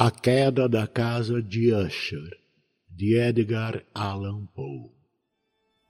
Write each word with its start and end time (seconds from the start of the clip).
A 0.00 0.12
Queda 0.12 0.68
da 0.68 0.86
Casa 0.86 1.42
de 1.42 1.74
Usher, 1.74 2.30
de 2.88 3.16
Edgar 3.16 3.82
Allan 3.92 4.46
Poe. 4.54 4.92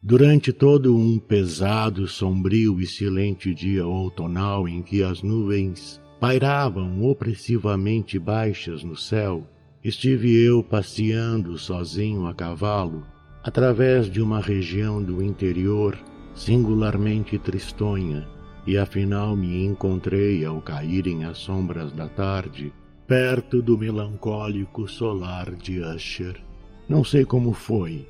Durante 0.02 0.50
todo 0.50 0.96
um 0.96 1.18
pesado, 1.18 2.08
sombrio 2.08 2.80
e 2.80 2.86
silente 2.86 3.54
dia 3.54 3.86
outonal 3.86 4.66
em 4.66 4.80
que 4.80 5.02
as 5.02 5.22
nuvens 5.22 6.00
pairavam 6.18 7.04
opressivamente 7.04 8.18
baixas 8.18 8.82
no 8.82 8.96
céu, 8.96 9.46
estive 9.84 10.42
eu 10.42 10.64
passeando 10.64 11.58
sozinho 11.58 12.26
a 12.26 12.32
cavalo 12.32 13.06
através 13.44 14.10
de 14.10 14.22
uma 14.22 14.40
região 14.40 15.02
do 15.02 15.22
interior 15.22 15.98
singularmente 16.34 17.38
tristonha, 17.38 18.26
e 18.66 18.78
afinal 18.78 19.36
me 19.36 19.66
encontrei 19.66 20.46
ao 20.46 20.62
caírem 20.62 21.26
as 21.26 21.36
sombras 21.36 21.92
da 21.92 22.08
tarde 22.08 22.72
perto 23.08 23.62
do 23.62 23.78
melancólico 23.78 24.86
solar 24.86 25.54
de 25.54 25.80
Usher. 25.80 26.36
Não 26.86 27.02
sei 27.02 27.24
como 27.24 27.54
foi, 27.54 28.06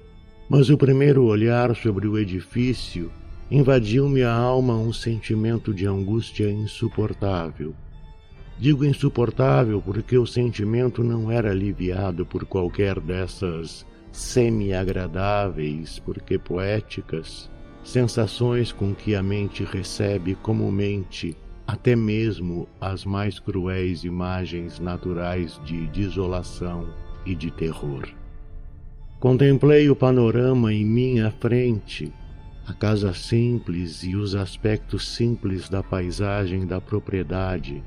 mas 0.50 0.70
o 0.70 0.76
primeiro 0.76 1.22
olhar 1.22 1.76
sobre 1.76 2.08
o 2.08 2.18
edifício 2.18 3.08
invadiu-me 3.48 4.24
a 4.24 4.34
alma 4.34 4.74
um 4.74 4.92
sentimento 4.92 5.72
de 5.72 5.86
angústia 5.86 6.50
insuportável. 6.50 7.76
Digo 8.58 8.84
insuportável 8.84 9.80
porque 9.80 10.18
o 10.18 10.26
sentimento 10.26 11.04
não 11.04 11.30
era 11.30 11.52
aliviado 11.52 12.26
por 12.26 12.44
qualquer 12.44 12.98
dessas 12.98 13.86
semi-agradáveis, 14.10 16.00
porque 16.00 16.40
poéticas, 16.40 17.48
sensações 17.84 18.72
com 18.72 18.92
que 18.92 19.14
a 19.14 19.22
mente 19.22 19.62
recebe 19.62 20.34
comumente 20.34 21.36
até 21.68 21.94
mesmo 21.94 22.66
as 22.80 23.04
mais 23.04 23.38
cruéis 23.38 24.02
imagens 24.02 24.80
naturais 24.80 25.60
de 25.66 25.86
desolação 25.88 26.88
e 27.26 27.34
de 27.34 27.50
terror. 27.50 28.08
Contemplei 29.20 29.90
o 29.90 29.94
panorama 29.94 30.72
em 30.72 30.82
minha 30.82 31.30
frente, 31.30 32.10
a 32.66 32.72
casa 32.72 33.12
simples 33.12 34.02
e 34.02 34.16
os 34.16 34.34
aspectos 34.34 35.14
simples 35.14 35.68
da 35.68 35.82
paisagem 35.82 36.66
da 36.66 36.80
propriedade, 36.80 37.84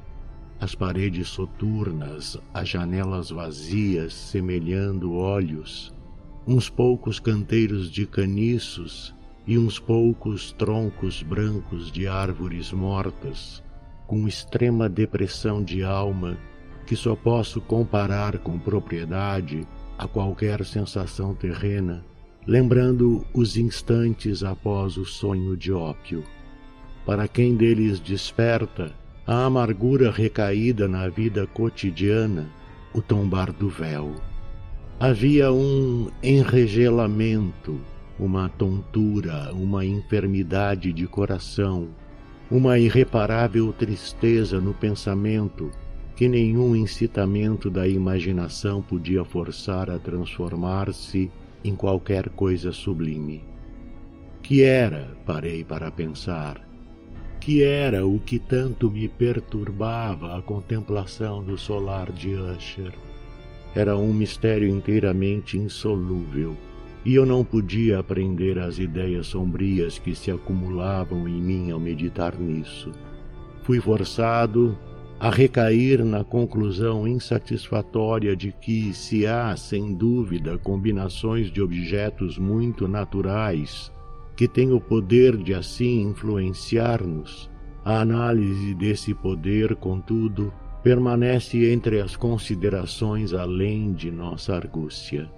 as 0.60 0.76
paredes 0.76 1.30
soturnas, 1.30 2.38
as 2.54 2.70
janelas 2.70 3.32
vazias 3.32 4.14
semelhando 4.14 5.16
olhos, 5.16 5.92
uns 6.46 6.70
poucos 6.70 7.20
canteiros 7.20 7.90
de 7.90 8.06
caniços 8.06 9.16
e 9.48 9.58
uns 9.58 9.80
poucos 9.80 10.52
troncos 10.52 11.24
brancos 11.24 11.92
de 11.92 12.08
árvores 12.08 12.72
mortas, 12.72 13.61
com 14.12 14.28
extrema 14.28 14.90
depressão 14.90 15.64
de 15.64 15.86
alma 15.86 16.38
que 16.86 16.98
só 16.98 17.16
posso 17.16 17.62
comparar 17.62 18.40
com 18.40 18.60
propriedade 18.60 19.66
a 19.98 20.06
qualquer 20.06 20.66
sensação 20.66 21.34
terrena, 21.34 22.04
lembrando 22.46 23.26
os 23.34 23.56
instantes 23.56 24.44
após 24.44 24.98
o 24.98 25.06
sonho 25.06 25.56
de 25.56 25.72
ópio. 25.72 26.26
Para 27.06 27.26
quem 27.26 27.56
deles 27.56 28.02
desperta 28.02 28.92
a 29.26 29.46
amargura 29.46 30.12
recaída 30.12 30.90
na 30.90 31.08
vida 31.08 31.48
cotidiana, 31.48 32.50
o 32.94 33.02
tombar 33.02 33.54
do 33.54 33.70
véu. 33.70 34.14
Havia 35.00 35.54
um 35.54 36.10
enregelamento, 36.22 37.80
uma 38.20 38.50
tontura, 38.50 39.54
uma 39.54 39.86
enfermidade 39.86 40.92
de 40.92 41.08
coração, 41.08 41.88
uma 42.52 42.78
irreparável 42.78 43.72
tristeza 43.72 44.60
no 44.60 44.74
pensamento 44.74 45.72
que 46.16 46.28
nenhum 46.28 46.76
incitamento 46.76 47.70
da 47.70 47.88
imaginação 47.88 48.82
podia 48.82 49.24
forçar 49.24 49.90
a 49.90 49.98
transformar-se 49.98 51.32
em 51.64 51.76
qualquer 51.76 52.30
coisa 52.30 52.72
sublime. 52.72 53.44
Que 54.44 54.64
era, 54.64 55.16
parei 55.26 55.64
para 55.64 55.90
pensar, 55.90 56.62
que 57.40 57.64
era 57.64 58.06
o 58.06 58.20
que 58.20 58.38
tanto 58.38 58.92
me 58.92 59.08
perturbava 59.08 60.38
a 60.38 60.42
contemplação 60.42 61.44
do 61.44 61.58
solar 61.58 62.12
de 62.12 62.36
Usher? 62.36 62.94
era 63.74 63.96
um 63.96 64.14
mistério 64.14 64.68
inteiramente 64.68 65.58
insolúvel, 65.58 66.58
e 67.04 67.16
eu 67.16 67.26
não 67.26 67.44
podia 67.44 68.00
aprender 68.00 68.60
as 68.60 68.78
ideias 68.78 69.28
sombrias 69.28 69.98
que 69.98 70.14
se 70.14 70.30
acumulavam 70.30 71.28
em 71.28 71.42
mim 71.42 71.72
ao 71.72 71.80
meditar 71.80 72.38
nisso. 72.40 72.92
Fui 73.64 73.80
forçado 73.80 74.78
a 75.20 75.30
recair 75.30 76.04
na 76.04 76.24
conclusão 76.24 77.08
insatisfatória 77.08 78.36
de 78.36 78.52
que, 78.52 78.94
se 78.94 79.28
há, 79.28 79.56
sem 79.56 79.94
dúvida, 79.94 80.58
combinações 80.58 81.52
de 81.52 81.62
objetos 81.62 82.38
muito 82.38 82.88
naturais 82.88 83.92
que 84.36 84.48
têm 84.48 84.72
o 84.72 84.82
poder 84.82 85.38
de 85.38 85.54
assim 85.54 86.02
influenciar-nos, 86.02 87.50
a 87.86 88.00
análise 88.00 88.74
desse 88.74 89.14
poder, 89.14 89.76
contudo, 89.76 90.52
permanece 90.82 91.72
entre 91.72 92.02
as 92.02 92.16
considerações 92.16 93.34
além 93.34 93.94
de 93.94 94.10
nossa 94.10 94.56
argúcia. 94.56 95.30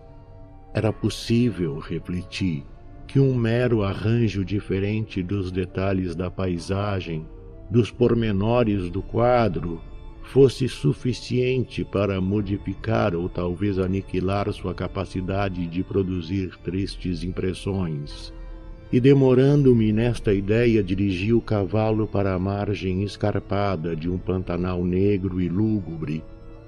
Era 0.73 0.91
possível, 0.91 1.77
refleti, 1.77 2.65
que 3.05 3.19
um 3.19 3.35
mero 3.35 3.83
arranjo 3.83 4.43
diferente 4.43 5.21
dos 5.21 5.51
detalhes 5.51 6.15
da 6.15 6.31
paisagem, 6.31 7.27
dos 7.69 7.91
pormenores 7.91 8.89
do 8.89 9.01
quadro, 9.01 9.79
fosse 10.23 10.67
suficiente 10.67 11.83
para 11.83 12.19
modificar 12.19 13.13
ou 13.13 13.29
talvez 13.29 13.77
aniquilar 13.77 14.51
sua 14.51 14.73
capacidade 14.73 15.67
de 15.67 15.83
produzir 15.83 16.57
tristes 16.63 17.23
impressões. 17.23 18.33
E 18.91 18.99
demorando-me 18.99 19.91
nesta 19.91 20.33
ideia, 20.33 20.83
dirigi 20.83 21.33
o 21.33 21.41
cavalo 21.41 22.07
para 22.07 22.33
a 22.33 22.39
margem 22.39 23.03
escarpada 23.03 23.95
de 23.95 24.09
um 24.09 24.17
pantanal 24.17 24.83
negro 24.83 25.41
e 25.41 25.49
lúgubre 25.49 26.23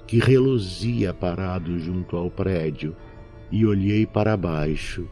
que 0.06 0.18
reluzia 0.18 1.12
parado 1.12 1.78
junto 1.78 2.16
ao 2.16 2.30
prédio, 2.30 2.94
e 3.50 3.64
olhei 3.64 4.06
para 4.06 4.36
baixo, 4.36 5.06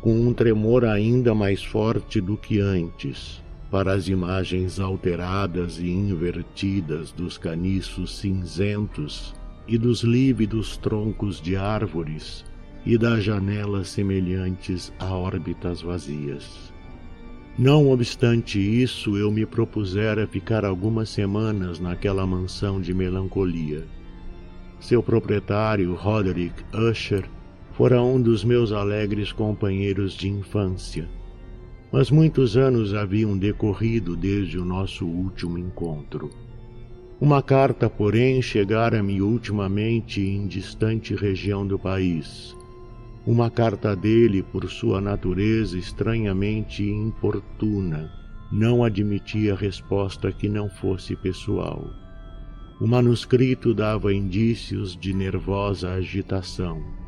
com 0.00 0.18
um 0.18 0.32
tremor 0.32 0.84
ainda 0.84 1.34
mais 1.34 1.62
forte 1.62 2.20
do 2.20 2.36
que 2.36 2.58
antes, 2.60 3.42
para 3.70 3.92
as 3.92 4.08
imagens 4.08 4.80
alteradas 4.80 5.78
e 5.78 5.88
invertidas 5.88 7.12
dos 7.12 7.38
caniços 7.38 8.18
cinzentos 8.18 9.34
e 9.68 9.78
dos 9.78 10.02
lívidos 10.02 10.76
troncos 10.76 11.40
de 11.40 11.56
árvores 11.56 12.44
e 12.84 12.98
das 12.98 13.22
janelas 13.22 13.88
semelhantes 13.88 14.92
a 14.98 15.14
órbitas 15.14 15.82
vazias. 15.82 16.72
Não 17.58 17.90
obstante 17.90 18.58
isso, 18.58 19.16
eu 19.16 19.30
me 19.30 19.44
propusera 19.44 20.26
ficar 20.26 20.64
algumas 20.64 21.10
semanas 21.10 21.78
naquela 21.78 22.26
mansão 22.26 22.80
de 22.80 22.94
melancolia. 22.94 23.86
Seu 24.80 25.02
proprietário, 25.02 25.94
Roderick 25.94 26.64
Usher, 26.74 27.28
fora 27.80 28.02
um 28.02 28.20
dos 28.20 28.44
meus 28.44 28.72
alegres 28.72 29.32
companheiros 29.32 30.12
de 30.12 30.28
infância, 30.28 31.08
mas 31.90 32.10
muitos 32.10 32.54
anos 32.54 32.92
haviam 32.92 33.38
decorrido 33.38 34.14
desde 34.14 34.58
o 34.58 34.66
nosso 34.66 35.06
último 35.06 35.56
encontro. 35.56 36.28
Uma 37.18 37.42
carta, 37.42 37.88
porém, 37.88 38.42
chegara-me 38.42 39.22
ultimamente 39.22 40.20
em 40.20 40.46
distante 40.46 41.14
região 41.14 41.66
do 41.66 41.78
país, 41.78 42.54
uma 43.26 43.50
carta 43.50 43.96
dele, 43.96 44.42
por 44.42 44.68
sua 44.68 45.00
natureza 45.00 45.78
estranhamente 45.78 46.82
importuna, 46.84 48.12
não 48.52 48.84
admitia 48.84 49.54
resposta 49.54 50.30
que 50.30 50.50
não 50.50 50.68
fosse 50.68 51.16
pessoal. 51.16 51.88
O 52.78 52.86
manuscrito 52.86 53.72
dava 53.72 54.12
indícios 54.12 54.94
de 54.94 55.14
nervosa 55.14 55.94
agitação. 55.94 57.00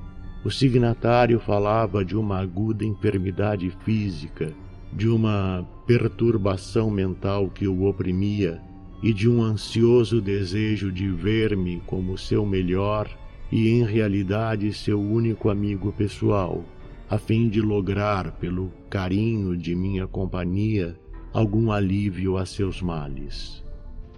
O 0.44 0.50
signatário 0.50 1.38
falava 1.38 2.04
de 2.04 2.16
uma 2.16 2.38
aguda 2.38 2.84
enfermidade 2.84 3.70
física, 3.84 4.52
de 4.92 5.08
uma 5.08 5.64
perturbação 5.86 6.90
mental 6.90 7.48
que 7.48 7.68
o 7.68 7.84
oprimia 7.84 8.60
e 9.00 9.12
de 9.12 9.28
um 9.28 9.40
ansioso 9.40 10.20
desejo 10.20 10.90
de 10.90 11.08
ver-me 11.08 11.80
como 11.86 12.18
seu 12.18 12.44
melhor 12.44 13.08
e 13.52 13.68
em 13.68 13.84
realidade 13.84 14.72
seu 14.72 15.00
único 15.00 15.48
amigo 15.48 15.92
pessoal, 15.92 16.64
a 17.08 17.18
fim 17.18 17.48
de 17.48 17.60
lograr, 17.60 18.32
pelo 18.32 18.72
carinho 18.90 19.56
de 19.56 19.76
minha 19.76 20.08
companhia, 20.08 20.98
algum 21.32 21.70
alívio 21.70 22.36
a 22.36 22.44
seus 22.44 22.82
males. 22.82 23.62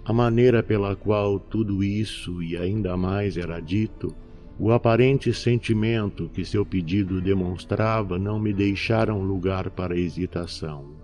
A 0.03 0.13
maneira 0.13 0.63
pela 0.63 0.95
qual 0.95 1.39
tudo 1.39 1.83
isso 1.83 2.41
e 2.41 2.57
ainda 2.57 2.95
mais 2.97 3.37
era 3.37 3.59
dito, 3.59 4.15
o 4.57 4.71
aparente 4.71 5.33
sentimento 5.33 6.29
que 6.29 6.45
seu 6.45 6.65
pedido 6.65 7.21
demonstrava 7.21 8.17
não 8.17 8.39
me 8.39 8.53
deixaram 8.53 9.21
lugar 9.21 9.69
para 9.69 9.97
hesitação. 9.97 10.95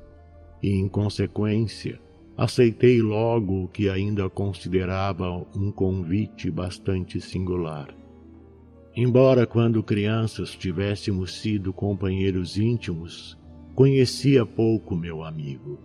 E, 0.63 0.69
em 0.69 0.87
consequência, 0.87 1.99
aceitei 2.37 3.01
logo 3.01 3.63
o 3.63 3.67
que 3.67 3.89
ainda 3.89 4.29
considerava 4.29 5.29
um 5.55 5.69
convite 5.71 6.49
bastante 6.49 7.19
singular. 7.19 7.93
Embora 8.95 9.45
quando 9.45 9.83
crianças 9.83 10.55
tivéssemos 10.55 11.39
sido 11.39 11.73
companheiros 11.73 12.57
íntimos, 12.57 13.37
conhecia 13.75 14.45
pouco 14.45 14.95
meu 14.95 15.23
amigo. 15.23 15.79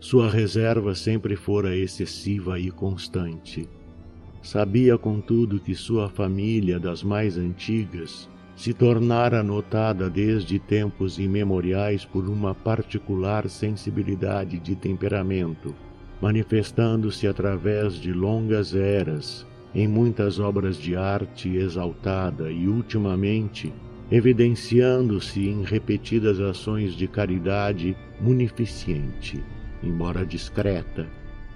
Sua 0.00 0.30
reserva 0.30 0.94
sempre 0.94 1.36
fora 1.36 1.76
excessiva 1.76 2.58
e 2.58 2.70
constante. 2.70 3.68
Sabia, 4.50 4.96
contudo, 4.96 5.60
que 5.60 5.74
sua 5.74 6.08
família 6.08 6.80
das 6.80 7.02
mais 7.02 7.36
antigas 7.36 8.30
se 8.56 8.72
tornara 8.72 9.42
notada 9.42 10.08
desde 10.08 10.58
tempos 10.58 11.18
imemoriais 11.18 12.06
por 12.06 12.26
uma 12.26 12.54
particular 12.54 13.46
sensibilidade 13.50 14.58
de 14.58 14.74
temperamento, 14.74 15.74
manifestando-se 16.18 17.26
através 17.28 17.96
de 17.96 18.10
longas 18.10 18.74
eras 18.74 19.46
em 19.74 19.86
muitas 19.86 20.38
obras 20.40 20.78
de 20.78 20.96
arte 20.96 21.54
exaltada 21.54 22.50
e, 22.50 22.66
ultimamente, 22.66 23.70
evidenciando-se 24.10 25.46
em 25.46 25.62
repetidas 25.62 26.40
ações 26.40 26.94
de 26.94 27.06
caridade 27.06 27.94
munificente, 28.18 29.44
embora 29.82 30.24
discreta, 30.24 31.06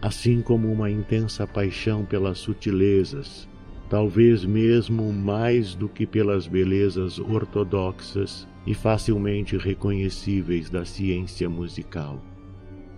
assim 0.03 0.43
como 0.43 0.71
uma 0.71 0.91
intensa 0.91 1.47
paixão 1.47 2.05
pelas 2.05 2.39
sutilezas, 2.39 3.49
talvez 3.89 4.45
mesmo 4.45 5.13
mais 5.13 5.77
do 5.77 5.89
que 5.89 6.05
pelas 6.05 6.49
belezas 6.49 7.21
ortodoxas 7.21 8.49
e 8.67 8.75
facilmente 8.75 9.57
reconhecíveis 9.57 10.69
da 10.69 10.85
ciência 10.85 11.49
musical. 11.49 12.21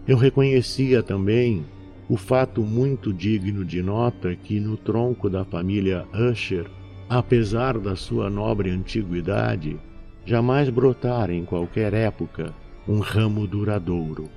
Eu 0.08 0.16
reconhecia 0.16 1.02
também 1.02 1.66
o 2.08 2.16
fato 2.16 2.62
muito 2.62 3.12
digno 3.12 3.64
de 3.66 3.82
nota 3.82 4.34
que 4.34 4.58
no 4.58 4.76
tronco 4.76 5.28
da 5.28 5.44
família 5.44 6.06
Usher, 6.30 6.70
apesar 7.08 7.78
da 7.78 7.94
sua 7.96 8.30
nobre 8.30 8.70
antiguidade, 8.70 9.78
jamais 10.24 10.70
brotara 10.70 11.34
em 11.34 11.44
qualquer 11.44 11.92
época 11.92 12.54
um 12.88 12.98
ramo 12.98 13.46
duradouro. 13.46 14.28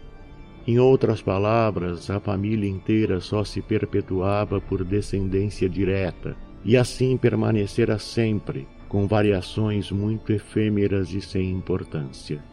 Em 0.67 0.79
outras 0.79 1.21
palavras, 1.21 2.09
a 2.09 2.19
família 2.19 2.69
inteira 2.69 3.21
só 3.21 3.45
se 3.45 3.61
perpetuava 3.61 4.59
por 4.59 4.83
descendência 4.83 5.69
direta 5.69 6.35
e 6.65 6.75
assim 6.75 7.15
permanecera 7.15 7.97
sempre, 7.97 8.67
com 8.89 9.07
variações 9.07 9.89
muito 9.89 10.33
efêmeras 10.33 11.13
e 11.13 11.21
sem 11.21 11.51
importância. 11.51 12.43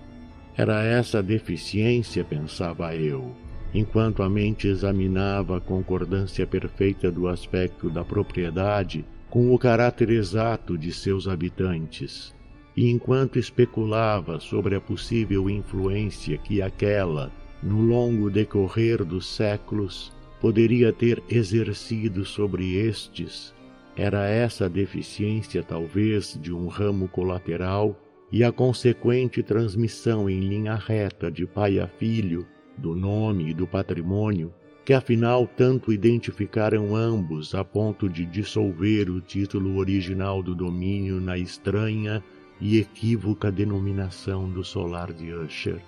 Era 0.57 0.85
essa 0.85 1.21
deficiência, 1.21 2.23
pensava 2.23 2.95
eu, 2.95 3.35
enquanto 3.75 4.23
a 4.23 4.31
mente 4.31 4.69
examinava 4.69 5.57
a 5.57 5.61
concordância 5.61 6.47
perfeita 6.47 7.11
do 7.11 7.27
aspecto 7.27 7.91
da 7.91 8.05
propriedade 8.05 9.05
com 9.29 9.53
o 9.53 9.59
caráter 9.59 10.11
exato 10.11 10.79
de 10.79 10.93
seus 10.93 11.27
habitantes, 11.27 12.33
e 12.77 12.89
enquanto 12.89 13.41
especulava 13.41 14.39
sobre 14.39 14.77
a 14.77 14.81
possível 14.81 15.51
influência 15.51 16.39
que 16.39 16.63
aquela, 16.63 17.33
no 17.65 17.81
longo 17.81 18.31
decorrer 18.31 19.03
dos 19.03 19.27
séculos, 19.27 20.13
poderia 20.39 20.93
ter 20.93 21.23
exercido 21.31 22.23
sobre 22.23 22.75
estes, 22.77 23.55
era 23.97 24.29
essa 24.29 24.69
deficiência 24.69 25.63
talvez 25.63 26.39
de 26.41 26.53
um 26.53 26.67
ramo 26.67 27.09
colateral 27.09 27.99
e 28.31 28.45
a 28.45 28.53
consequente 28.53 29.43
transmissão 29.43 30.29
em 30.29 30.41
linha 30.41 30.75
reta 30.75 31.31
de 31.31 31.47
pai 31.47 31.79
a 31.79 31.87
filho 31.87 32.47
do 32.77 32.95
nome 32.95 33.51
e 33.51 33.55
do 33.55 33.67
patrimônio, 33.67 34.53
que 34.85 34.93
afinal 34.93 35.47
tanto 35.47 35.91
identificaram 35.91 36.95
ambos 36.95 37.55
a 37.55 37.65
ponto 37.65 38.11
de 38.11 38.27
dissolver 38.27 39.09
o 39.09 39.23
título 39.23 39.79
original 39.79 40.43
do 40.43 40.55
domínio 40.55 41.19
na 41.19 41.39
estranha 41.39 42.23
e 42.61 42.79
equívoca 42.79 43.51
denominação 43.51 44.51
do 44.51 44.63
solar 44.63 45.13
de 45.13 45.33
Usher, 45.33 45.81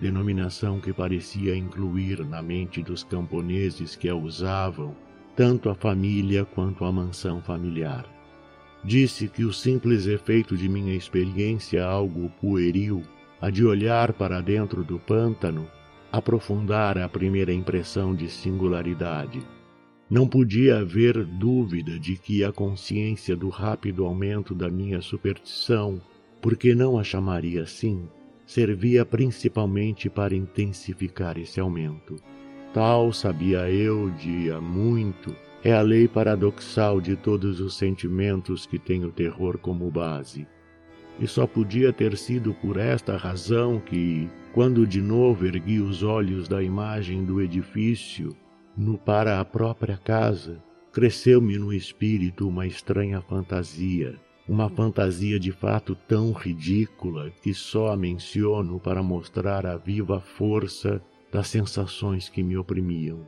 denominação 0.00 0.80
que 0.80 0.92
parecia 0.92 1.56
incluir 1.56 2.24
na 2.24 2.42
mente 2.42 2.82
dos 2.82 3.04
camponeses 3.04 3.94
que 3.94 4.08
a 4.08 4.14
usavam 4.14 4.96
tanto 5.36 5.70
a 5.70 5.74
família 5.74 6.44
quanto 6.44 6.84
a 6.84 6.92
mansão 6.92 7.40
familiar. 7.40 8.04
Disse 8.84 9.28
que 9.28 9.44
o 9.44 9.52
simples 9.52 10.06
efeito 10.06 10.56
de 10.56 10.68
minha 10.68 10.94
experiência 10.94 11.84
algo 11.84 12.30
pueril, 12.40 13.02
a 13.40 13.50
de 13.50 13.64
olhar 13.64 14.12
para 14.12 14.40
dentro 14.40 14.82
do 14.82 14.98
pântano, 14.98 15.66
aprofundar 16.10 16.98
a 16.98 17.08
primeira 17.08 17.52
impressão 17.52 18.14
de 18.14 18.28
singularidade. 18.28 19.40
Não 20.10 20.26
podia 20.26 20.78
haver 20.78 21.24
dúvida 21.24 21.98
de 21.98 22.16
que 22.16 22.42
a 22.42 22.52
consciência 22.52 23.36
do 23.36 23.48
rápido 23.48 24.04
aumento 24.04 24.54
da 24.54 24.68
minha 24.68 25.00
superstição, 25.00 26.00
porque 26.40 26.74
não 26.74 26.98
a 26.98 27.04
chamaria 27.04 27.62
assim, 27.62 28.08
servia 28.50 29.06
principalmente 29.06 30.10
para 30.10 30.34
intensificar 30.34 31.38
esse 31.38 31.60
aumento. 31.60 32.16
Tal, 32.74 33.12
sabia 33.12 33.70
eu 33.70 34.10
de 34.10 34.50
há 34.50 34.60
muito, 34.60 35.36
é 35.62 35.72
a 35.72 35.80
lei 35.80 36.08
paradoxal 36.08 37.00
de 37.00 37.14
todos 37.14 37.60
os 37.60 37.76
sentimentos 37.76 38.66
que 38.66 38.76
têm 38.76 39.04
o 39.04 39.12
terror 39.12 39.56
como 39.58 39.88
base. 39.88 40.48
E 41.20 41.28
só 41.28 41.46
podia 41.46 41.92
ter 41.92 42.16
sido 42.16 42.52
por 42.54 42.76
esta 42.76 43.16
razão 43.16 43.78
que, 43.78 44.28
quando 44.52 44.84
de 44.84 45.00
novo 45.00 45.46
ergui 45.46 45.78
os 45.78 46.02
olhos 46.02 46.48
da 46.48 46.60
imagem 46.60 47.24
do 47.24 47.40
edifício 47.40 48.36
no 48.76 48.98
para 48.98 49.38
a 49.38 49.44
própria 49.44 49.96
casa, 49.96 50.60
cresceu-me 50.90 51.56
no 51.56 51.72
espírito 51.72 52.48
uma 52.48 52.66
estranha 52.66 53.20
fantasia, 53.20 54.18
uma 54.50 54.68
fantasia 54.68 55.38
de 55.38 55.52
fato 55.52 55.94
tão 55.94 56.32
ridícula 56.32 57.30
que 57.40 57.54
só 57.54 57.92
a 57.92 57.96
menciono 57.96 58.80
para 58.80 59.00
mostrar 59.00 59.64
a 59.64 59.76
viva 59.76 60.18
força 60.18 61.00
das 61.30 61.46
sensações 61.46 62.28
que 62.28 62.42
me 62.42 62.56
oprimiam. 62.56 63.20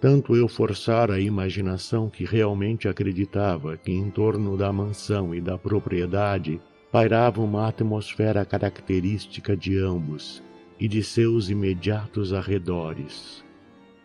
Tanto 0.00 0.36
eu 0.36 0.46
forçara 0.46 1.14
a 1.14 1.20
imaginação 1.20 2.08
que 2.08 2.24
realmente 2.24 2.86
acreditava 2.86 3.76
que 3.76 3.90
em 3.90 4.08
torno 4.08 4.56
da 4.56 4.72
mansão 4.72 5.34
e 5.34 5.40
da 5.40 5.58
propriedade 5.58 6.60
pairava 6.92 7.42
uma 7.42 7.66
atmosfera 7.66 8.44
característica 8.44 9.56
de 9.56 9.76
ambos 9.80 10.40
e 10.78 10.86
de 10.86 11.02
seus 11.02 11.50
imediatos 11.50 12.32
arredores. 12.32 13.44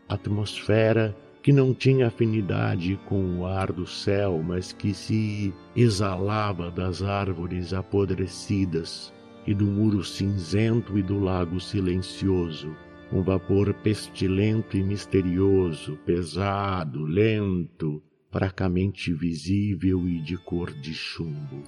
Atmosfera 0.07 1.15
que 1.41 1.51
não 1.51 1.73
tinha 1.73 2.07
afinidade 2.07 2.99
com 3.07 3.39
o 3.39 3.45
ar 3.45 3.71
do 3.71 3.85
céu, 3.85 4.43
mas 4.45 4.73
que 4.73 4.93
se 4.93 5.53
exalava 5.75 6.69
das 6.69 7.01
árvores 7.01 7.73
apodrecidas 7.73 9.13
e 9.47 9.53
do 9.53 9.65
muro 9.65 10.03
cinzento 10.03 10.97
e 10.97 11.03
do 11.03 11.19
lago 11.19 11.59
silencioso, 11.59 12.75
um 13.11 13.21
vapor 13.21 13.73
pestilento 13.75 14.77
e 14.77 14.83
misterioso, 14.83 15.97
pesado, 16.05 17.03
lento, 17.03 18.01
fracamente 18.31 19.13
visível 19.13 20.07
e 20.07 20.21
de 20.21 20.37
cor 20.37 20.71
de 20.71 20.93
chumbo 20.93 21.63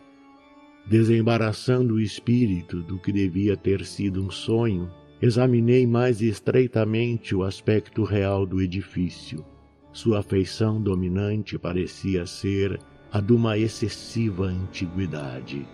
desembaraçando 0.86 1.96
o 1.96 2.00
espírito 2.00 2.82
do 2.82 2.98
que 3.00 3.12
devia 3.12 3.56
ter 3.56 3.86
sido 3.86 4.24
um 4.24 4.30
sonho, 4.30 4.90
examinei 5.22 5.86
mais 5.86 6.22
estreitamente 6.22 7.36
o 7.36 7.44
aspecto 7.44 8.04
real 8.04 8.46
do 8.46 8.62
edifício. 8.62 9.46
Sua 9.94 10.24
feição 10.24 10.82
dominante 10.82 11.60
parecia 11.60 12.26
ser 12.26 12.80
a 13.12 13.20
de 13.20 13.34
uma 13.34 13.58
excessiva 13.58 14.46
antiguidade. 14.46 15.68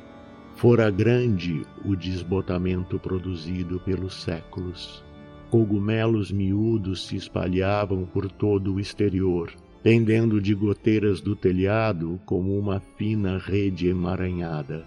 Fora 0.55 0.89
grande 0.89 1.62
o 1.86 1.95
desbotamento 1.95 2.97
produzido 2.97 3.79
pelos 3.79 4.24
séculos. 4.24 5.03
Cogumelos 5.51 6.31
miúdos 6.31 7.05
se 7.05 7.15
espalhavam 7.15 8.05
por 8.05 8.29
todo 8.31 8.74
o 8.74 8.79
exterior, 8.79 9.53
pendendo 9.83 10.41
de 10.41 10.55
goteiras 10.55 11.21
do 11.21 11.36
telhado 11.36 12.19
como 12.25 12.57
uma 12.57 12.81
fina 12.97 13.38
rede 13.38 13.88
emaranhada. 13.88 14.83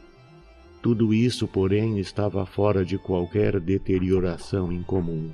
Tudo 0.83 1.15
isso, 1.15 1.47
porém, 1.47 1.99
estava 1.99 2.45
fora 2.45 2.85
de 2.85 2.99
qualquer 2.99 3.61
deterioração 3.61 4.73
incomum. 4.73 5.31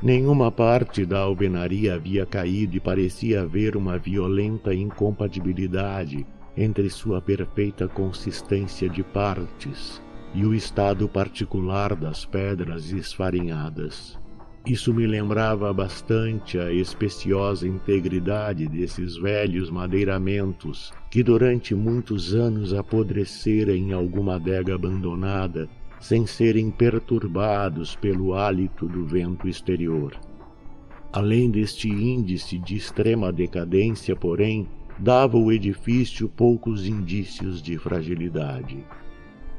Nenhuma 0.00 0.52
parte 0.52 1.04
da 1.04 1.18
alvenaria 1.18 1.94
havia 1.94 2.24
caído 2.24 2.76
e 2.76 2.80
parecia 2.80 3.42
haver 3.42 3.76
uma 3.76 3.98
violenta 3.98 4.72
incompatibilidade 4.72 6.24
entre 6.56 6.88
sua 6.88 7.20
perfeita 7.20 7.88
consistência 7.88 8.88
de 8.88 9.02
partes 9.02 10.00
e 10.32 10.44
o 10.44 10.54
estado 10.54 11.08
particular 11.08 11.96
das 11.96 12.24
pedras 12.24 12.92
esfarinhadas. 12.92 14.16
Isso 14.64 14.94
me 14.94 15.04
lembrava 15.04 15.72
bastante 15.72 16.60
a 16.60 16.70
especiosa 16.70 17.66
integridade 17.66 18.68
desses 18.68 19.16
velhos 19.16 19.68
madeiramentos 19.68 20.92
que 21.10 21.24
durante 21.24 21.74
muitos 21.74 22.34
anos 22.34 22.72
apodreceram 22.72 23.72
em 23.72 23.92
alguma 23.92 24.36
adega 24.36 24.76
abandonada 24.76 25.68
sem 26.00 26.26
serem 26.26 26.70
perturbados 26.70 27.96
pelo 27.96 28.34
hálito 28.34 28.86
do 28.86 29.04
vento 29.04 29.48
exterior. 29.48 30.18
Além 31.12 31.50
deste 31.50 31.88
índice 31.88 32.58
de 32.58 32.76
extrema 32.76 33.32
decadência, 33.32 34.14
porém, 34.14 34.68
dava 34.98 35.36
ao 35.36 35.52
edifício 35.52 36.28
poucos 36.28 36.86
indícios 36.86 37.62
de 37.62 37.78
fragilidade. 37.78 38.84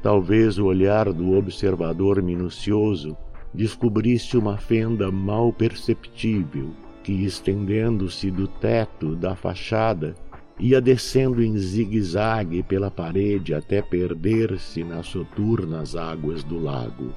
Talvez 0.02 0.58
o 0.58 0.66
olhar 0.66 1.12
do 1.12 1.32
observador 1.36 2.22
minucioso 2.22 3.16
descobrisse 3.52 4.36
uma 4.36 4.56
fenda 4.56 5.10
mal 5.10 5.52
perceptível 5.52 6.70
que, 7.02 7.24
estendendo-se 7.24 8.30
do 8.30 8.46
teto 8.46 9.16
da 9.16 9.34
fachada, 9.34 10.14
ia 10.60 10.80
descendo 10.80 11.42
em 11.42 11.56
zigue-zague 11.56 12.62
pela 12.62 12.90
parede 12.90 13.54
até 13.54 13.80
perder-se 13.80 14.84
nas 14.84 15.06
soturnas 15.06 15.96
águas 15.96 16.44
do 16.44 16.58
lago. 16.58 17.12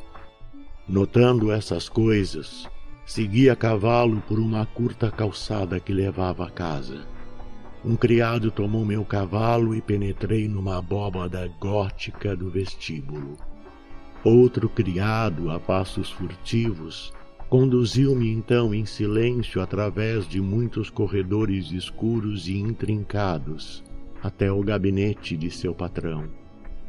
Notando 0.88 1.51
essas 1.51 1.89
coisas, 1.89 2.67
segui 3.05 3.50
a 3.50 3.55
cavalo 3.55 4.21
por 4.27 4.39
uma 4.39 4.65
curta 4.65 5.12
calçada 5.12 5.79
que 5.79 5.91
levava 5.91 6.47
à 6.47 6.50
casa. 6.50 7.05
Um 7.83 7.97
criado 7.97 8.50
tomou 8.50 8.85
meu 8.85 9.03
cavalo 9.03 9.75
e 9.75 9.81
penetrei 9.81 10.47
numa 10.47 10.77
abóbada 10.77 11.51
gótica 11.59 12.33
do 12.35 12.50
vestíbulo. 12.50 13.38
Outro 14.23 14.69
criado, 14.69 15.51
a 15.51 15.59
passos 15.59 16.09
furtivos, 16.09 17.12
conduziu-me 17.50 18.31
então 18.31 18.73
em 18.73 18.85
silêncio 18.85 19.62
através 19.62 20.27
de 20.27 20.41
muitos 20.41 20.89
corredores 20.89 21.71
escuros 21.71 22.47
e 22.47 22.57
intrincados 22.57 23.83
até 24.23 24.51
o 24.51 24.63
gabinete 24.63 25.35
de 25.35 25.51
seu 25.51 25.75
patrão. 25.75 26.29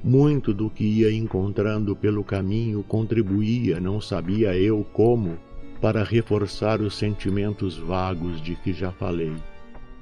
Muito 0.02 0.54
do 0.54 0.70
que 0.70 0.84
ia 0.84 1.12
encontrando 1.12 1.96
pelo 1.96 2.22
caminho 2.22 2.82
contribuía, 2.82 3.80
não 3.80 4.00
sabia 4.00 4.56
eu 4.56 4.86
como, 4.92 5.38
para 5.80 6.04
reforçar 6.04 6.80
os 6.80 6.94
sentimentos 6.94 7.76
vagos 7.76 8.40
de 8.40 8.54
que 8.54 8.72
já 8.72 8.92
falei. 8.92 9.34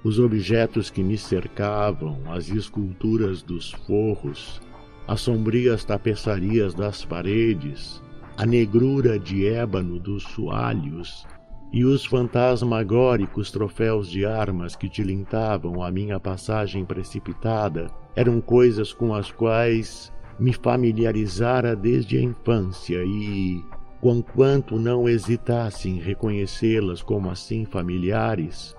Os 0.04 0.18
objetos 0.18 0.90
que 0.90 1.02
me 1.02 1.16
cercavam, 1.16 2.18
as 2.26 2.48
esculturas 2.48 3.42
dos 3.42 3.70
forros, 3.70 4.60
as 5.06 5.20
sombrias 5.20 5.84
tapeçarias 5.84 6.74
das 6.74 7.04
paredes, 7.04 8.02
a 8.42 8.44
negrura 8.44 9.20
de 9.20 9.46
ébano 9.46 10.00
dos 10.00 10.24
soalhos 10.24 11.24
e 11.72 11.84
os 11.84 12.04
fantasmagóricos 12.04 13.52
troféus 13.52 14.10
de 14.10 14.26
armas 14.26 14.74
que 14.74 14.88
tilintavam 14.88 15.80
a 15.80 15.92
minha 15.92 16.18
passagem 16.18 16.84
precipitada 16.84 17.86
eram 18.16 18.40
coisas 18.40 18.92
com 18.92 19.14
as 19.14 19.30
quais 19.30 20.12
me 20.40 20.52
familiarizara 20.52 21.76
desde 21.76 22.18
a 22.18 22.20
infância 22.20 23.04
e, 23.04 23.62
conquanto 24.00 24.76
não 24.76 25.08
hesitasse 25.08 25.88
em 25.88 26.00
reconhecê-las 26.00 27.00
como 27.00 27.30
assim 27.30 27.64
familiares, 27.64 28.74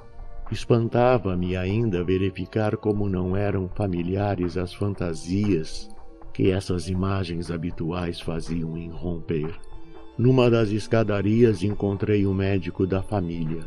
Espantava-me 0.51 1.55
ainda 1.55 2.03
verificar 2.03 2.75
como 2.75 3.07
não 3.07 3.35
eram 3.35 3.69
familiares 3.69 4.57
as 4.57 4.73
fantasias 4.73 5.89
que 6.33 6.49
essas 6.49 6.89
imagens 6.89 7.51
habituais 7.51 8.19
faziam 8.19 8.77
irromper. 8.77 9.53
Numa 10.17 10.49
das 10.49 10.69
escadarias 10.69 11.63
encontrei 11.63 12.25
o 12.25 12.33
médico 12.33 12.85
da 12.87 13.01
família. 13.01 13.61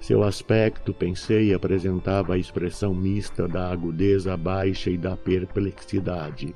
Seu 0.00 0.22
aspecto, 0.22 0.92
pensei, 0.92 1.54
apresentava 1.54 2.34
a 2.34 2.38
expressão 2.38 2.92
mista 2.92 3.46
da 3.46 3.70
agudeza 3.70 4.36
baixa 4.36 4.90
e 4.90 4.98
da 4.98 5.16
perplexidade. 5.16 6.54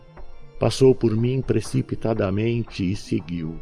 Passou 0.58 0.94
por 0.94 1.14
mim 1.14 1.40
precipitadamente 1.40 2.90
e 2.90 2.96
seguiu. 2.96 3.60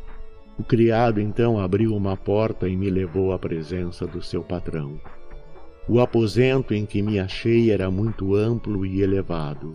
O 0.59 0.63
criado 0.63 1.21
então 1.21 1.59
abriu 1.59 1.95
uma 1.95 2.17
porta 2.17 2.69
e 2.69 2.77
me 2.77 2.89
levou 2.89 3.33
à 3.33 3.39
presença 3.39 4.07
do 4.07 4.23
seu 4.23 4.43
patrão. 4.43 5.01
O 5.89 6.01
aposento 6.01 6.73
em 6.73 6.87
que 6.87 7.03
me 7.03 7.19
achei 7.19 7.71
era 7.71 7.91
muito 7.91 8.35
amplo 8.35 8.87
e 8.87 9.03
elevado. 9.03 9.73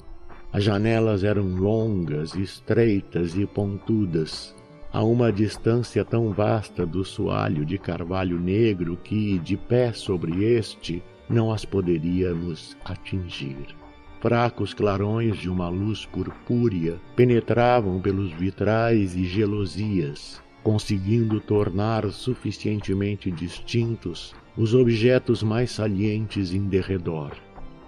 As 0.51 0.63
janelas 0.63 1.23
eram 1.23 1.55
longas, 1.55 2.33
estreitas 2.33 3.37
e 3.37 3.45
pontudas, 3.45 4.55
a 4.91 5.03
uma 5.03 5.31
distância 5.31 6.03
tão 6.03 6.31
vasta 6.31 6.87
do 6.87 7.05
soalho 7.05 7.63
de 7.63 7.77
carvalho 7.77 8.39
negro 8.39 8.97
que, 8.97 9.37
de 9.37 9.55
pé 9.55 9.93
sobre 9.93 10.43
este, 10.43 11.03
não 11.29 11.51
as 11.51 11.63
poderíamos 11.63 12.75
atingir. 12.83 13.75
Fracos 14.19 14.73
clarões 14.73 15.37
de 15.37 15.49
uma 15.49 15.69
luz 15.69 16.05
purpúrea 16.07 16.99
penetravam 17.15 18.01
pelos 18.01 18.31
vitrais 18.33 19.15
e 19.15 19.25
gelosias, 19.25 20.41
conseguindo 20.63 21.39
tornar 21.39 22.09
suficientemente 22.11 23.31
distintos 23.31 24.33
os 24.57 24.73
objetos 24.73 25.43
mais 25.43 25.71
salientes 25.71 26.53
em 26.53 26.67
derredor. 26.67 27.31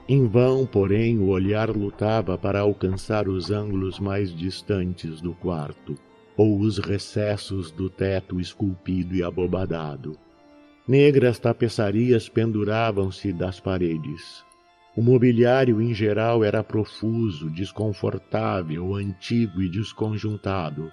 Em 0.08 0.28
vão, 0.28 0.66
porém, 0.66 1.20
o 1.20 1.28
olhar 1.28 1.70
lutava 1.70 2.38
para 2.38 2.60
alcançar 2.60 3.28
os 3.28 3.52
ângulos 3.52 4.00
mais 4.00 4.36
distantes 4.36 5.22
do 5.22 5.34
quarto, 5.34 5.96
ou 6.36 6.60
os 6.60 6.80
recessos 6.80 7.72
do 7.72 7.90
teto 7.90 8.40
esculpido 8.40 9.16
e 9.16 9.24
abobadado. 9.24 10.18
Negras 10.88 11.40
tapeçarias 11.40 12.28
penduravam-se 12.28 13.32
das 13.32 13.60
paredes. 13.60 14.44
O 14.98 15.02
mobiliário 15.02 15.82
em 15.82 15.94
geral 15.94 16.44
era 16.44 16.64
profuso, 16.64 17.50
desconfortável, 17.50 18.94
antigo 18.96 19.62
e 19.62 19.70
desconjuntado. 19.70 20.92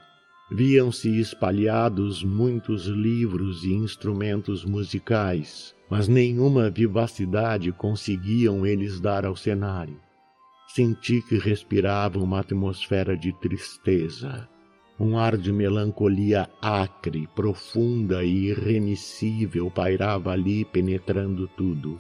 Viam-se 0.51 1.19
espalhados 1.19 2.23
muitos 2.23 2.87
livros 2.87 3.65
e 3.65 3.73
instrumentos 3.73 4.65
musicais, 4.65 5.75
mas 5.91 6.09
nenhuma 6.09 6.71
vivacidade 6.71 7.73
conseguiam 7.73 8.67
eles 8.67 9.01
dar 9.01 9.25
ao 9.25 9.35
cenário. 9.35 10.01
Senti 10.69 11.23
que 11.23 11.39
respirava 11.39 12.19
uma 12.19 12.41
atmosfera 12.41 13.17
de 13.17 13.33
tristeza, 13.41 14.49
um 15.01 15.17
ar 15.17 15.37
de 15.37 15.53
melancolia 15.53 16.49
acre, 16.61 17.29
profunda 17.35 18.23
e 18.23 18.49
irremissível 18.49 19.71
pairava 19.71 20.33
ali 20.33 20.65
penetrando 20.65 21.49
tudo. 21.57 21.97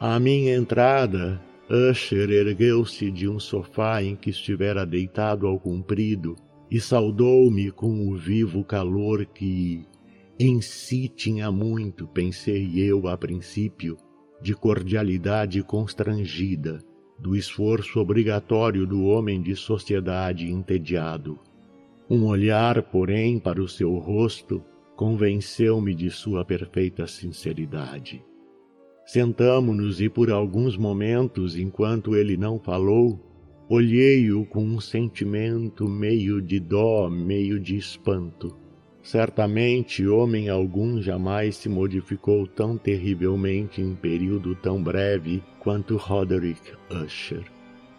À 0.00 0.18
minha 0.18 0.54
entrada, 0.56 1.40
Usher 1.68 2.30
ergueu-se 2.30 3.10
de 3.10 3.28
um 3.28 3.38
sofá 3.38 4.02
em 4.02 4.16
que 4.16 4.30
estivera 4.30 4.86
deitado 4.86 5.46
ao 5.46 5.58
comprido 5.58 6.36
e 6.70 6.80
saudou-me 6.80 7.70
com 7.70 8.08
o 8.08 8.16
vivo 8.16 8.64
calor 8.64 9.26
que 9.26 9.84
em 10.44 10.60
si 10.60 11.08
tinha 11.08 11.50
muito, 11.50 12.06
pensei 12.06 12.80
eu 12.80 13.06
a 13.08 13.16
princípio, 13.16 13.96
de 14.40 14.54
cordialidade 14.54 15.62
constrangida, 15.62 16.82
do 17.18 17.36
esforço 17.36 18.00
obrigatório 18.00 18.86
do 18.86 19.04
homem 19.04 19.40
de 19.40 19.54
sociedade 19.54 20.50
entediado. 20.50 21.38
Um 22.10 22.24
olhar, 22.24 22.82
porém, 22.82 23.38
para 23.38 23.62
o 23.62 23.68
seu 23.68 23.96
rosto 23.96 24.62
convenceu-me 24.96 25.94
de 25.94 26.10
sua 26.10 26.44
perfeita 26.44 27.06
sinceridade. 27.06 28.24
Sentamo-nos 29.04 30.00
e 30.00 30.08
por 30.08 30.30
alguns 30.30 30.76
momentos, 30.76 31.56
enquanto 31.56 32.16
ele 32.16 32.36
não 32.36 32.58
falou, 32.58 33.18
Olhei-o 33.74 34.44
com 34.44 34.62
um 34.62 34.78
sentimento 34.78 35.88
meio 35.88 36.42
de 36.42 36.60
dó, 36.60 37.08
meio 37.08 37.58
de 37.58 37.74
espanto. 37.74 38.61
Certamente 39.02 40.06
homem 40.06 40.48
algum 40.48 41.02
jamais 41.02 41.56
se 41.56 41.68
modificou 41.68 42.46
tão 42.46 42.78
terrivelmente 42.78 43.80
em 43.80 43.96
período 43.96 44.54
tão 44.54 44.80
breve 44.80 45.42
quanto 45.58 45.96
Roderick 45.96 46.72
Usher. 46.88 47.42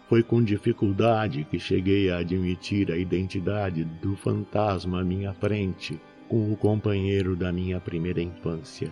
Foi 0.08 0.22
com 0.22 0.42
dificuldade 0.42 1.44
que 1.50 1.58
cheguei 1.58 2.10
a 2.10 2.18
admitir 2.18 2.90
a 2.90 2.96
identidade 2.96 3.84
do 3.84 4.16
fantasma 4.16 5.02
à 5.02 5.04
minha 5.04 5.34
frente 5.34 6.00
com 6.26 6.50
o 6.50 6.56
companheiro 6.56 7.36
da 7.36 7.52
minha 7.52 7.78
primeira 7.78 8.22
infância. 8.22 8.90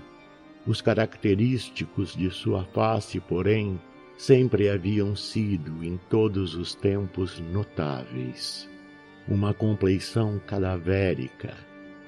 Os 0.67 0.83
característicos 0.83 2.15
de 2.15 2.31
sua 2.31 2.65
face, 2.67 3.21
porém, 3.21 3.81
sempre 4.19 4.69
haviam 4.69 5.17
sido 5.17 5.83
em 5.83 5.99
todos 6.09 6.55
os 6.55 6.75
tempos 6.75 7.41
notáveis. 7.53 8.69
Uma 9.27 9.55
compleição 9.55 10.41
cadavérica, 10.47 11.55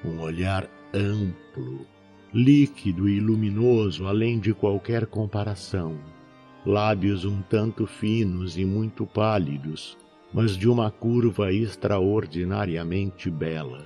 um 0.05 0.21
olhar 0.21 0.69
amplo, 0.93 1.85
líquido 2.33 3.09
e 3.09 3.19
luminoso 3.19 4.07
além 4.07 4.39
de 4.39 4.53
qualquer 4.53 5.05
comparação, 5.05 5.97
lábios 6.65 7.25
um 7.25 7.41
tanto 7.41 7.85
finos 7.85 8.57
e 8.57 8.63
muito 8.63 9.05
pálidos, 9.05 9.97
mas 10.33 10.55
de 10.57 10.69
uma 10.69 10.89
curva 10.89 11.51
extraordinariamente 11.51 13.29
bela, 13.29 13.85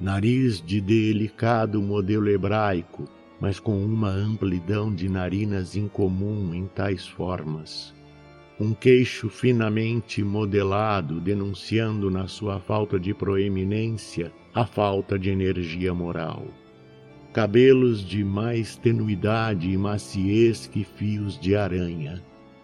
nariz 0.00 0.60
de 0.60 0.80
delicado 0.80 1.80
modelo 1.80 2.28
hebraico, 2.28 3.04
mas 3.40 3.60
com 3.60 3.84
uma 3.84 4.08
amplidão 4.08 4.94
de 4.94 5.08
narinas 5.08 5.76
incomum 5.76 6.54
em 6.54 6.66
tais 6.66 7.06
formas. 7.06 7.93
Um 8.60 8.72
queixo 8.72 9.28
finamente 9.28 10.22
modelado, 10.22 11.20
denunciando 11.20 12.08
na 12.08 12.28
sua 12.28 12.60
falta 12.60 13.00
de 13.00 13.12
proeminência 13.12 14.32
a 14.54 14.64
falta 14.64 15.18
de 15.18 15.28
energia 15.28 15.92
moral. 15.92 16.46
Cabelos 17.32 18.04
de 18.06 18.22
mais 18.22 18.76
tenuidade 18.76 19.68
e 19.68 19.76
maciez 19.76 20.68
que 20.68 20.84
fios 20.84 21.36
de 21.38 21.56
aranha. 21.56 22.22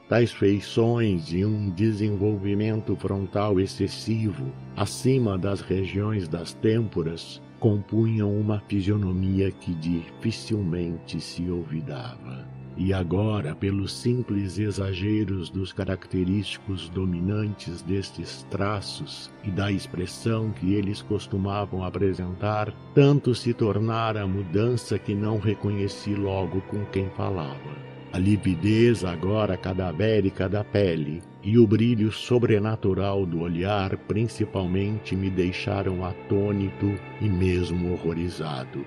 tais 0.08 0.32
feições 0.32 1.32
e 1.32 1.44
um 1.44 1.70
desenvolvimento 1.70 2.96
frontal 2.96 3.60
excessivo 3.60 4.52
acima 4.76 5.38
das 5.38 5.60
regiões 5.60 6.28
das 6.28 6.52
têmporas 6.52 7.40
compunham 7.60 8.36
uma 8.36 8.60
fisionomia 8.68 9.52
que 9.52 9.72
dificilmente 9.74 11.20
se 11.20 11.48
olvidava. 11.48 12.59
E 12.82 12.94
agora, 12.94 13.54
pelos 13.54 13.92
simples 13.92 14.58
exageros 14.58 15.50
dos 15.50 15.70
característicos 15.70 16.88
dominantes 16.88 17.82
destes 17.82 18.46
traços 18.50 19.30
e 19.44 19.50
da 19.50 19.70
expressão 19.70 20.50
que 20.50 20.72
eles 20.72 21.02
costumavam 21.02 21.84
apresentar, 21.84 22.72
tanto 22.94 23.34
se 23.34 23.52
tornara 23.52 24.22
a 24.22 24.26
mudança 24.26 24.98
que 24.98 25.14
não 25.14 25.38
reconheci 25.38 26.14
logo 26.14 26.62
com 26.62 26.82
quem 26.86 27.10
falava. 27.10 27.76
A 28.14 28.18
lividez 28.18 29.04
agora 29.04 29.58
cadavérica 29.58 30.48
da 30.48 30.64
pele 30.64 31.20
e 31.42 31.58
o 31.58 31.66
brilho 31.66 32.10
sobrenatural 32.10 33.26
do 33.26 33.42
olhar 33.42 33.94
principalmente 34.08 35.14
me 35.14 35.28
deixaram 35.28 36.02
atônito 36.02 36.98
e 37.20 37.28
mesmo 37.28 37.92
horrorizado. 37.92 38.86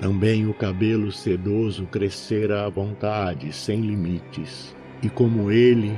Também 0.00 0.46
o 0.46 0.54
cabelo 0.54 1.12
sedoso 1.12 1.84
crescera 1.84 2.64
à 2.64 2.70
vontade, 2.70 3.52
sem 3.52 3.82
limites, 3.82 4.74
e 5.02 5.10
como 5.10 5.50
ele, 5.50 5.94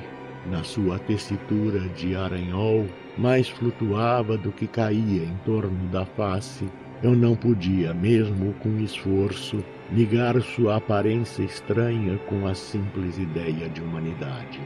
na 0.51 0.65
sua 0.65 0.99
tessitura 0.99 1.79
de 1.91 2.17
aranhol, 2.17 2.85
mais 3.17 3.49
flutuava 3.49 4.37
do 4.37 4.51
que 4.51 4.67
caía 4.67 5.23
em 5.23 5.37
torno 5.45 5.89
da 5.91 6.05
face, 6.05 6.65
eu 7.01 7.15
não 7.15 7.37
podia, 7.37 7.95
mesmo 7.95 8.53
com 8.55 8.77
esforço, 8.81 9.63
ligar 9.93 10.41
sua 10.43 10.77
aparência 10.77 11.45
estranha 11.45 12.19
com 12.29 12.47
a 12.49 12.55
simples 12.57 13.19
ideia 13.19 13.69
de 13.69 13.81
humanidade. 13.81 14.61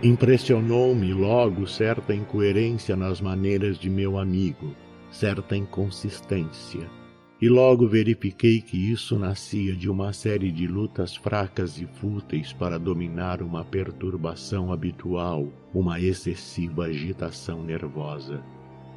Impressionou-me 0.00 1.12
logo 1.12 1.66
certa 1.66 2.14
incoerência 2.14 2.96
nas 2.96 3.20
maneiras 3.20 3.78
de 3.78 3.90
meu 3.90 4.16
amigo, 4.16 4.76
certa 5.10 5.56
inconsistência. 5.56 6.99
E 7.40 7.48
logo 7.48 7.88
verifiquei 7.88 8.60
que 8.60 8.76
isso 8.76 9.18
nascia 9.18 9.74
de 9.74 9.88
uma 9.88 10.12
série 10.12 10.52
de 10.52 10.66
lutas 10.66 11.16
fracas 11.16 11.80
e 11.80 11.86
fúteis 11.86 12.52
para 12.52 12.78
dominar 12.78 13.40
uma 13.40 13.64
perturbação 13.64 14.70
habitual, 14.70 15.48
uma 15.72 15.98
excessiva 15.98 16.84
agitação 16.84 17.62
nervosa. 17.62 18.42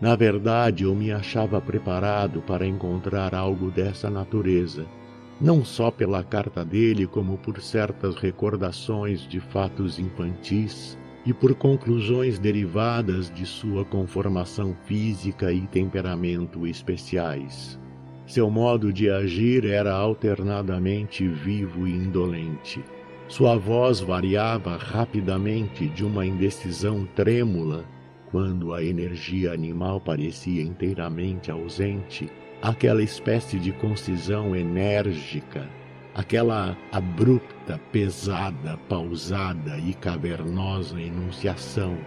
Na 0.01 0.13
verdade, 0.13 0.83
eu 0.83 0.93
me 0.93 1.09
achava 1.09 1.61
preparado 1.61 2.41
para 2.41 2.67
encontrar 2.67 3.33
algo 3.33 3.71
dessa 3.71 4.09
natureza, 4.09 4.85
não 5.39 5.63
só 5.63 5.89
pela 5.89 6.21
carta 6.21 6.65
dele, 6.65 7.07
como 7.07 7.37
por 7.37 7.61
certas 7.61 8.17
recordações 8.17 9.25
de 9.25 9.39
fatos 9.39 9.97
infantis 9.99 10.97
e 11.25 11.33
por 11.33 11.55
conclusões 11.55 12.37
derivadas 12.37 13.33
de 13.33 13.45
sua 13.45 13.85
conformação 13.85 14.75
física 14.85 15.53
e 15.53 15.61
temperamento 15.67 16.67
especiais. 16.67 17.79
Seu 18.25 18.49
modo 18.49 18.93
de 18.93 19.09
agir 19.09 19.65
era 19.65 19.93
alternadamente 19.93 21.27
vivo 21.27 21.87
e 21.87 21.91
indolente. 21.91 22.83
Sua 23.27 23.57
voz 23.57 23.99
variava 23.99 24.77
rapidamente 24.77 25.87
de 25.89 26.05
uma 26.05 26.25
indecisão 26.25 27.05
trêmula, 27.15 27.85
quando 28.31 28.73
a 28.73 28.83
energia 28.83 29.51
animal 29.51 29.99
parecia 29.99 30.61
inteiramente 30.61 31.51
ausente, 31.51 32.29
aquela 32.61 33.03
espécie 33.03 33.59
de 33.59 33.71
concisão 33.73 34.55
enérgica, 34.55 35.69
aquela 36.15 36.77
abrupta, 36.91 37.79
pesada, 37.91 38.77
pausada 38.87 39.77
e 39.77 39.93
cavernosa 39.93 40.99
enunciação, 40.99 41.97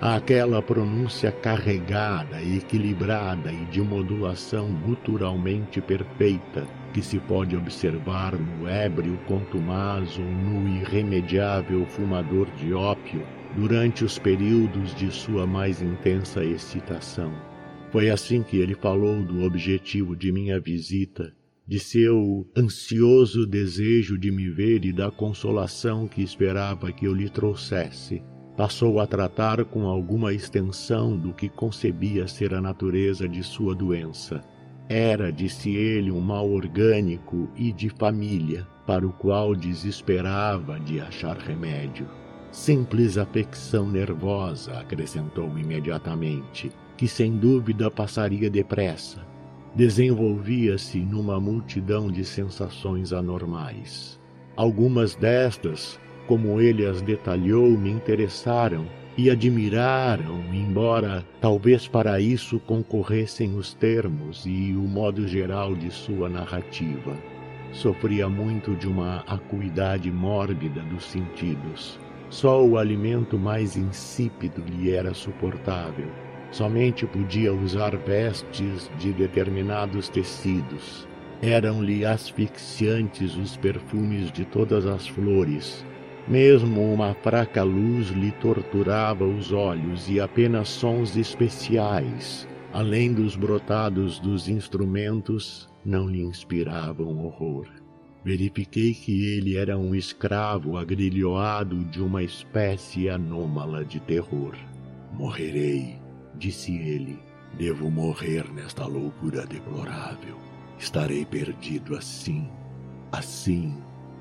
aquela 0.00 0.60
pronúncia 0.60 1.32
carregada, 1.32 2.42
equilibrada 2.42 3.50
e 3.50 3.64
de 3.66 3.80
modulação 3.80 4.70
guturalmente 4.84 5.80
perfeita 5.80 6.66
que 6.92 7.00
se 7.00 7.18
pode 7.18 7.56
observar 7.56 8.38
no 8.38 8.68
ébrio 8.68 9.18
contumaz 9.26 10.18
ou 10.18 10.24
no 10.24 10.68
irremediável 10.68 11.86
fumador 11.86 12.46
de 12.56 12.74
ópio 12.74 13.22
durante 13.56 14.04
os 14.04 14.18
períodos 14.18 14.94
de 14.94 15.10
sua 15.10 15.46
mais 15.46 15.80
intensa 15.80 16.44
excitação. 16.44 17.32
Foi 17.90 18.10
assim 18.10 18.42
que 18.42 18.58
ele 18.58 18.74
falou 18.74 19.22
do 19.22 19.44
objetivo 19.44 20.14
de 20.14 20.30
minha 20.30 20.60
visita, 20.60 21.32
de 21.66 21.78
seu 21.78 22.46
ansioso 22.56 23.46
desejo 23.46 24.18
de 24.18 24.30
me 24.30 24.50
ver 24.50 24.84
e 24.84 24.92
da 24.92 25.10
consolação 25.10 26.06
que 26.06 26.22
esperava 26.22 26.92
que 26.92 27.06
eu 27.06 27.14
lhe 27.14 27.30
trouxesse. 27.30 28.22
Passou 28.56 29.00
a 29.00 29.06
tratar 29.06 29.64
com 29.66 29.86
alguma 29.86 30.32
extensão 30.32 31.16
do 31.16 31.32
que 31.34 31.48
concebia 31.48 32.26
ser 32.26 32.54
a 32.54 32.60
natureza 32.60 33.28
de 33.28 33.42
sua 33.42 33.74
doença. 33.74 34.42
Era, 34.88 35.30
disse 35.30 35.74
ele, 35.74 36.10
um 36.10 36.20
mal 36.20 36.50
orgânico 36.50 37.50
e 37.54 37.70
de 37.70 37.90
família, 37.90 38.66
para 38.86 39.06
o 39.06 39.12
qual 39.12 39.54
desesperava 39.54 40.80
de 40.80 41.00
achar 41.00 41.36
remédio. 41.36 42.08
Simples 42.50 43.18
afecção 43.18 43.86
nervosa, 43.86 44.78
acrescentou 44.78 45.58
imediatamente 45.58 46.72
que 46.96 47.06
sem 47.06 47.36
dúvida 47.36 47.90
passaria 47.90 48.48
depressa, 48.48 49.20
desenvolvia-se 49.74 50.98
numa 50.98 51.38
multidão 51.38 52.10
de 52.10 52.24
sensações 52.24 53.12
anormais. 53.12 54.18
Algumas 54.56 55.14
destas, 55.14 56.00
como 56.26 56.60
ele 56.60 56.84
as 56.86 57.00
detalhou, 57.02 57.70
me 57.70 57.90
interessaram 57.90 58.86
e 59.16 59.30
admiraram, 59.30 60.42
embora 60.52 61.24
talvez 61.40 61.88
para 61.88 62.20
isso 62.20 62.60
concorressem 62.60 63.56
os 63.56 63.72
termos 63.74 64.44
e 64.46 64.74
o 64.76 64.82
modo 64.82 65.26
geral 65.26 65.74
de 65.74 65.90
sua 65.90 66.28
narrativa. 66.28 67.16
Sofria 67.72 68.28
muito 68.28 68.74
de 68.74 68.86
uma 68.86 69.24
acuidade 69.26 70.10
mórbida 70.10 70.82
dos 70.82 71.04
sentidos. 71.04 71.98
Só 72.28 72.64
o 72.64 72.76
alimento 72.76 73.38
mais 73.38 73.76
insípido 73.76 74.62
lhe 74.68 74.90
era 74.90 75.14
suportável 75.14 76.08
Somente 76.50 77.06
podia 77.06 77.52
usar 77.52 77.96
vestes 77.96 78.90
de 78.98 79.12
determinados 79.12 80.08
tecidos. 80.08 81.06
Eram-lhe 81.42 82.04
asfixiantes 82.04 83.36
os 83.36 83.56
perfumes 83.56 84.32
de 84.32 84.44
todas 84.46 84.86
as 84.86 85.06
flores. 85.06 85.84
Mesmo 86.28 86.92
uma 86.92 87.14
fraca 87.14 87.62
luz 87.62 88.08
lhe 88.08 88.32
torturava 88.32 89.24
os 89.24 89.52
olhos 89.52 90.08
e 90.08 90.18
apenas 90.18 90.68
sons 90.68 91.16
especiais, 91.16 92.48
além 92.72 93.12
dos 93.12 93.36
brotados 93.36 94.18
dos 94.18 94.48
instrumentos, 94.48 95.68
não 95.84 96.08
lhe 96.08 96.20
inspiravam 96.20 97.24
horror. 97.24 97.68
Verifiquei 98.24 98.92
que 98.92 99.36
ele 99.36 99.56
era 99.56 99.78
um 99.78 99.94
escravo 99.94 100.76
agrilhoado 100.76 101.84
de 101.84 102.02
uma 102.02 102.24
espécie 102.24 103.08
anômala 103.08 103.84
de 103.84 104.00
terror. 104.00 104.56
Morrerei, 105.12 105.96
disse 106.34 106.76
ele. 106.76 107.20
Devo 107.56 107.88
morrer 107.88 108.52
nesta 108.52 108.84
loucura 108.84 109.46
deplorável. 109.46 110.36
Estarei 110.76 111.24
perdido 111.24 111.96
assim, 111.96 112.50
assim 113.12 113.76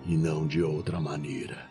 e 0.05 0.15
não 0.15 0.45
de 0.45 0.61
outra 0.61 1.01
maneira. 1.01 1.64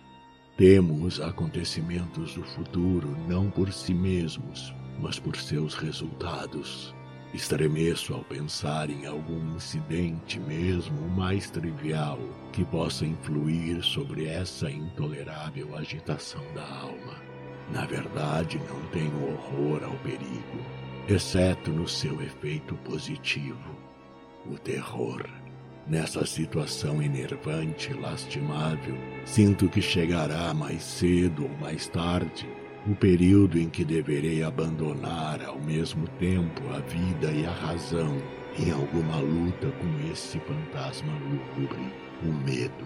Temo 0.56 1.04
os 1.04 1.20
acontecimentos 1.20 2.34
do 2.34 2.44
futuro 2.44 3.16
não 3.26 3.50
por 3.50 3.72
si 3.72 3.92
mesmos, 3.92 4.72
mas 5.00 5.18
por 5.18 5.34
seus 5.34 5.74
resultados. 5.74 6.94
Estremeço 7.34 8.14
ao 8.14 8.22
pensar 8.22 8.88
em 8.88 9.04
algum 9.04 9.56
incidente, 9.56 10.38
mesmo 10.38 10.96
o 10.96 11.10
mais 11.10 11.50
trivial, 11.50 12.20
que 12.52 12.64
possa 12.64 13.04
influir 13.04 13.82
sobre 13.82 14.26
essa 14.26 14.70
intolerável 14.70 15.76
agitação 15.76 16.44
da 16.54 16.62
alma. 16.62 17.16
Na 17.72 17.84
verdade, 17.84 18.60
não 18.68 18.80
tenho 18.92 19.32
horror 19.32 19.82
ao 19.82 19.96
perigo, 20.04 20.64
exceto 21.08 21.72
no 21.72 21.88
seu 21.88 22.22
efeito 22.22 22.76
positivo, 22.76 23.74
o 24.46 24.56
terror. 24.56 25.28
Nessa 25.86 26.24
situação 26.24 27.02
enervante 27.02 27.90
e 27.92 27.94
lastimável, 27.94 28.96
sinto 29.26 29.68
que 29.68 29.82
chegará 29.82 30.54
mais 30.54 30.82
cedo 30.82 31.44
ou 31.44 31.50
mais 31.60 31.86
tarde 31.88 32.48
o 32.86 32.94
período 32.94 33.58
em 33.58 33.68
que 33.68 33.84
deverei 33.84 34.42
abandonar 34.42 35.42
ao 35.44 35.58
mesmo 35.58 36.06
tempo 36.18 36.62
a 36.74 36.80
vida 36.80 37.30
e 37.32 37.44
a 37.44 37.50
razão 37.50 38.16
em 38.58 38.70
alguma 38.70 39.18
luta 39.18 39.68
com 39.68 40.10
esse 40.12 40.38
fantasma 40.40 41.12
lúgubre, 41.12 41.92
o 42.22 42.32
medo. 42.32 42.84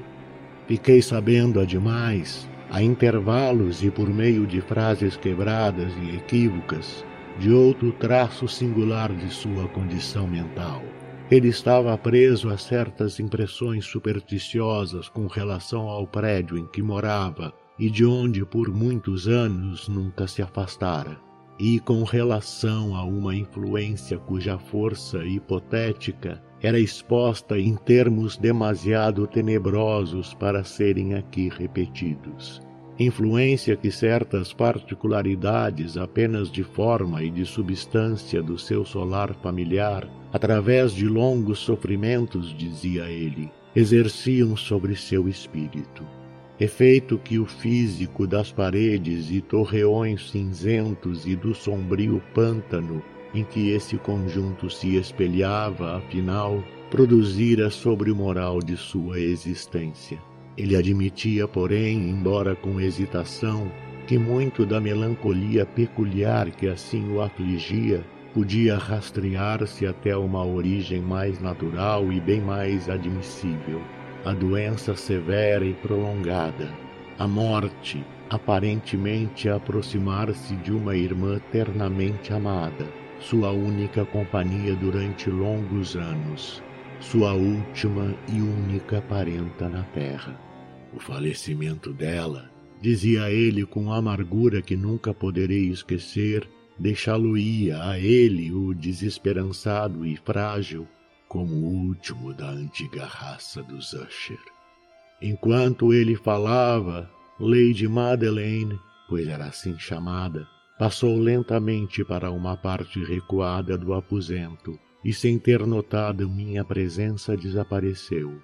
Fiquei 0.66 1.00
sabendo 1.00 1.60
ademais 1.60 2.48
a 2.70 2.82
intervalos 2.82 3.82
e 3.82 3.90
por 3.90 4.08
meio 4.08 4.46
de 4.46 4.60
frases 4.60 5.16
quebradas 5.16 5.92
e 6.02 6.16
equívocas, 6.16 7.04
de 7.38 7.52
outro 7.52 7.92
traço 7.92 8.48
singular 8.48 9.12
de 9.12 9.32
sua 9.32 9.68
condição 9.68 10.26
mental. 10.26 10.82
Ele 11.30 11.48
estava 11.48 11.96
preso 11.98 12.48
a 12.48 12.56
certas 12.56 13.20
impressões 13.20 13.84
supersticiosas 13.84 15.10
com 15.10 15.26
relação 15.26 15.82
ao 15.88 16.06
prédio 16.06 16.56
em 16.56 16.66
que 16.66 16.80
morava, 16.80 17.52
e 17.78 17.90
de 17.90 18.04
onde 18.06 18.46
por 18.46 18.70
muitos 18.70 19.28
anos 19.28 19.88
nunca 19.88 20.26
se 20.26 20.40
afastara. 20.40 21.20
E 21.58 21.80
com 21.80 22.02
relação 22.02 22.96
a 22.96 23.04
uma 23.04 23.36
influência 23.36 24.18
cuja 24.18 24.58
força 24.58 25.22
hipotética 25.24 26.42
era 26.62 26.80
exposta 26.80 27.58
em 27.58 27.76
termos 27.76 28.38
demasiado 28.38 29.26
tenebrosos 29.26 30.32
para 30.32 30.64
serem 30.64 31.14
aqui 31.14 31.50
repetidos. 31.50 32.62
Influência 32.98 33.76
que 33.76 33.90
certas 33.90 34.52
particularidades 34.52 35.96
apenas 35.96 36.50
de 36.50 36.64
forma 36.64 37.22
e 37.22 37.30
de 37.30 37.44
substância 37.44 38.42
do 38.42 38.58
seu 38.58 38.84
solar 38.84 39.34
familiar, 39.34 40.08
através 40.32 40.92
de 40.92 41.06
longos 41.06 41.60
sofrimentos, 41.60 42.54
dizia 42.56 43.08
ele, 43.08 43.50
exerciam 43.74 44.56
sobre 44.56 44.96
seu 44.96 45.28
espírito 45.28 46.04
efeito 46.60 47.18
que 47.18 47.38
o 47.38 47.46
físico 47.46 48.26
das 48.26 48.50
paredes 48.50 49.30
e 49.30 49.40
torreões 49.40 50.30
cinzentos 50.30 51.24
e 51.26 51.36
do 51.36 51.54
sombrio 51.54 52.20
pântano 52.34 53.02
em 53.32 53.44
que 53.44 53.70
esse 53.70 53.96
conjunto 53.96 54.70
se 54.70 54.96
espelhava, 54.96 55.98
afinal, 55.98 56.64
produzira 56.90 57.70
sobre 57.70 58.10
o 58.10 58.16
moral 58.16 58.58
de 58.60 58.76
sua 58.76 59.20
existência. 59.20 60.18
Ele 60.58 60.74
admitia, 60.74 61.46
porém, 61.46 62.10
embora 62.10 62.56
com 62.56 62.80
hesitação, 62.80 63.70
que 64.08 64.18
muito 64.18 64.66
da 64.66 64.80
melancolia 64.80 65.64
peculiar 65.64 66.50
que 66.50 66.66
assim 66.66 67.08
o 67.12 67.22
afligia 67.22 68.04
podia 68.34 68.76
rastrear-se 68.76 69.86
até 69.86 70.16
uma 70.16 70.44
origem 70.44 71.00
mais 71.00 71.40
natural 71.40 72.12
e 72.12 72.20
bem 72.20 72.40
mais 72.40 72.88
admissível 72.88 73.80
a 74.24 74.32
doença 74.32 74.96
severa 74.96 75.64
e 75.64 75.72
prolongada, 75.74 76.68
a 77.20 77.28
morte, 77.28 78.04
aparentemente 78.28 79.48
aproximar-se 79.48 80.56
de 80.56 80.72
uma 80.72 80.96
irmã 80.96 81.40
ternamente 81.52 82.32
amada, 82.32 82.84
sua 83.20 83.52
única 83.52 84.04
companhia 84.04 84.74
durante 84.74 85.30
longos 85.30 85.94
anos, 85.94 86.60
sua 86.98 87.32
última 87.32 88.12
e 88.28 88.40
única 88.40 89.00
parenta 89.02 89.68
na 89.68 89.84
terra. 89.94 90.47
O 90.92 90.98
falecimento 90.98 91.92
dela, 91.92 92.50
dizia 92.80 93.30
ele 93.30 93.64
com 93.66 93.92
amargura 93.92 94.62
que 94.62 94.76
nunca 94.76 95.12
poderei 95.12 95.68
esquecer, 95.68 96.48
deixá-lo-ia 96.78 97.82
a 97.82 97.98
ele, 97.98 98.52
o 98.52 98.74
desesperançado 98.74 100.06
e 100.06 100.16
frágil, 100.16 100.86
como 101.28 101.54
o 101.54 101.88
último 101.88 102.32
da 102.32 102.50
antiga 102.50 103.04
raça 103.04 103.62
dos 103.62 103.92
Usher. 103.92 104.40
Enquanto 105.20 105.92
ele 105.92 106.16
falava, 106.16 107.10
Lady 107.38 107.86
Madeleine, 107.86 108.78
pois 109.08 109.26
era 109.26 109.46
assim 109.46 109.78
chamada, 109.78 110.46
passou 110.78 111.18
lentamente 111.18 112.04
para 112.04 112.30
uma 112.30 112.56
parte 112.56 113.02
recuada 113.02 113.76
do 113.76 113.92
aposento 113.92 114.78
e, 115.04 115.12
sem 115.12 115.38
ter 115.38 115.66
notado 115.66 116.28
minha 116.28 116.64
presença, 116.64 117.36
desapareceu. 117.36 118.40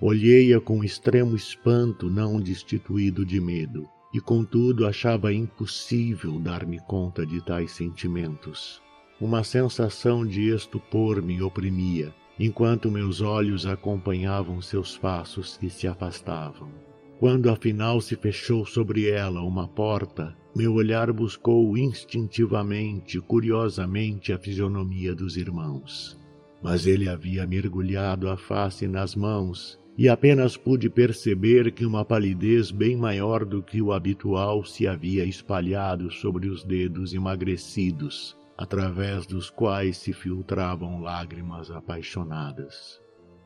Olhei-a 0.00 0.60
com 0.60 0.84
extremo 0.84 1.34
espanto, 1.34 2.08
não 2.08 2.40
destituído 2.40 3.26
de 3.26 3.40
medo, 3.40 3.88
e 4.14 4.20
contudo 4.20 4.86
achava 4.86 5.32
impossível 5.32 6.38
dar-me 6.38 6.78
conta 6.86 7.26
de 7.26 7.44
tais 7.44 7.72
sentimentos. 7.72 8.80
Uma 9.20 9.42
sensação 9.42 10.24
de 10.24 10.54
estupor 10.54 11.20
me 11.20 11.42
oprimia, 11.42 12.14
enquanto 12.38 12.92
meus 12.92 13.20
olhos 13.20 13.66
acompanhavam 13.66 14.62
seus 14.62 14.96
passos 14.96 15.56
que 15.56 15.68
se 15.68 15.88
afastavam. 15.88 16.70
Quando 17.18 17.50
afinal 17.50 18.00
se 18.00 18.14
fechou 18.14 18.64
sobre 18.64 19.08
ela 19.08 19.42
uma 19.42 19.66
porta, 19.66 20.32
meu 20.54 20.74
olhar 20.74 21.12
buscou 21.12 21.76
instintivamente, 21.76 23.20
curiosamente, 23.20 24.32
a 24.32 24.38
fisionomia 24.38 25.12
dos 25.12 25.36
irmãos. 25.36 26.16
Mas 26.62 26.86
ele 26.86 27.08
havia 27.08 27.44
mergulhado 27.48 28.28
a 28.28 28.36
face 28.36 28.86
nas 28.86 29.16
mãos 29.16 29.76
e 29.98 30.08
apenas 30.08 30.56
pude 30.56 30.88
perceber 30.88 31.72
que 31.72 31.84
uma 31.84 32.04
palidez 32.04 32.70
bem 32.70 32.96
maior 32.96 33.44
do 33.44 33.60
que 33.60 33.82
o 33.82 33.92
habitual 33.92 34.64
se 34.64 34.86
havia 34.86 35.24
espalhado 35.24 36.08
sobre 36.08 36.48
os 36.48 36.62
dedos 36.62 37.12
emagrecidos 37.12 38.38
através 38.56 39.26
dos 39.26 39.50
quais 39.50 39.96
se 39.96 40.12
filtravam 40.12 41.00
lágrimas 41.00 41.68
apaixonadas. 41.68 43.00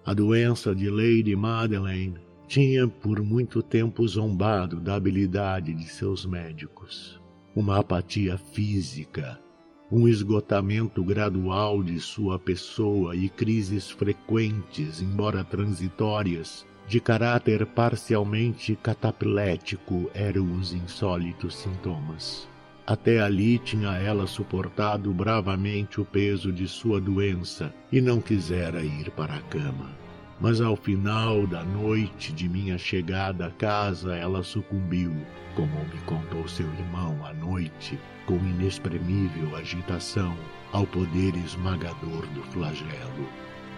A 0.05 0.13
doença 0.13 0.75
de 0.75 0.91
Lady 0.91 1.35
Madeleine 1.35 2.21
tinha 2.47 2.87
por 2.87 3.23
muito 3.23 3.63
tempo 3.63 4.07
zombado 4.07 4.79
da 4.79 4.95
habilidade 4.95 5.73
de 5.73 5.85
seus 5.85 6.27
médicos. 6.27 7.19
Uma 7.57 7.79
apatia 7.79 8.37
física, 8.37 9.41
um 9.93 10.09
esgotamento 10.09 11.05
gradual 11.05 11.83
de 11.83 12.01
sua 12.01 12.39
pessoa 12.39 13.15
e 13.15 13.29
crises 13.29 13.91
frequentes, 13.91 15.03
embora 15.03 15.45
transitórias, 15.45 16.65
de 16.89 16.99
caráter 16.99 17.67
parcialmente 17.67 18.75
cataplético 18.75 20.11
eram 20.15 20.51
os 20.59 20.73
insólitos 20.73 21.55
sintomas. 21.55 22.49
Até 22.87 23.21
ali 23.21 23.59
tinha 23.59 23.91
ela 23.99 24.27
suportado 24.27 25.13
bravamente 25.13 26.01
o 26.01 26.07
peso 26.07 26.51
de 26.51 26.67
sua 26.67 26.99
doença 26.99 27.73
e 27.93 28.01
não 28.01 28.19
quisera 28.19 28.83
ir 28.83 29.11
para 29.11 29.35
a 29.35 29.43
cama. 29.43 29.91
Mas 30.41 30.63
ao 30.63 30.75
final 30.75 31.47
da 31.47 31.63
noite 31.63 32.33
de 32.33 32.49
minha 32.49 32.79
chegada 32.79 33.47
à 33.47 33.51
casa, 33.51 34.17
ela 34.17 34.43
sucumbiu, 34.43 35.15
como 35.55 35.85
me 35.85 36.01
contou 36.07 36.49
seu 36.49 36.67
irmão 36.67 37.25
à 37.27 37.35
noite, 37.35 37.99
com 38.27 38.37
inexprimível 38.37 39.57
agitação, 39.57 40.37
ao 40.73 40.87
poder 40.87 41.35
esmagador 41.37 42.27
do 42.35 42.43
flagelo. 42.45 43.29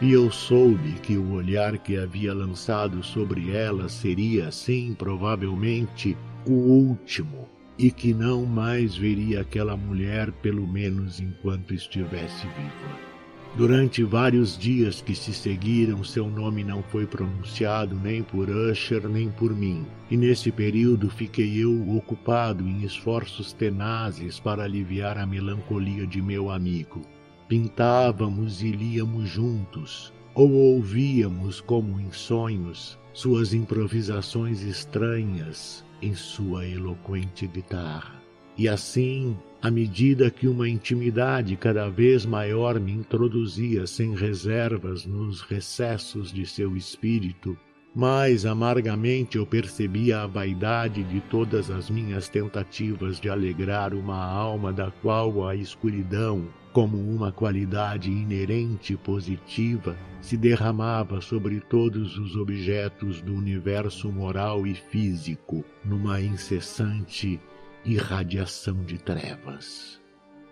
E 0.01 0.13
eu 0.13 0.31
soube 0.31 0.95
que 0.95 1.17
o 1.17 1.33
olhar 1.33 1.79
que 1.79 1.97
havia 1.97 2.35
lançado 2.35 3.03
sobre 3.03 3.51
ela 3.51 3.89
seria, 3.89 4.51
sim, 4.51 4.95
provavelmente, 4.99 6.17
o 6.47 6.53
último 6.53 7.49
e 7.79 7.91
que 7.91 8.13
não 8.15 8.45
mais 8.45 8.97
veria 8.97 9.41
aquela 9.41 9.77
mulher, 9.77 10.31
pelo 10.33 10.67
menos 10.67 11.21
enquanto 11.21 11.75
estivesse 11.75 12.47
viva. 12.47 13.13
Durante 13.57 14.03
vários 14.03 14.59
dias 14.59 15.01
que 15.01 15.14
se 15.14 15.33
seguiram, 15.33 16.03
seu 16.03 16.29
nome 16.29 16.64
não 16.64 16.83
foi 16.83 17.07
pronunciado 17.07 17.95
nem 17.95 18.21
por 18.21 18.51
Usher 18.51 19.09
nem 19.09 19.31
por 19.31 19.55
mim, 19.55 19.87
e 20.11 20.17
nesse 20.17 20.51
período 20.51 21.09
fiquei 21.09 21.62
eu 21.62 21.97
ocupado 21.97 22.67
em 22.67 22.83
esforços 22.83 23.53
tenazes 23.53 24.40
para 24.40 24.64
aliviar 24.64 25.19
a 25.19 25.25
melancolia 25.25 26.05
de 26.05 26.21
meu 26.21 26.51
amigo. 26.51 27.03
Pintávamos 27.47 28.61
e 28.61 28.73
líamos 28.73 29.29
juntos, 29.29 30.12
ou 30.35 30.51
ouvíamos, 30.51 31.61
como 31.61 32.01
em 32.01 32.11
sonhos, 32.11 32.99
suas 33.12 33.55
improvisações 33.55 34.62
estranhas, 34.62 35.85
em 36.03 36.12
sua 36.12 36.67
eloquente 36.67 37.47
guitarra. 37.47 38.21
E 38.59 38.69
assim, 38.69 39.37
à 39.64 39.70
medida 39.70 40.31
que 40.31 40.46
uma 40.46 40.68
intimidade 40.68 41.57
cada 41.57 41.88
vez 41.88 42.27
maior 42.27 42.79
me 42.79 42.92
introduzia 42.92 43.87
sem 43.87 44.14
reservas 44.14 45.07
nos 45.07 45.40
recessos 45.40 46.31
de 46.31 46.44
seu 46.44 46.77
espírito, 46.77 47.57
mais 47.94 48.44
amargamente 48.44 49.38
eu 49.38 49.46
percebia 49.46 50.20
a 50.20 50.27
vaidade 50.27 51.03
de 51.05 51.18
todas 51.31 51.70
as 51.70 51.88
minhas 51.88 52.29
tentativas 52.29 53.18
de 53.18 53.31
alegrar 53.31 53.94
uma 53.94 54.22
alma 54.22 54.70
da 54.70 54.90
qual 54.90 55.48
a 55.48 55.57
escuridão, 55.57 56.46
como 56.70 56.98
uma 56.98 57.33
qualidade 57.33 58.11
inerente 58.11 58.98
positiva, 58.98 59.96
se 60.20 60.37
derramava 60.37 61.22
sobre 61.22 61.59
todos 61.59 62.18
os 62.18 62.37
objetos 62.37 63.22
do 63.22 63.33
universo 63.33 64.12
moral 64.12 64.66
e 64.66 64.74
físico 64.74 65.64
numa 65.83 66.20
incessante 66.20 67.40
irradiação 67.85 68.83
de 68.85 68.99
trevas. 68.99 70.01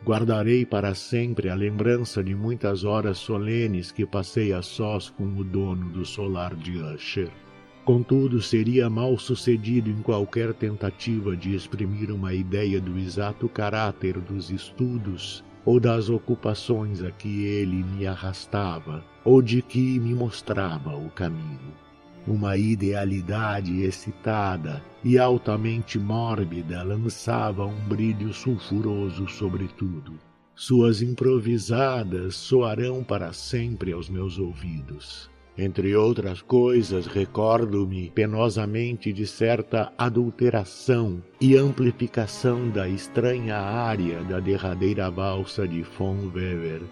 Guardarei 0.05 0.67
para 0.67 0.95
sempre 0.95 1.49
a 1.49 1.55
lembrança 1.55 2.23
de 2.23 2.35
muitas 2.35 2.85
horas 2.85 3.19
solenes 3.19 3.93
que 3.93 4.05
passei 4.05 4.53
a 4.53 4.61
sós 4.61 5.09
com 5.09 5.25
o 5.25 5.45
dono 5.45 5.89
do 5.91 6.05
solar 6.05 6.55
de 6.57 6.77
Usher. 6.77 7.31
Contudo, 7.85 8.43
seria 8.43 8.91
mal 8.91 9.17
sucedido 9.19 9.89
em 9.89 10.03
qualquer 10.03 10.53
tentativa 10.55 11.37
de 11.37 11.55
exprimir 11.55 12.11
uma 12.11 12.35
ideia 12.35 12.81
do 12.81 12.99
exato 12.99 13.49
caráter 13.49 14.21
dos 14.21 14.51
estudos 14.51 15.45
ou 15.65 15.79
das 15.79 16.11
ocupações 16.11 17.03
a 17.03 17.11
que 17.11 17.45
ele 17.45 17.85
me 17.85 18.07
arrastava, 18.07 19.05
ou 19.25 19.41
de 19.41 19.63
que 19.63 19.99
me 20.01 20.15
mostrava 20.15 20.97
o 20.97 21.09
caminho. 21.11 21.82
Uma 22.27 22.57
idealidade 22.57 23.83
excitada 23.83 24.81
e 25.03 25.19
altamente 25.19 25.99
mórbida 25.99 26.83
lançava 26.83 27.67
um 27.67 27.81
brilho 27.89 28.33
sulfuroso 28.33 29.29
sobre 29.29 29.67
tudo. 29.77 30.13
Suas 30.55 31.03
improvisadas 31.03 32.37
soarão 32.37 33.03
para 33.03 33.33
sempre 33.33 33.93
aos 33.93 34.09
meus 34.09 34.39
ouvidos. 34.39 35.29
Entre 35.59 35.95
outras 35.97 36.41
coisas, 36.41 37.07
recordo-me 37.07 38.11
penosamente 38.11 39.13
de 39.13 39.27
certa 39.27 39.93
adulteração 39.99 41.23
e 41.41 41.57
amplificação 41.57 42.71
da 42.71 42.89
estranha 42.89 43.57
área 43.57 44.23
da 44.23 44.41
derradeira 44.41 45.11
valsa 45.11 45.67
de 45.67 45.83
von 45.83 46.31
Weber. 46.33 46.83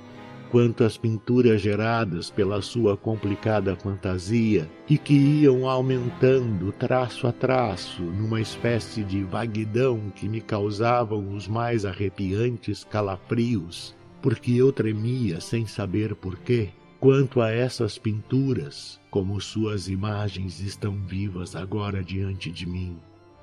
Quantas 0.50 0.96
pinturas 0.96 1.60
geradas 1.60 2.28
pela 2.28 2.60
sua 2.60 2.96
complicada 2.96 3.76
fantasia 3.76 4.68
e 4.88 4.98
que 4.98 5.14
iam 5.14 5.68
aumentando 5.68 6.72
traço 6.72 7.26
a 7.28 7.32
traço 7.32 8.02
numa 8.02 8.40
espécie 8.40 9.04
de 9.04 9.22
vaguidão 9.22 10.10
que 10.14 10.28
me 10.28 10.40
causavam 10.40 11.34
os 11.34 11.46
mais 11.46 11.84
arrepiantes 11.84 12.82
calafrios, 12.82 13.94
porque 14.20 14.52
eu 14.52 14.72
tremia 14.72 15.40
sem 15.40 15.66
saber 15.66 16.16
porquê 16.16 16.70
Quanto 17.00 17.40
a 17.40 17.50
essas 17.50 17.96
pinturas, 17.96 19.00
como 19.10 19.40
suas 19.40 19.88
imagens 19.88 20.60
estão 20.60 20.92
vivas 21.06 21.56
agora 21.56 22.04
diante 22.04 22.50
de 22.50 22.68
mim, 22.68 22.98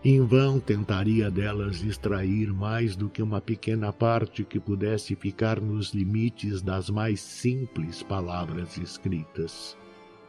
em 0.09 0.21
vão 0.25 0.57
tentaria 0.57 1.29
delas 1.29 1.83
extrair 1.83 2.53
mais 2.53 2.95
do 2.95 3.09
que 3.09 3.21
uma 3.21 3.41
pequena 3.41 3.91
parte 3.91 4.45
que 4.45 4.57
pudesse 4.57 5.15
ficar 5.15 5.59
nos 5.59 5.93
limites 5.93 6.61
das 6.61 6.89
mais 6.89 7.19
simples 7.19 8.03
palavras 8.03 8.77
escritas. 8.77 9.75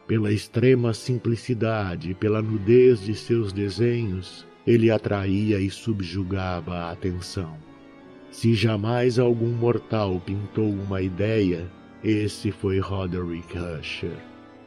Pela 0.05 0.33
extrema 0.33 0.93
simplicidade, 0.93 2.13
pela 2.13 2.41
nudez 2.41 2.99
de 2.99 3.15
seus 3.15 3.53
desenhos, 3.53 4.45
ele 4.67 4.91
atraía 4.91 5.61
e 5.61 5.69
subjugava 5.69 6.75
a 6.75 6.91
atenção. 6.91 7.55
Se 8.31 8.53
jamais 8.55 9.17
algum 9.17 9.53
mortal 9.53 10.19
pintou 10.19 10.69
uma 10.69 11.01
ideia, 11.01 11.71
esse 12.03 12.51
foi 12.51 12.79
Roderick 12.79 13.57
Usher. 13.57 14.17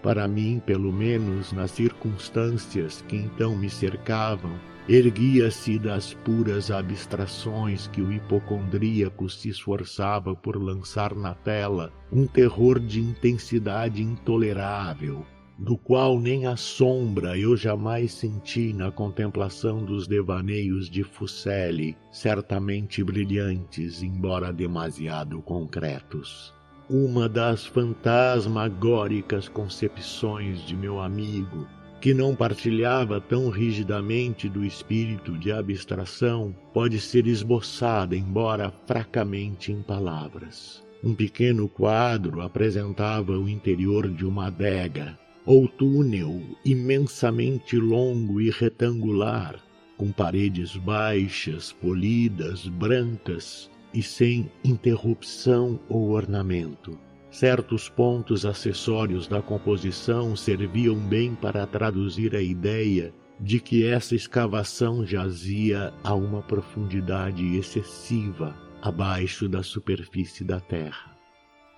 Para 0.03 0.27
mim, 0.27 0.59
pelo 0.64 0.90
menos 0.90 1.53
nas 1.53 1.72
circunstâncias 1.72 3.05
que 3.07 3.16
então 3.16 3.55
me 3.55 3.68
cercavam, 3.68 4.71
erguia-se 4.88 5.78
das 5.78 6.12
puras 6.12 6.70
abstrações 6.70 7.86
que 7.86 8.02
o 8.02 8.12
hipocondríaco 8.12 9.28
se 9.28 9.48
esforçava 9.48 10.34
por 10.34 10.56
lançar 10.56 11.14
na 11.14 11.34
tela 11.34 11.92
um 12.10 12.26
terror 12.26 12.80
de 12.80 13.00
intensidade 13.00 14.02
intolerável, 14.02 15.24
do 15.56 15.76
qual 15.76 16.18
nem 16.18 16.46
a 16.46 16.56
sombra 16.56 17.38
eu 17.38 17.56
jamais 17.56 18.12
senti 18.12 18.72
na 18.72 18.90
contemplação 18.90 19.84
dos 19.84 20.08
devaneios 20.08 20.90
de 20.90 21.04
Fuseli, 21.04 21.96
certamente 22.10 23.04
brilhantes, 23.04 24.02
embora 24.02 24.52
demasiado 24.52 25.40
concretos. 25.42 26.52
Uma 26.90 27.28
das 27.28 27.64
fantasmagóricas 27.64 29.48
concepções 29.48 30.66
de 30.66 30.74
meu 30.76 31.00
amigo, 31.00 31.66
que 32.02 32.12
não 32.12 32.34
partilhava 32.34 33.20
tão 33.20 33.48
rigidamente 33.48 34.48
do 34.48 34.64
espírito 34.64 35.38
de 35.38 35.52
abstração, 35.52 36.52
pode 36.74 36.98
ser 36.98 37.28
esboçada, 37.28 38.16
embora 38.16 38.72
fracamente 38.88 39.70
em 39.70 39.80
palavras. 39.80 40.82
Um 41.00 41.14
pequeno 41.14 41.68
quadro 41.68 42.40
apresentava 42.40 43.38
o 43.38 43.48
interior 43.48 44.08
de 44.08 44.26
uma 44.26 44.48
adega, 44.48 45.16
ou 45.46 45.68
túnel 45.68 46.42
imensamente 46.64 47.76
longo 47.76 48.40
e 48.40 48.50
retangular, 48.50 49.62
com 49.96 50.10
paredes 50.10 50.76
baixas, 50.76 51.70
polidas, 51.70 52.66
brancas, 52.66 53.70
e 53.94 54.02
sem 54.02 54.50
interrupção 54.64 55.78
ou 55.88 56.10
ornamento. 56.10 56.98
Certos 57.32 57.88
pontos 57.88 58.44
acessórios 58.44 59.26
da 59.26 59.40
composição 59.40 60.36
serviam 60.36 60.94
bem 60.96 61.34
para 61.34 61.66
traduzir 61.66 62.36
a 62.36 62.42
ideia 62.42 63.14
de 63.40 63.58
que 63.58 63.86
essa 63.86 64.14
escavação 64.14 65.04
jazia 65.06 65.94
a 66.04 66.14
uma 66.14 66.42
profundidade 66.42 67.56
excessiva 67.56 68.54
abaixo 68.82 69.48
da 69.48 69.62
superfície 69.62 70.44
da 70.44 70.60
terra. 70.60 71.16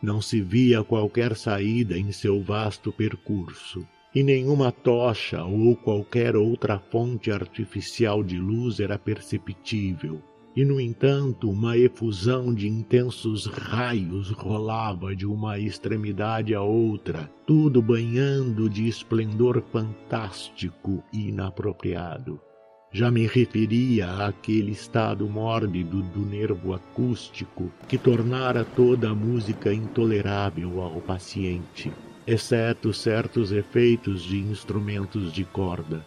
Não 0.02 0.20
se 0.20 0.40
via 0.40 0.82
qualquer 0.82 1.36
saída 1.36 1.96
em 1.96 2.10
seu 2.10 2.42
vasto 2.42 2.92
percurso, 2.92 3.86
e 4.12 4.24
nenhuma 4.24 4.72
tocha 4.72 5.44
ou 5.44 5.76
qualquer 5.76 6.34
outra 6.34 6.80
fonte 6.80 7.30
artificial 7.30 8.24
de 8.24 8.38
luz 8.38 8.80
era 8.80 8.98
perceptível, 8.98 10.20
e, 10.56 10.64
no 10.64 10.80
entanto, 10.80 11.50
uma 11.50 11.76
efusão 11.76 12.54
de 12.54 12.68
intensos 12.68 13.46
raios 13.46 14.30
rolava 14.30 15.14
de 15.14 15.26
uma 15.26 15.58
extremidade 15.58 16.54
à 16.54 16.62
outra, 16.62 17.28
tudo 17.44 17.82
banhando 17.82 18.70
de 18.70 18.86
esplendor 18.86 19.62
fantástico 19.72 21.02
e 21.12 21.28
inapropriado. 21.28 22.40
Já 22.92 23.10
me 23.10 23.26
referia 23.26 24.08
àquele 24.24 24.70
estado 24.70 25.28
mórbido 25.28 26.00
do 26.00 26.20
nervo 26.20 26.72
acústico 26.72 27.72
que 27.88 27.98
tornara 27.98 28.64
toda 28.64 29.10
a 29.10 29.14
música 29.14 29.74
intolerável 29.74 30.80
ao 30.80 31.00
paciente, 31.00 31.92
exceto 32.24 32.92
certos 32.92 33.50
efeitos 33.50 34.22
de 34.22 34.38
instrumentos 34.38 35.32
de 35.32 35.44
corda 35.44 36.06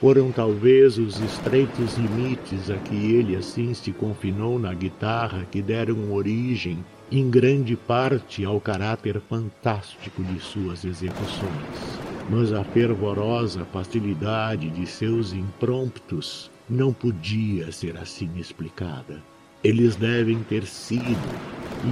foram 0.00 0.30
talvez 0.30 0.98
os 0.98 1.18
estreitos 1.20 1.96
limites 1.96 2.70
a 2.70 2.76
que 2.76 2.94
ele 2.94 3.34
assim 3.34 3.72
se 3.72 3.92
confinou 3.92 4.58
na 4.58 4.74
guitarra 4.74 5.46
que 5.50 5.62
deram 5.62 6.12
origem, 6.12 6.84
em 7.10 7.30
grande 7.30 7.76
parte, 7.76 8.44
ao 8.44 8.60
caráter 8.60 9.20
fantástico 9.20 10.22
de 10.22 10.38
suas 10.40 10.84
execuções. 10.84 12.00
Mas 12.28 12.52
a 12.52 12.64
fervorosa 12.64 13.64
facilidade 13.72 14.68
de 14.70 14.86
seus 14.86 15.32
impromptus 15.32 16.50
não 16.68 16.92
podia 16.92 17.70
ser 17.70 17.96
assim 17.96 18.28
explicada. 18.36 19.22
Eles 19.62 19.96
devem 19.96 20.42
ter 20.42 20.64
sido 20.64 21.16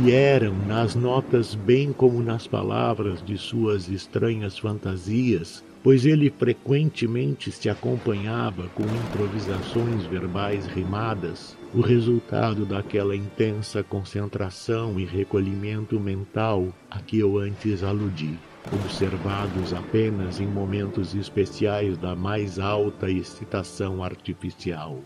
e 0.02 0.10
eram, 0.10 0.54
nas 0.66 0.94
notas 0.94 1.54
bem 1.54 1.92
como 1.92 2.22
nas 2.22 2.46
palavras 2.46 3.22
de 3.24 3.38
suas 3.38 3.88
estranhas 3.88 4.58
fantasias, 4.58 5.62
pois 5.84 6.06
ele 6.06 6.30
frequentemente 6.30 7.52
se 7.52 7.68
acompanhava 7.68 8.68
com 8.70 8.84
improvisações 8.84 10.06
verbais 10.06 10.64
rimadas, 10.64 11.54
o 11.74 11.82
resultado 11.82 12.64
daquela 12.64 13.14
intensa 13.14 13.82
concentração 13.82 14.98
e 14.98 15.04
recolhimento 15.04 16.00
mental 16.00 16.68
a 16.90 17.00
que 17.00 17.18
eu 17.18 17.36
antes 17.36 17.84
aludi, 17.84 18.38
observados 18.72 19.74
apenas 19.74 20.40
em 20.40 20.46
momentos 20.46 21.14
especiais 21.14 21.98
da 21.98 22.16
mais 22.16 22.58
alta 22.58 23.10
excitação 23.10 24.02
artificial. 24.02 24.98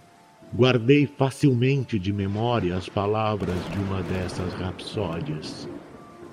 Guardei 0.55 1.09
facilmente 1.09 1.99
de 1.99 2.12
memória 2.12 2.77
as 2.77 2.88
palavras 2.88 3.59
de 3.73 3.79
uma 3.81 4.01
dessas 4.05 4.55
rapsódias 4.55 5.69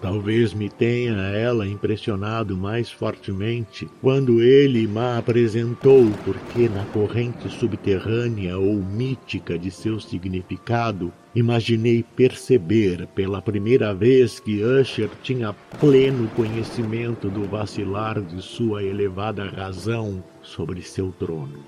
Talvez 0.06 0.54
me 0.54 0.70
tenha 0.70 1.14
ela 1.14 1.68
impressionado 1.68 2.56
mais 2.56 2.92
fortemente 2.92 3.90
quando 4.04 4.40
ele 4.40 4.86
me 4.86 5.18
apresentou, 5.18 6.12
porque 6.24 6.70
na 6.70 6.86
corrente 6.86 7.50
subterrânea 7.50 8.56
ou 8.56 8.76
mítica 8.76 9.58
de 9.58 9.72
seu 9.72 10.00
significado, 10.00 11.12
imaginei 11.34 12.06
perceber 12.16 13.08
pela 13.16 13.42
primeira 13.42 13.96
vez 13.96 14.40
que 14.40 14.64
Usher 14.64 15.10
tinha 15.24 15.56
pleno 15.80 16.30
conhecimento 16.36 17.28
do 17.28 17.44
vacilar 17.46 18.22
de 18.22 18.44
sua 18.44 18.84
elevada 18.84 19.50
razão 19.50 20.24
sobre 20.44 20.84
seu 20.84 21.12
trono. 21.18 21.64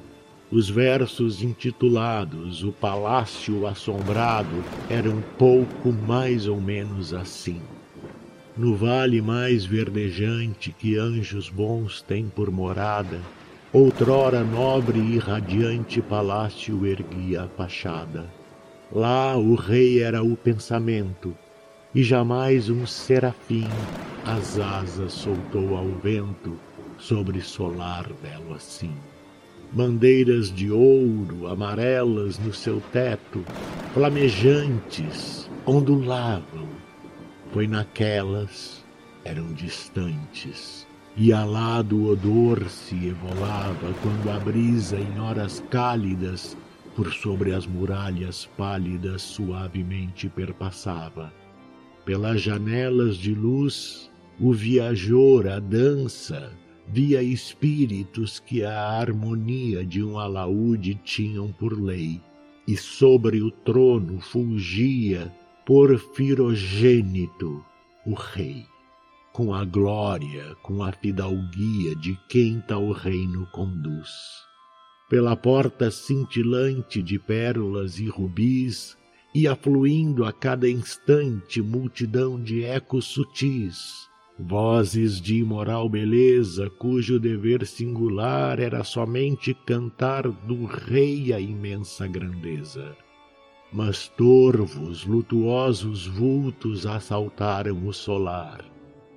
Os 0.51 0.69
versos 0.69 1.41
intitulados 1.41 2.63
O 2.63 2.71
Palácio 2.71 3.65
Assombrado 3.65 4.63
eram 4.91 5.23
pouco 5.39 5.91
mais 5.91 6.47
ou 6.47 6.61
menos 6.61 7.15
assim 7.15 7.59
no 8.57 8.75
vale 8.75 9.21
mais 9.21 9.65
verdejante 9.65 10.71
que 10.71 10.97
anjos 10.97 11.49
bons 11.49 12.01
têm 12.01 12.27
por 12.27 12.49
morada, 12.49 13.19
outrora 13.71 14.43
nobre 14.43 14.99
e 14.99 15.19
radiante 15.19 16.01
palácio 16.01 16.85
erguia 16.85 17.43
a 17.43 17.47
fachada. 17.47 18.25
Lá 18.91 19.37
o 19.37 19.53
rei 19.53 20.01
era 20.01 20.23
o 20.23 20.35
pensamento, 20.35 21.35
e 21.93 22.03
jamais 22.03 22.69
um 22.69 22.85
serafim 22.85 23.67
as 24.25 24.59
asas 24.59 25.13
soltou 25.13 25.77
ao 25.77 25.87
vento 25.87 26.57
sobre 26.97 27.41
solar 27.41 28.07
belo 28.21 28.53
assim. 28.53 28.91
Bandeiras 29.71 30.51
de 30.51 30.71
ouro 30.71 31.47
amarelas 31.47 32.39
no 32.39 32.53
seu 32.53 32.81
teto, 32.91 33.43
flamejantes, 33.93 35.49
ondulavam, 35.65 36.67
foi 37.57 37.65
naquelas, 37.65 38.85
eram 39.25 39.51
distantes, 39.51 40.85
e 41.15 41.33
alado 41.33 41.97
o 41.97 42.09
odor 42.09 42.69
se 42.69 43.07
evolava 43.07 43.95
quando 44.03 44.29
a 44.29 44.39
brisa 44.39 44.95
em 44.95 45.19
horas 45.19 45.63
cálidas 45.71 46.55
por 46.95 47.11
sobre 47.11 47.55
as 47.55 47.65
muralhas 47.65 48.47
pálidas 48.55 49.23
suavemente 49.23 50.29
perpassava. 50.29 51.33
Pelas 52.05 52.43
janelas 52.43 53.17
de 53.17 53.33
luz, 53.33 54.11
o 54.39 54.53
viajor 54.53 55.47
a 55.47 55.57
dança, 55.57 56.51
via 56.87 57.23
espíritos 57.23 58.39
que 58.39 58.63
a 58.63 58.79
harmonia 58.79 59.83
de 59.83 60.03
um 60.03 60.19
alaúde 60.19 60.93
tinham 61.03 61.51
por 61.51 61.73
lei, 61.73 62.21
e 62.67 62.77
sobre 62.77 63.41
o 63.41 63.49
trono 63.49 64.21
fulgia 64.21 65.33
Porfirogênito, 65.67 67.61
o 68.05 68.13
rei, 68.13 68.65
com 69.33 69.53
a 69.53 69.65
glória, 69.65 70.55
com 70.63 70.81
a 70.81 70.93
fidalguia 70.93 71.93
de 71.93 72.17
quem 72.29 72.63
tal 72.65 72.89
reino 72.93 73.45
conduz. 73.47 74.09
Pela 75.09 75.35
porta 75.35 75.91
cintilante 75.91 77.03
de 77.03 77.19
pérolas 77.19 77.99
e 77.99 78.07
rubis, 78.07 78.97
e 79.35 79.45
afluindo 79.45 80.23
a 80.23 80.31
cada 80.31 80.69
instante 80.69 81.61
multidão 81.61 82.41
de 82.41 82.63
ecos 82.63 83.03
sutis, 83.03 84.07
vozes 84.39 85.19
de 85.19 85.35
imoral 85.35 85.89
beleza, 85.89 86.69
cujo 86.79 87.19
dever 87.19 87.67
singular 87.67 88.61
era 88.61 88.85
somente 88.85 89.53
cantar 89.65 90.29
do 90.29 90.63
rei 90.63 91.33
a 91.33 91.41
imensa 91.41 92.07
grandeza. 92.07 92.95
Mas 93.71 94.07
torvos, 94.07 95.05
lutuosos 95.05 96.07
vultos 96.07 96.85
assaltaram 96.85 97.85
o 97.85 97.93
solar. 97.93 98.63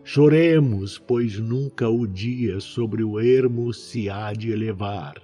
Choremos, 0.02 0.98
pois 0.98 1.38
nunca 1.38 1.88
o 1.88 2.06
dia 2.06 2.58
sobre 2.58 3.04
o 3.04 3.20
ermo 3.20 3.72
se 3.72 4.10
há 4.10 4.32
de 4.32 4.50
elevar. 4.50 5.14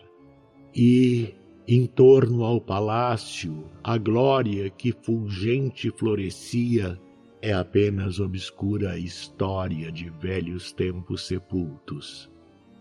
E, 0.75 1.35
em 1.67 1.87
torno 1.87 2.45
ao 2.45 2.61
palácio, 2.61 3.65
a 3.83 3.99
glória 3.99 4.71
que 4.71 4.93
fulgente 4.93 5.91
florescia 5.91 7.01
é 7.43 7.53
apenas 7.53 8.21
obscura 8.21 8.99
história 8.99 9.91
de 9.91 10.09
velhos 10.09 10.73
tempos 10.73 11.27
sepultos. 11.27 12.31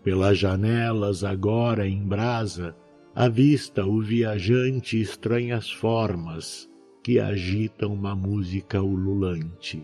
Pelas 0.04 0.38
janelas 0.38 1.24
agora 1.24 1.88
em 1.88 2.04
brasa, 2.04 2.76
avista 3.18 3.86
o 3.86 3.98
viajante 3.98 5.00
estranhas 5.00 5.70
formas 5.70 6.68
que 7.02 7.18
agitam 7.18 7.94
uma 7.94 8.14
música 8.14 8.82
ululante. 8.82 9.82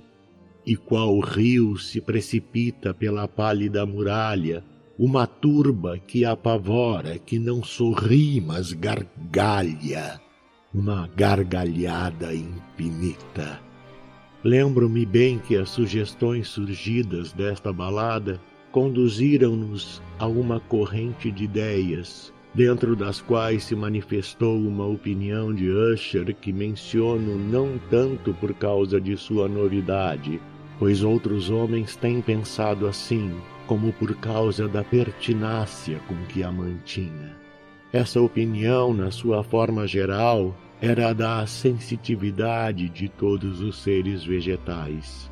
E 0.67 0.77
qual 0.77 1.19
rio 1.19 1.79
se 1.79 1.99
precipita 1.99 2.93
pela 2.93 3.27
pálida 3.27 3.87
muralha, 3.87 4.63
uma 4.99 5.27
turba 5.27 5.99
que 5.99 6.27
apavora, 6.27 7.19
que 7.19 7.39
não 7.39 7.65
sorri, 7.65 8.39
mas 8.39 8.75
gargalha, 8.75 10.21
uma 10.75 11.09
gargalhada 11.17 12.35
infinita. 12.35 13.59
Lembro-me 14.45 15.07
bem 15.07 15.39
que 15.39 15.57
as 15.57 15.71
sugestões 15.71 16.49
surgidas 16.49 17.33
desta 17.33 17.73
balada 17.73 18.39
conduziram-nos 18.71 20.03
a 20.19 20.27
uma 20.27 20.61
corrente 20.61 21.31
de 21.31 21.45
ideias, 21.45 22.31
dentro 22.55 22.95
das 22.95 23.21
quais 23.21 23.65
se 23.65 23.75
manifestou 23.75 24.59
uma 24.59 24.87
opinião 24.87 25.55
de 25.55 25.71
Usher 25.71 26.35
que 26.35 26.53
menciono 26.53 27.39
não 27.39 27.79
tanto 27.91 28.35
por 28.35 28.53
causa 28.55 29.01
de 29.01 29.17
sua 29.17 29.49
novidade, 29.49 30.41
pois 30.79 31.03
outros 31.03 31.49
homens 31.49 31.97
têm 31.97 32.21
pensado 32.21 32.87
assim, 32.87 33.35
como 33.67 33.93
por 33.93 34.15
causa 34.17 34.69
da 34.69 34.85
pertinácia 34.85 35.99
com 36.07 36.17
que 36.27 36.43
a 36.43 36.53
mantinha. 36.53 37.37
Essa 37.93 38.21
opinião, 38.21 38.93
na 38.93 39.11
sua 39.11 39.43
forma 39.43 39.87
geral, 39.87 40.57
era 40.81 41.13
da 41.13 41.47
sensitividade 41.47 42.89
de 42.89 43.09
todos 43.09 43.61
os 43.61 43.83
seres 43.83 44.25
vegetais. 44.25 45.32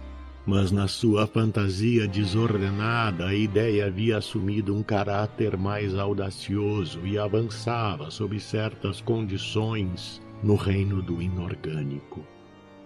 Mas 0.51 0.73
na 0.73 0.89
sua 0.89 1.29
fantasia 1.29 2.09
desordenada, 2.09 3.27
a 3.27 3.33
ideia 3.33 3.87
havia 3.87 4.17
assumido 4.17 4.75
um 4.75 4.83
caráter 4.83 5.57
mais 5.57 5.95
audacioso 5.95 7.07
e 7.07 7.17
avançava 7.17 8.11
sob 8.11 8.41
certas 8.41 9.01
condições 9.01 10.21
no 10.43 10.57
reino 10.57 11.01
do 11.01 11.23
inorgânico. 11.23 12.27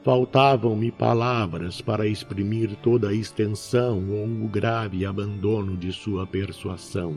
Faltavam-me 0.03 0.93
palavras 0.93 1.81
para 1.81 2.07
exprimir 2.07 2.77
toda 2.83 3.09
a 3.09 3.15
extensão 3.15 4.11
ou 4.11 4.27
o 4.27 4.47
grave 4.47 5.07
abandono 5.07 5.75
de 5.75 5.91
sua 5.91 6.27
persuasão. 6.27 7.17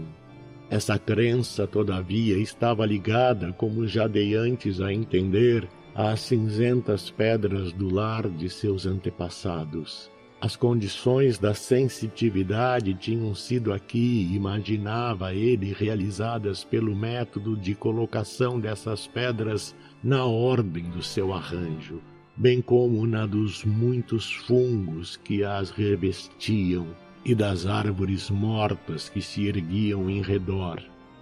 Essa 0.69 0.97
crença, 0.97 1.67
todavia, 1.67 2.37
estava 2.37 2.85
ligada, 2.85 3.51
como 3.51 3.85
já 3.85 4.07
dei 4.07 4.33
antes 4.33 4.79
a 4.79 4.93
entender, 4.93 5.67
às 5.93 6.21
cinzentas 6.21 7.11
pedras 7.11 7.73
do 7.73 7.93
lar 7.93 8.29
de 8.29 8.49
seus 8.49 8.85
antepassados. 8.85 10.09
As 10.39 10.55
condições 10.55 11.39
da 11.39 11.53
sensitividade 11.53 12.93
tinham 12.93 13.33
sido 13.33 13.73
aqui, 13.73 14.29
imaginava 14.33 15.33
ele, 15.33 15.73
realizadas 15.73 16.63
pelo 16.63 16.95
método 16.95 17.55
de 17.57 17.73
colocação 17.73 18.59
dessas 18.59 19.07
pedras 19.07 19.75
na 20.03 20.25
ordem 20.25 20.83
do 20.91 21.01
seu 21.01 21.33
arranjo 21.33 22.01
bem 22.37 22.61
como 22.61 23.07
na 23.07 23.25
dos 23.25 23.65
muitos 23.65 24.31
fungos 24.31 25.17
que 25.17 25.43
as 25.43 25.71
revestiam 25.71 26.87
e 27.25 27.33
das 27.33 27.65
árvores 27.65 28.29
mortas 28.29 29.09
que 29.09 29.23
se 29.23 29.47
erguiam 29.47 30.07
em 30.07 30.21
redor, 30.21 30.79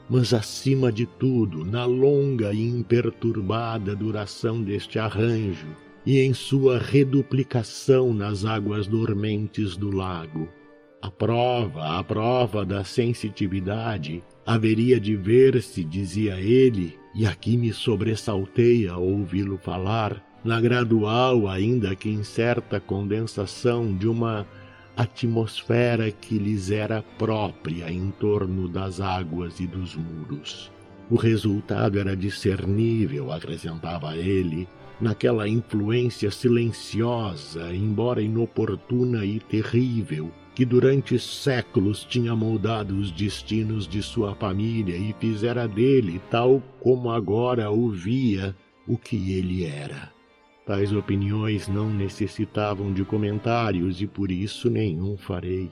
mas 0.09 0.33
acima 0.33 0.91
de 0.91 1.05
tudo 1.05 1.63
na 1.63 1.85
longa 1.85 2.53
e 2.53 2.67
imperturbada 2.67 3.95
duração 3.95 4.61
deste 4.61 4.99
arranjo 4.99 5.67
e 6.05 6.19
em 6.19 6.33
sua 6.33 6.77
reduplicação 6.77 8.13
nas 8.13 8.45
águas 8.45 8.87
dormentes 8.87 9.75
do 9.75 9.89
lago. 9.89 10.47
A 11.01 11.09
prova, 11.09 11.99
a 11.99 12.03
prova 12.03 12.65
da 12.65 12.83
sensitividade, 12.83 14.23
haveria 14.45 14.99
de 14.99 15.15
ver-se, 15.15 15.83
dizia 15.83 16.39
ele, 16.39 16.97
e 17.13 17.25
aqui 17.25 17.57
me 17.57 17.71
sobressaltei 17.71 18.87
a 18.87 18.97
ouvi-lo 18.97 19.57
falar, 19.57 20.23
na 20.43 20.61
gradual, 20.61 21.47
ainda 21.47 21.95
que 21.95 22.09
incerta 22.09 22.79
condensação 22.79 23.95
de 23.95 24.07
uma 24.07 24.47
atmosfera 24.95 26.11
que 26.11 26.37
lhes 26.37 26.71
era 26.71 27.03
própria 27.17 27.91
em 27.91 28.11
torno 28.11 28.67
das 28.67 29.01
águas 29.01 29.59
e 29.59 29.67
dos 29.67 29.95
muros. 29.95 30.71
O 31.09 31.15
resultado 31.15 31.99
era 31.99 32.15
discernível, 32.15 33.31
acrescentava 33.31 34.15
ele, 34.17 34.67
naquela 34.99 35.47
influência 35.47 36.31
silenciosa, 36.31 37.73
embora 37.73 38.21
inoportuna 38.21 39.25
e 39.25 39.39
terrível, 39.39 40.31
que 40.53 40.63
durante 40.63 41.19
séculos 41.19 42.05
tinha 42.05 42.35
moldado 42.35 42.95
os 42.97 43.11
destinos 43.11 43.87
de 43.87 44.01
sua 44.01 44.33
família 44.35 44.95
e 44.95 45.13
fizera 45.19 45.67
dele, 45.67 46.21
tal 46.31 46.63
como 46.79 47.11
agora 47.11 47.69
o 47.69 47.89
via, 47.89 48.55
o 48.87 48.97
que 48.97 49.33
ele 49.33 49.65
era. 49.65 50.13
Tais 50.65 50.93
opiniões 50.93 51.67
não 51.67 51.89
necessitavam 51.89 52.91
de 52.93 53.03
comentários 53.03 54.01
e 54.01 54.07
por 54.07 54.31
isso 54.31 54.69
nenhum 54.69 55.17
farei. 55.17 55.69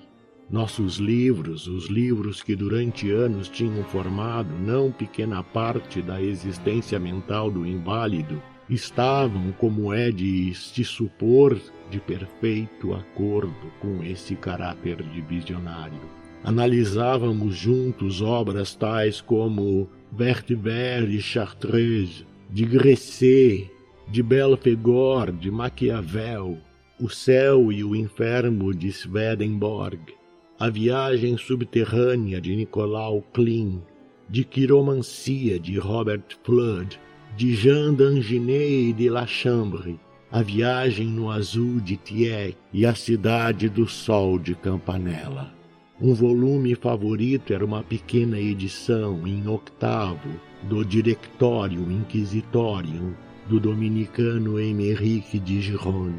Nossos 0.51 0.97
livros, 0.97 1.65
os 1.67 1.85
livros 1.85 2.43
que 2.43 2.55
durante 2.55 3.09
anos 3.09 3.49
tinham 3.49 3.83
formado 3.85 4.53
não 4.59 4.91
pequena 4.91 5.41
parte 5.41 6.01
da 6.01 6.21
existência 6.21 6.99
mental 6.99 7.49
do 7.49 7.65
inválido, 7.65 8.39
estavam, 8.73 9.51
como 9.53 9.93
é 9.93 10.11
de 10.11 10.53
se 10.53 10.83
supor, 10.83 11.59
de 11.89 11.99
perfeito 11.99 12.93
acordo 12.93 13.71
com 13.79 14.03
esse 14.03 14.35
caráter 14.35 15.03
de 15.03 15.21
visionário. 15.21 16.01
Analisávamos 16.43 17.55
juntos 17.55 18.21
obras 18.21 18.75
tais 18.75 19.21
como 19.21 19.89
Vertiver 20.11 21.09
e 21.09 21.21
Chartreuse, 21.21 22.25
de 22.49 22.65
Gresset, 22.65 23.71
de 24.07 24.21
Belfegor, 24.21 25.31
de 25.31 25.49
Maquiavel, 25.49 26.57
O 26.99 27.09
Céu 27.09 27.71
e 27.71 27.83
o 27.83 27.95
Inferno 27.95 28.73
de 28.73 28.91
Swedenborg, 28.91 29.99
A 30.59 30.69
Viagem 30.69 31.37
Subterrânea 31.37 32.41
de 32.41 32.55
Nicolau 32.55 33.23
Klein, 33.33 33.81
de 34.29 34.43
Quiromancia 34.43 35.59
de 35.59 35.77
Robert 35.77 36.37
Flood, 36.43 36.99
de 37.35 37.55
Jean 37.55 37.93
d'Anginet 37.93 38.93
de 38.93 39.09
La 39.09 39.25
Chambre, 39.25 39.99
A 40.31 40.43
Viagem 40.43 41.07
no 41.07 41.31
Azul 41.31 41.79
de 41.79 41.97
Tieck 41.97 42.55
e 42.71 42.85
A 42.85 42.93
Cidade 42.93 43.69
do 43.69 43.87
Sol 43.87 44.37
de 44.37 44.53
Campanella. 44.53 45.51
Um 45.99 46.13
volume 46.13 46.75
favorito 46.75 47.51
era 47.51 47.65
uma 47.65 47.81
pequena 47.81 48.39
edição 48.39 49.27
em 49.27 49.47
octavo 49.47 50.29
do 50.63 50.85
Directorium 50.85 51.91
Inquisitorium 51.91 53.13
do 53.49 53.59
dominicano 53.59 54.59
Emeric 54.59 55.39
de 55.39 55.59
Giron, 55.59 56.13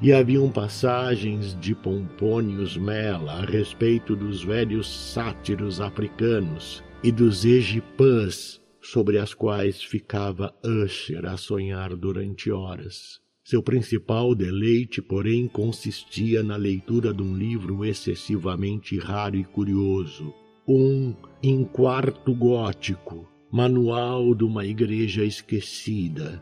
e 0.00 0.12
haviam 0.12 0.48
passagens 0.50 1.58
de 1.60 1.74
Pompônios 1.74 2.76
Mela 2.76 3.32
a 3.32 3.44
respeito 3.44 4.14
dos 4.14 4.42
velhos 4.42 4.88
sátiros 4.88 5.80
africanos 5.80 6.82
e 7.02 7.10
dos 7.10 7.44
egipãs 7.44 8.59
sobre 8.80 9.18
as 9.18 9.34
quais 9.34 9.82
ficava 9.82 10.54
Usher 10.64 11.26
a 11.26 11.36
sonhar 11.36 11.94
durante 11.96 12.50
horas. 12.50 13.20
Seu 13.42 13.62
principal 13.62 14.34
deleite, 14.34 15.02
porém, 15.02 15.48
consistia 15.48 16.42
na 16.42 16.56
leitura 16.56 17.12
de 17.12 17.22
um 17.22 17.36
livro 17.36 17.84
excessivamente 17.84 18.98
raro 18.98 19.36
e 19.36 19.44
curioso, 19.44 20.32
um 20.68 21.14
em 21.42 21.64
quarto 21.64 22.34
gótico, 22.34 23.28
manual 23.50 24.34
de 24.34 24.44
uma 24.44 24.64
igreja 24.64 25.24
esquecida. 25.24 26.40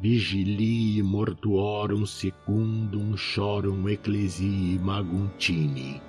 Vigilii 0.00 1.02
mortuorum 1.02 2.06
secundum 2.06 3.16
chorum 3.16 3.88
ecclesiae 3.88 4.78
maguntini. 4.78 6.00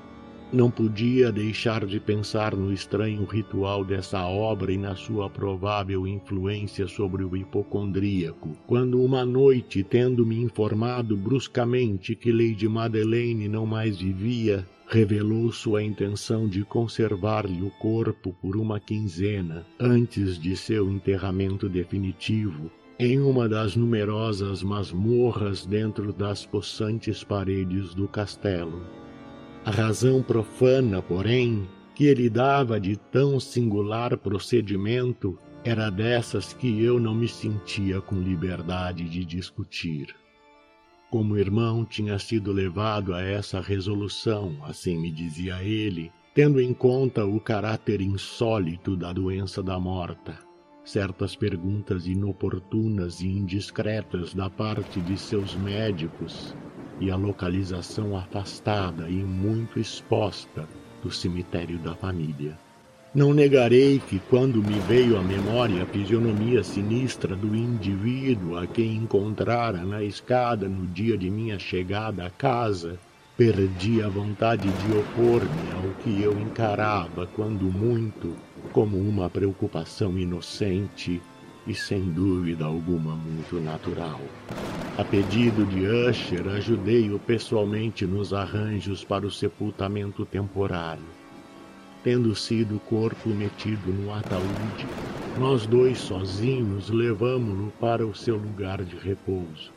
Não 0.54 0.70
podia 0.70 1.32
deixar 1.32 1.86
de 1.86 1.97
pensar 1.97 2.54
no 2.58 2.74
estranho 2.74 3.24
ritual 3.24 3.86
dessa 3.86 4.26
obra 4.26 4.74
e 4.74 4.78
na 4.78 4.97
sua 4.97 5.30
provável 5.30 6.06
influência 6.06 6.89
sobre 6.89 7.24
o 7.24 7.38
hipocondríaco, 7.38 8.49
quando 8.68 9.02
uma 9.02 9.26
noite, 9.26 9.82
tendo-me 9.82 10.41
informado 10.41 11.16
bruscamente 11.16 12.16
que 12.16 12.34
Lady 12.34 12.68
Madeleine 12.68 13.47
não 13.47 13.66
mais 13.66 14.02
vivia, 14.02 14.68
revelou 14.89 15.54
sua 15.54 15.82
intenção 15.82 16.49
de 16.49 16.66
conservar-lhe 16.66 17.62
o 17.62 17.72
corpo 17.80 18.36
por 18.41 18.58
uma 18.58 18.78
quinzena 18.78 19.66
antes 19.80 20.38
de 20.38 20.58
seu 20.58 20.91
enterramento 20.91 21.70
definitivo 21.70 22.70
em 22.99 23.20
uma 23.20 23.47
das 23.47 23.78
numerosas 23.78 24.62
masmorras 24.62 25.66
dentro 25.66 26.12
das 26.12 26.45
possantes 26.45 27.24
paredes 27.24 27.95
do 27.95 28.06
castelo. 28.06 29.01
A 29.64 29.70
razão 29.70 30.24
profana, 30.24 31.03
porém, 31.03 31.70
que 31.93 32.05
ele 32.05 32.30
dava 32.30 32.80
de 32.80 32.95
tão 32.97 33.39
singular 33.39 34.18
procedimento 34.18 35.38
era 35.64 35.91
dessas 35.91 36.51
que 36.51 36.84
eu 36.84 36.99
não 36.99 37.14
me 37.14 37.28
sentia 37.28 38.01
com 38.01 38.16
liberdade 38.16 39.07
de 39.07 39.24
discutir. 39.24 40.16
Como 41.12 41.38
irmão, 41.38 41.86
tinha 41.86 42.18
sido 42.18 42.51
levado 42.51 43.14
a 43.14 43.22
essa 43.22 43.62
resolução, 43.62 44.57
assim 44.64 44.97
me 44.97 45.12
dizia 45.12 45.62
ele, 45.62 46.12
tendo 46.34 46.59
em 46.59 46.74
conta 46.74 47.24
o 47.24 47.39
caráter 47.39 48.01
insólito 48.01 48.97
da 48.97 49.14
doença 49.14 49.62
da 49.62 49.80
morta, 49.80 50.39
certas 50.84 51.36
perguntas 51.36 52.07
inoportunas 52.07 53.21
e 53.21 53.27
indiscretas 53.27 54.34
da 54.34 54.49
parte 54.49 54.99
de 55.01 55.17
seus 55.17 55.55
médicos 55.55 56.55
e 56.99 57.09
a 57.09 57.15
localização 57.15 58.17
afastada 58.17 59.09
e 59.09 59.23
muito 59.23 59.79
exposta 59.79 60.67
do 61.01 61.11
cemitério 61.11 61.79
da 61.79 61.95
família. 61.95 62.57
Não 63.13 63.34
negarei 63.34 63.99
que, 63.99 64.19
quando 64.29 64.63
me 64.63 64.79
veio 64.88 65.17
à 65.17 65.21
memória 65.21 65.84
a 65.84 65.86
fisionomia 65.86 66.63
sinistra 66.63 67.36
do 67.36 67.53
indivíduo 67.53 68.57
a 68.57 68.65
quem 68.65 68.95
encontrara 68.95 69.84
na 69.84 70.01
escada 70.01 70.69
no 70.69 70.88
dia 70.88 71.17
de 71.17 71.29
minha 71.29 71.59
chegada 71.59 72.25
à 72.25 72.29
casa, 72.29 72.97
perdi 73.38 74.01
a 74.01 74.09
vontade 74.09 74.69
de 74.69 74.97
opor-me 74.97 75.71
ao 75.73 75.93
que 76.03 76.21
eu 76.21 76.39
encarava, 76.39 77.27
quando 77.27 77.63
muito, 77.65 78.36
como 78.71 78.97
uma 78.97 79.29
preocupação 79.29 80.17
inocente 80.17 81.21
e 81.65 81.73
sem 81.73 82.01
dúvida 82.01 82.65
alguma 82.65 83.15
muito 83.15 83.59
natural. 83.59 84.19
A 84.97 85.03
pedido 85.03 85.65
de 85.65 85.88
Usher, 85.88 86.47
ajudei-o 86.49 87.17
pessoalmente 87.19 88.05
nos 88.05 88.34
arranjos 88.34 89.03
para 89.03 89.25
o 89.25 89.32
sepultamento 89.32 90.25
temporário. 90.25 91.03
Tendo 92.03 92.36
sido 92.36 92.75
o 92.75 92.79
corpo 92.79 93.29
metido 93.29 93.93
no 93.93 94.13
ataúde, 94.13 94.88
nós 95.39 95.65
dois 95.65 95.99
sozinhos 95.99 96.89
levamo-lo 96.89 97.71
para 97.79 98.05
o 98.05 98.13
seu 98.13 98.36
lugar 98.36 98.84
de 98.84 98.97
repouso. 98.97 99.71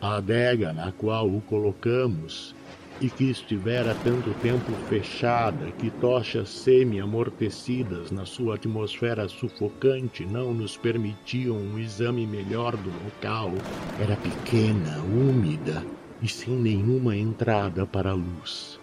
A 0.00 0.16
adega 0.16 0.72
na 0.72 0.92
qual 0.92 1.28
o 1.28 1.40
colocamos 1.42 2.54
e 3.00 3.08
que 3.08 3.30
estivera 3.30 3.94
tanto 4.02 4.34
tempo 4.42 4.72
fechada 4.88 5.70
que 5.72 5.90
tochas 5.90 6.48
semi-amortecidas 6.48 8.10
na 8.10 8.24
sua 8.24 8.56
atmosfera 8.56 9.28
sufocante 9.28 10.24
não 10.24 10.52
nos 10.52 10.76
permitiam 10.76 11.56
um 11.56 11.78
exame 11.78 12.26
melhor 12.26 12.76
do 12.76 12.90
local, 13.04 13.52
era 14.00 14.16
pequena, 14.16 14.98
úmida 15.02 15.84
e 16.20 16.28
sem 16.28 16.54
nenhuma 16.54 17.16
entrada 17.16 17.86
para 17.86 18.10
a 18.10 18.14
luz. 18.14 18.80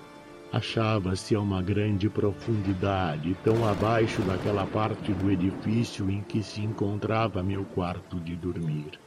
Achava-se 0.53 1.35
a 1.35 1.39
uma 1.39 1.61
grande 1.61 2.07
profundidade, 2.09 3.35
tão 3.43 3.67
abaixo 3.67 4.21
daquela 4.21 4.65
parte 4.65 5.11
do 5.11 5.29
edifício 5.29 6.09
em 6.09 6.21
que 6.21 6.41
se 6.41 6.61
encontrava 6.61 7.43
meu 7.43 7.65
quarto 7.65 8.17
de 8.21 8.35
dormir 8.35 8.97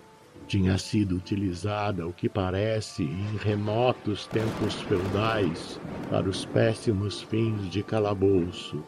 tinha 0.48 0.78
sido 0.78 1.14
utilizada, 1.14 2.06
o 2.06 2.12
que 2.12 2.28
parece, 2.28 3.04
em 3.04 3.36
remotos 3.36 4.26
tempos 4.26 4.80
feudais, 4.82 5.78
para 6.08 6.26
os 6.28 6.46
péssimos 6.46 7.20
fins 7.22 7.70
de 7.70 7.82
calabouço, 7.82 8.82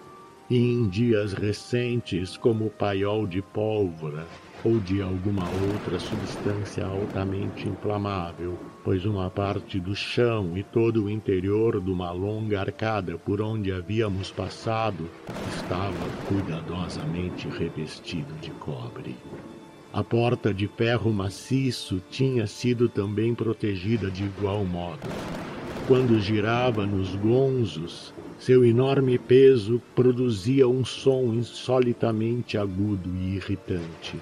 e 0.49 0.57
em 0.57 0.89
dias 0.89 1.35
recentes 1.35 2.37
como 2.37 2.71
paiol 2.71 3.27
de 3.27 3.41
pólvora 3.41 4.27
ou 4.65 4.81
de 4.81 5.01
alguma 5.01 5.45
outra 5.73 5.99
substância 5.99 6.85
altamente 6.85 7.69
inflamável, 7.69 8.59
pois 8.83 9.05
uma 9.07 9.31
parte 9.31 9.79
do 9.79 9.95
chão 9.95 10.57
e 10.57 10.63
todo 10.63 11.05
o 11.05 11.11
interior 11.11 11.81
de 11.81 11.91
uma 11.91 12.11
longa 12.11 12.61
arcada 12.61 13.17
por 13.17 13.41
onde 13.41 13.73
havíamos 13.73 14.31
passado 14.31 15.09
estava 15.55 16.09
cuidadosamente 16.27 17.49
revestido 17.49 18.35
de 18.41 18.51
cobre. 18.53 19.17
A 19.93 20.05
porta 20.05 20.55
de 20.55 20.69
ferro 20.69 21.13
maciço 21.13 22.01
tinha 22.09 22.47
sido 22.47 22.89
também 22.89 23.35
protegida 23.35 24.09
de 24.09 24.23
igual 24.23 24.65
modo. 24.65 25.01
Quando 25.89 26.21
girava 26.21 26.87
nos 26.87 27.17
gonzos, 27.17 28.15
seu 28.39 28.65
enorme 28.65 29.19
peso 29.19 29.83
produzia 29.97 30.69
um 30.69 30.85
som 30.85 31.35
insolitamente 31.35 32.57
agudo 32.57 33.11
e 33.17 33.35
irritante. 33.35 34.17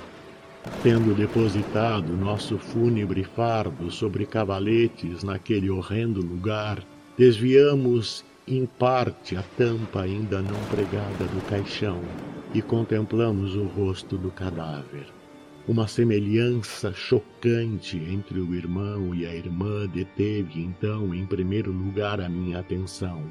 Tendo 0.83 1.15
depositado 1.15 2.17
nosso 2.17 2.57
fúnebre 2.57 3.23
fardo 3.23 3.91
sobre 3.91 4.25
cavaletes 4.25 5.23
naquele 5.23 5.69
horrendo 5.69 6.23
lugar, 6.23 6.83
desviamos 7.19 8.25
em 8.47 8.65
parte 8.65 9.37
a 9.37 9.43
tampa 9.59 10.01
ainda 10.01 10.41
não 10.41 10.59
pregada 10.71 11.27
do 11.27 11.47
caixão 11.47 12.01
e 12.55 12.63
contemplamos 12.63 13.55
o 13.55 13.65
rosto 13.65 14.17
do 14.17 14.31
cadáver. 14.31 15.18
Uma 15.69 15.87
semelhança 15.87 16.95
chocante 16.95 17.99
entre 17.99 18.41
o 18.41 18.55
irmão 18.55 19.15
e 19.15 19.27
a 19.27 19.35
irmã 19.35 19.87
deteve 19.87 20.63
então 20.63 21.15
em 21.15 21.27
primeiro 21.27 21.71
lugar 21.71 22.23
a 22.23 22.29
minha 22.29 22.61
atenção. 22.61 23.23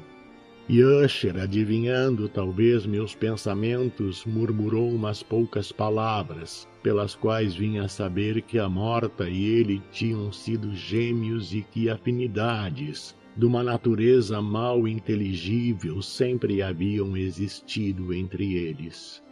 E 0.68 0.80
Usher, 0.84 1.36
adivinhando 1.36 2.28
talvez 2.28 2.86
meus 2.86 3.12
pensamentos, 3.12 4.24
murmurou 4.24 4.88
umas 4.88 5.20
poucas 5.20 5.72
palavras, 5.72 6.68
pelas 6.80 7.16
quais 7.16 7.56
vinha 7.56 7.88
saber 7.88 8.42
que 8.42 8.56
a 8.56 8.68
morta 8.68 9.28
e 9.28 9.44
ele 9.44 9.82
tinham 9.90 10.30
sido 10.30 10.72
gêmeos 10.76 11.52
e 11.52 11.62
que 11.62 11.90
afinidades, 11.90 13.16
de 13.36 13.46
uma 13.46 13.64
natureza 13.64 14.40
mal 14.40 14.86
inteligível, 14.86 16.00
sempre 16.00 16.62
haviam 16.62 17.16
existido 17.16 18.14
entre 18.14 18.54
eles. 18.54 19.26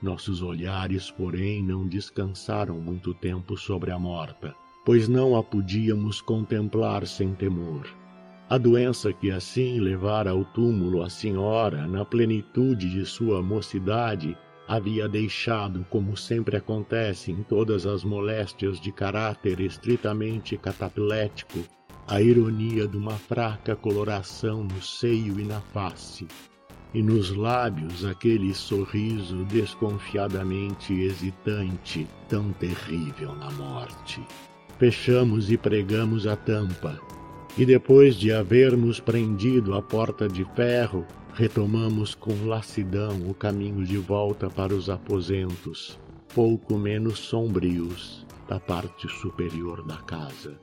Nossos 0.00 0.42
olhares, 0.42 1.10
porém, 1.10 1.62
não 1.62 1.86
descansaram 1.86 2.80
muito 2.80 3.12
tempo 3.12 3.56
sobre 3.56 3.90
a 3.90 3.98
morta, 3.98 4.54
pois 4.84 5.08
não 5.08 5.36
a 5.36 5.42
podíamos 5.42 6.20
contemplar 6.20 7.04
sem 7.06 7.34
temor. 7.34 7.84
A 8.48 8.56
doença 8.56 9.12
que 9.12 9.30
assim 9.30 9.80
levara 9.80 10.30
ao 10.30 10.44
túmulo 10.44 11.02
a 11.02 11.10
senhora, 11.10 11.86
na 11.86 12.04
plenitude 12.04 12.88
de 12.88 13.04
sua 13.04 13.42
mocidade, 13.42 14.36
havia 14.68 15.08
deixado, 15.08 15.84
como 15.90 16.16
sempre 16.16 16.56
acontece 16.56 17.32
em 17.32 17.42
todas 17.42 17.84
as 17.84 18.04
moléstias 18.04 18.80
de 18.80 18.92
caráter 18.92 19.60
estritamente 19.60 20.56
cataplético, 20.56 21.58
a 22.06 22.22
ironia 22.22 22.86
de 22.86 22.96
uma 22.96 23.16
fraca 23.18 23.74
coloração 23.74 24.62
no 24.62 24.80
seio 24.80 25.40
e 25.40 25.44
na 25.44 25.60
face, 25.60 26.26
e 26.94 27.02
nos 27.02 27.34
lábios 27.34 28.04
aquele 28.04 28.54
sorriso 28.54 29.44
desconfiadamente 29.44 30.92
hesitante, 30.92 32.06
tão 32.28 32.50
terrível 32.52 33.34
na 33.34 33.50
morte. 33.50 34.22
Fechamos 34.78 35.50
e 35.50 35.56
pregamos 35.56 36.26
a 36.26 36.36
tampa, 36.36 36.98
e 37.56 37.66
depois 37.66 38.14
de 38.14 38.32
havermos 38.32 39.00
prendido 39.00 39.74
a 39.74 39.82
porta 39.82 40.28
de 40.28 40.44
ferro, 40.54 41.04
retomamos 41.34 42.14
com 42.14 42.46
lassidão 42.46 43.28
o 43.28 43.34
caminho 43.34 43.84
de 43.84 43.98
volta 43.98 44.48
para 44.48 44.74
os 44.74 44.88
aposentos, 44.88 45.98
pouco 46.34 46.78
menos 46.78 47.18
sombrios, 47.18 48.26
da 48.48 48.58
parte 48.58 49.08
superior 49.08 49.84
da 49.84 49.96
casa. 49.98 50.58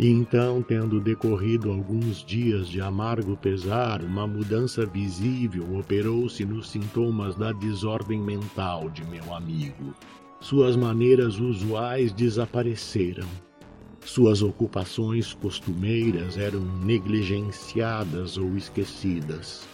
E 0.00 0.08
então, 0.08 0.62
tendo 0.62 0.98
decorrido 0.98 1.70
alguns 1.70 2.24
dias 2.24 2.70
de 2.70 2.80
amargo 2.80 3.36
pesar, 3.36 4.02
uma 4.02 4.26
mudança 4.26 4.86
visível 4.86 5.76
operou-se 5.78 6.42
nos 6.42 6.70
sintomas 6.70 7.36
da 7.36 7.52
desordem 7.52 8.18
mental 8.18 8.88
de 8.88 9.04
meu 9.04 9.34
amigo. 9.34 9.94
Suas 10.40 10.74
maneiras 10.74 11.38
usuais 11.38 12.14
desapareceram. 12.14 13.28
Suas 14.00 14.40
ocupações 14.40 15.34
costumeiras 15.34 16.38
eram 16.38 16.62
negligenciadas 16.82 18.38
ou 18.38 18.56
esquecidas. 18.56 19.68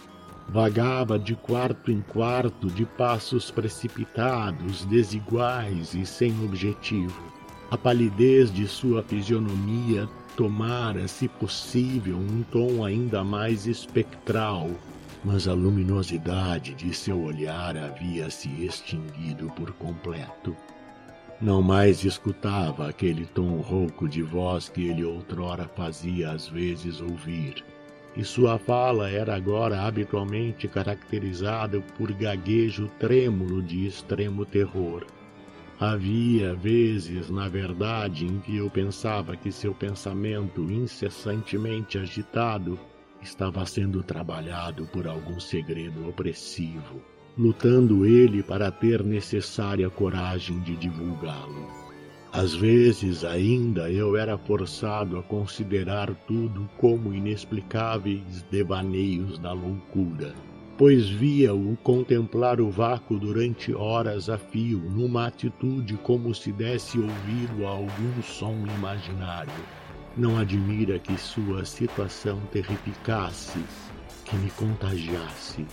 Vagava 0.49 1.17
de 1.17 1.35
quarto 1.35 1.89
em 1.89 2.01
quarto 2.01 2.67
de 2.67 2.85
passos 2.85 3.49
precipitados, 3.49 4.83
desiguais 4.87 5.93
e 5.93 6.05
sem 6.05 6.33
objetivo. 6.43 7.36
A 7.69 7.77
palidez 7.77 8.49
de 8.49 8.65
sua 8.65 9.03
fisionomia 9.03 10.07
tomara, 10.37 11.05
se 11.05 11.27
possível, 11.27 12.15
um 12.15 12.41
tom 12.43 12.85
ainda 12.85 13.25
mais 13.25 13.67
espectral, 13.67 14.69
mas 15.21 15.49
a 15.49 15.53
luminosidade 15.53 16.73
de 16.73 16.93
seu 16.93 17.21
olhar 17.21 17.75
havia 17.75 18.29
se 18.29 18.47
extinguido 18.63 19.49
por 19.49 19.73
completo. 19.73 20.55
Não 21.41 21.61
mais 21.61 22.05
escutava 22.05 22.87
aquele 22.87 23.25
tom 23.25 23.57
rouco 23.57 24.07
de 24.07 24.21
voz 24.21 24.69
que 24.69 24.87
ele 24.87 25.03
outrora 25.03 25.69
fazia 25.75 26.31
às 26.31 26.47
vezes 26.47 27.01
ouvir, 27.01 27.65
e 28.15 28.23
sua 28.23 28.57
fala 28.57 29.09
era 29.09 29.35
agora 29.35 29.81
habitualmente 29.81 30.69
caracterizada 30.69 31.81
por 31.97 32.13
gaguejo 32.13 32.89
trêmulo 32.97 33.61
de 33.61 33.85
extremo 33.85 34.45
terror. 34.45 35.05
Havia 35.79 36.55
vezes, 36.55 37.29
na 37.29 37.47
verdade, 37.47 38.25
em 38.25 38.39
que 38.39 38.57
eu 38.57 38.69
pensava 38.69 39.35
que 39.35 39.51
seu 39.51 39.73
pensamento 39.73 40.63
incessantemente 40.71 41.97
agitado 41.97 42.79
estava 43.21 43.65
sendo 43.65 44.01
trabalhado 44.01 44.87
por 44.87 45.07
algum 45.07 45.39
segredo 45.39 46.07
opressivo 46.07 47.01
lutando 47.37 48.03
ele 48.03 48.41
para 48.41 48.71
ter 48.71 49.03
necessária 49.03 49.89
coragem 49.89 50.59
de 50.61 50.75
divulgá-lo. 50.75 51.67
Às 52.33 52.53
vezes 52.53 53.23
ainda 53.23 53.91
eu 53.91 54.17
era 54.17 54.37
forçado 54.37 55.17
a 55.17 55.23
considerar 55.23 56.13
tudo 56.27 56.67
como 56.77 57.13
inexplicáveis 57.13 58.43
devaneios 58.49 59.37
da 59.37 59.53
loucura, 59.53 60.33
pois 60.77 61.09
via-o 61.09 61.75
contemplar 61.77 62.61
o 62.61 62.69
vácuo 62.69 63.17
durante 63.17 63.73
horas 63.73 64.29
a 64.29 64.37
fio, 64.37 64.77
numa 64.77 65.25
atitude 65.25 65.97
como 65.97 66.35
se 66.35 66.51
desse 66.51 66.99
ouvido 66.99 67.65
a 67.65 67.69
algum 67.69 68.21
som 68.21 68.55
imaginário. 68.77 69.51
Não 70.15 70.37
admira 70.37 70.99
que 70.99 71.17
sua 71.17 71.65
situação 71.65 72.39
terrificasse, 72.51 73.59
que 74.23 74.35
me 74.35 74.51
contagiasse, 74.51 75.65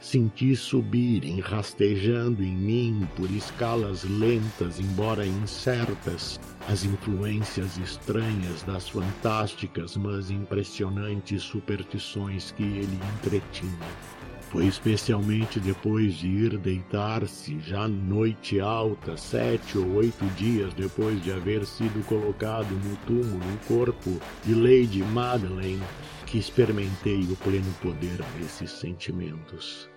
Senti 0.00 0.56
subirem, 0.56 1.40
rastejando 1.40 2.42
em 2.42 2.56
mim 2.56 3.06
por 3.14 3.30
escalas 3.30 4.02
lentas, 4.04 4.80
embora 4.80 5.26
incertas, 5.26 6.40
as 6.66 6.84
influências 6.84 7.76
estranhas 7.76 8.62
das 8.62 8.88
fantásticas, 8.88 9.98
mas 9.98 10.30
impressionantes 10.30 11.42
superstições 11.42 12.50
que 12.50 12.62
ele 12.62 12.98
entretinha. 13.18 14.19
Foi 14.50 14.66
especialmente 14.66 15.60
depois 15.60 16.14
de 16.14 16.26
ir 16.26 16.58
deitar-se, 16.58 17.60
já 17.60 17.86
noite 17.86 18.58
alta, 18.58 19.16
sete 19.16 19.78
ou 19.78 19.88
oito 19.94 20.24
dias 20.34 20.74
depois 20.74 21.22
de 21.22 21.30
haver 21.30 21.64
sido 21.64 22.04
colocado 22.06 22.68
no 22.84 22.96
túmulo 23.06 23.44
o 23.54 23.66
corpo 23.68 24.20
de 24.44 24.52
Lady 24.52 25.04
Madeleine, 25.04 25.80
que 26.26 26.36
experimentei 26.36 27.20
o 27.30 27.36
pleno 27.36 27.72
poder 27.80 28.20
desses 28.40 28.72
sentimentos. 28.72 29.88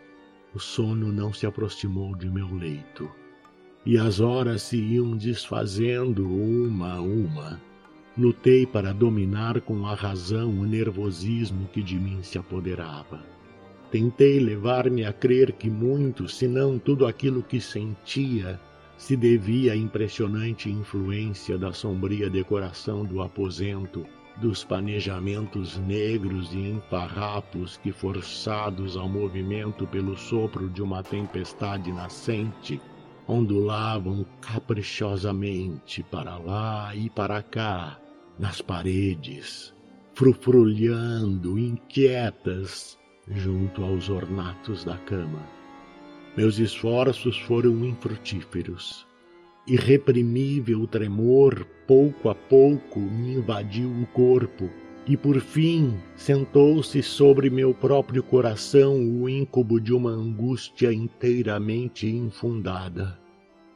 O 0.54 0.60
sono 0.60 1.12
não 1.12 1.34
se 1.34 1.48
aproximou 1.48 2.16
de 2.16 2.30
meu 2.30 2.54
leito, 2.54 3.10
e 3.84 3.98
as 3.98 4.20
horas 4.20 4.62
se 4.62 4.78
iam 4.78 5.18
desfazendo 5.18 6.30
uma 6.30 6.94
a 6.94 7.02
uma. 7.02 7.60
Lutei 8.16 8.68
para 8.68 8.94
dominar 8.94 9.62
com 9.62 9.88
a 9.88 9.96
razão 9.96 10.52
o 10.52 10.64
nervosismo 10.64 11.68
que 11.74 11.82
de 11.82 11.96
mim 11.96 12.22
se 12.22 12.38
apoderava. 12.38 13.33
Tentei 13.94 14.40
levar-me 14.40 15.06
a 15.06 15.14
crer 15.14 15.52
que 15.52 15.70
muito, 15.70 16.28
se 16.28 16.48
não 16.48 16.80
tudo 16.80 17.06
aquilo 17.06 17.44
que 17.44 17.62
sentia, 17.62 18.60
se 18.98 19.16
devia 19.16 19.74
à 19.74 19.76
impressionante 19.76 20.68
influência 20.68 21.60
da 21.60 21.72
sombria 21.72 22.28
decoração 22.28 23.06
do 23.06 23.22
aposento 23.22 24.04
dos 24.38 24.64
planejamentos 24.64 25.78
negros 25.78 26.52
e 26.56 26.58
em 26.58 26.82
farrapos 26.90 27.78
que, 27.78 27.92
forçados 27.92 28.98
ao 28.98 29.08
movimento 29.08 29.86
pelo 29.86 30.18
sopro 30.18 30.72
de 30.72 30.82
uma 30.82 31.04
tempestade 31.04 31.92
nascente, 31.92 32.82
ondulavam 33.28 34.26
caprichosamente 34.42 36.02
para 36.02 36.40
lá 36.40 36.96
e 36.96 37.12
para 37.12 37.44
cá, 37.44 38.00
nas 38.40 38.60
paredes, 38.60 39.72
frufrulhando 40.16 41.60
inquietas 41.60 42.98
junto 43.30 43.84
aos 43.84 44.10
ornatos 44.10 44.84
da 44.84 44.98
cama. 44.98 45.42
Meus 46.36 46.58
esforços 46.58 47.38
foram 47.40 47.86
infrutíferos. 47.86 49.06
Irreprimível 49.68 50.86
tremor, 50.88 51.66
pouco 51.88 52.30
a 52.30 52.36
pouco, 52.36 53.00
me 53.00 53.36
invadiu 53.36 53.90
o 53.90 54.06
corpo, 54.08 54.70
e 55.08 55.16
por 55.16 55.40
fim 55.40 55.98
sentou-se 56.16 57.02
sobre 57.02 57.50
meu 57.50 57.74
próprio 57.74 58.24
coração 58.24 59.00
o 59.00 59.30
íncubo 59.30 59.80
de 59.80 59.94
uma 59.94 60.12
angústia 60.12 60.92
inteiramente 60.92 62.08
infundada. 62.08 63.20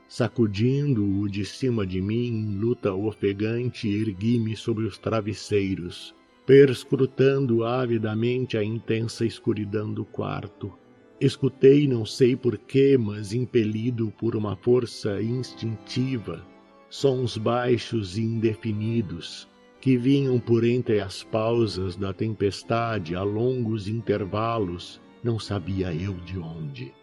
Sacudindo-o 0.09 1.29
de 1.29 1.45
cima 1.45 1.85
de 1.85 2.01
mim 2.01 2.27
em 2.27 2.57
luta 2.57 2.93
ofegante, 2.93 3.89
ergui-me 3.89 4.55
sobre 4.55 4.85
os 4.85 4.97
travesseiros, 4.97 6.15
perscrutando 6.47 7.63
avidamente 7.63 8.57
a 8.57 8.63
intensa 8.63 9.23
escuridão 9.23 9.93
do 9.93 10.03
quarto 10.03 10.73
Escutei, 11.19 11.87
não 11.87 12.05
sei 12.05 12.35
porquê, 12.35 12.95
mas 12.95 13.33
impelido 13.33 14.13
por 14.19 14.35
uma 14.35 14.55
força 14.55 15.19
instintiva, 15.19 16.45
sons 16.91 17.37
baixos 17.37 18.19
e 18.19 18.21
indefinidos 18.21 19.47
que 19.81 19.97
vinham 19.97 20.39
por 20.39 20.63
entre 20.63 20.99
as 20.99 21.23
pausas 21.23 21.95
da 21.95 22.13
tempestade 22.13 23.15
a 23.15 23.23
longos 23.23 23.87
intervalos, 23.87 25.01
não 25.23 25.39
sabia 25.39 25.91
eu 25.91 26.13
de 26.13 26.37
onde. 26.37 26.93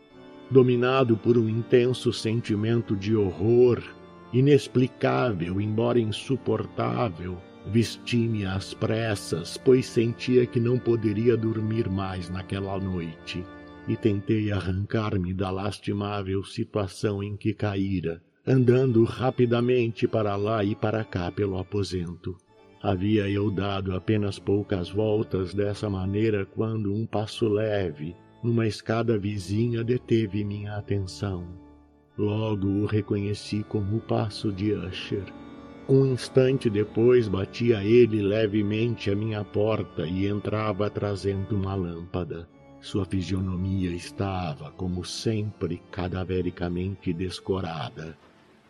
Dominado 0.48 1.16
por 1.16 1.36
um 1.36 1.48
intenso 1.48 2.12
sentimento 2.12 2.94
de 2.94 3.16
horror, 3.16 3.82
inexplicável, 4.32 5.60
embora 5.60 5.98
insuportável, 5.98 7.36
vesti-me 7.66 8.44
às 8.44 8.74
pressas, 8.74 9.56
pois 9.56 9.86
sentia 9.86 10.46
que 10.46 10.60
não 10.60 10.78
poderia 10.78 11.36
dormir 11.36 11.88
mais 11.88 12.28
naquela 12.28 12.78
noite 12.78 13.44
e 13.86 13.96
tentei 13.96 14.50
arrancar-me 14.50 15.32
da 15.32 15.50
lastimável 15.50 16.42
situação 16.44 17.22
em 17.22 17.36
que 17.36 17.52
caíra, 17.52 18.22
andando 18.46 19.04
rapidamente 19.04 20.06
para 20.08 20.36
lá 20.36 20.64
e 20.64 20.74
para 20.74 21.04
cá 21.04 21.30
pelo 21.30 21.58
aposento. 21.58 22.36
Havia 22.82 23.28
eu 23.30 23.50
dado 23.50 23.94
apenas 23.94 24.38
poucas 24.38 24.90
voltas 24.90 25.54
dessa 25.54 25.88
maneira 25.88 26.44
quando 26.44 26.92
um 26.92 27.06
passo 27.06 27.48
leve, 27.48 28.14
numa 28.42 28.66
escada 28.66 29.18
vizinha, 29.18 29.82
deteve 29.82 30.44
minha 30.44 30.76
atenção. 30.76 31.46
Logo 32.16 32.68
o 32.68 32.86
reconheci 32.86 33.64
como 33.68 33.96
o 33.96 34.00
passo 34.00 34.52
de 34.52 34.72
Usher. 34.72 35.24
Um 35.86 36.06
instante 36.06 36.70
depois 36.70 37.28
batia 37.28 37.84
ele 37.84 38.22
levemente 38.22 39.10
à 39.10 39.14
minha 39.14 39.44
porta 39.44 40.06
e 40.06 40.26
entrava 40.26 40.88
trazendo 40.88 41.54
uma 41.54 41.74
lâmpada. 41.74 42.48
Sua 42.80 43.04
fisionomia 43.04 43.90
estava, 43.90 44.70
como 44.70 45.04
sempre, 45.04 45.82
cadavericamente 45.90 47.12
descorada. 47.12 48.16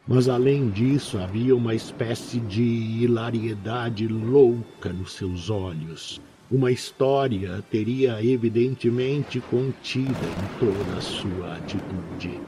Mas 0.08 0.28
além 0.28 0.70
disso, 0.70 1.16
havia 1.16 1.54
uma 1.54 1.72
espécie 1.72 2.40
de 2.40 2.62
hilariedade 2.62 4.08
louca 4.08 4.92
nos 4.92 5.12
seus 5.12 5.50
olhos. 5.50 6.20
Uma 6.50 6.72
história 6.72 7.62
teria 7.70 8.24
evidentemente 8.24 9.40
contida 9.40 10.10
em 10.10 10.58
toda 10.58 10.98
a 10.98 11.00
sua 11.00 11.54
atitude. 11.58 12.40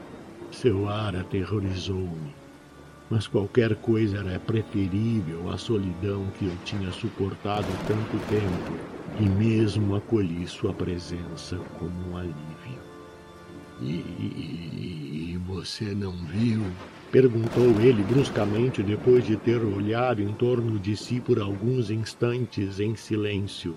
Seu 0.51 0.89
ar 0.89 1.15
aterrorizou-me. 1.15 2.36
Mas 3.09 3.25
qualquer 3.25 3.75
coisa 3.75 4.17
era 4.17 4.39
preferível 4.39 5.49
à 5.49 5.57
solidão 5.57 6.25
que 6.37 6.45
eu 6.45 6.53
tinha 6.65 6.91
suportado 6.91 7.67
tanto 7.87 8.17
tempo 8.29 8.97
e 9.19 9.23
mesmo 9.23 9.95
acolhi 9.95 10.45
sua 10.47 10.73
presença 10.73 11.57
como 11.79 12.11
um 12.11 12.17
alívio. 12.17 12.87
E, 13.81 15.33
e 15.33 15.39
você 15.47 15.85
não 15.85 16.11
viu? 16.11 16.61
Perguntou 17.11 17.63
ele 17.81 18.03
bruscamente 18.03 18.83
depois 18.83 19.25
de 19.25 19.37
ter 19.37 19.63
olhado 19.63 20.21
em 20.21 20.33
torno 20.33 20.77
de 20.77 20.97
si 20.97 21.21
por 21.21 21.39
alguns 21.39 21.89
instantes 21.89 22.79
em 22.79 22.95
silêncio. 22.95 23.75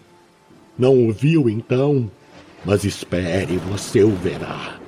Não 0.76 1.06
o 1.06 1.12
viu 1.12 1.48
então? 1.48 2.10
Mas 2.64 2.84
espere, 2.84 3.56
você 3.58 4.02
o 4.02 4.10
verá. 4.16 4.80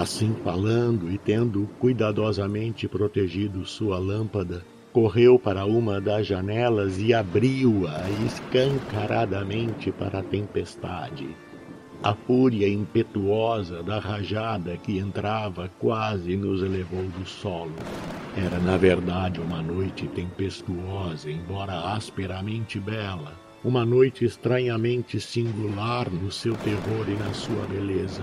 Assim 0.00 0.34
falando 0.42 1.12
e 1.12 1.18
tendo 1.18 1.68
cuidadosamente 1.78 2.88
protegido 2.88 3.66
sua 3.66 3.98
lâmpada, 3.98 4.64
correu 4.94 5.38
para 5.38 5.66
uma 5.66 6.00
das 6.00 6.26
janelas 6.26 6.98
e 6.98 7.12
abriu-a 7.12 8.08
escancaradamente 8.24 9.92
para 9.92 10.20
a 10.20 10.22
tempestade. 10.22 11.28
A 12.02 12.14
fúria 12.14 12.66
impetuosa 12.66 13.82
da 13.82 13.98
rajada 13.98 14.74
que 14.78 14.96
entrava 14.96 15.70
quase 15.78 16.34
nos 16.34 16.62
elevou 16.62 17.04
do 17.18 17.26
solo. 17.26 17.74
Era, 18.34 18.58
na 18.58 18.78
verdade, 18.78 19.38
uma 19.38 19.60
noite 19.60 20.08
tempestuosa, 20.08 21.30
embora 21.30 21.78
asperamente 21.92 22.80
bela. 22.80 23.38
Uma 23.62 23.84
noite 23.84 24.24
estranhamente 24.24 25.20
singular 25.20 26.10
no 26.10 26.32
seu 26.32 26.54
terror 26.54 27.06
e 27.06 27.22
na 27.22 27.34
sua 27.34 27.66
beleza 27.66 28.22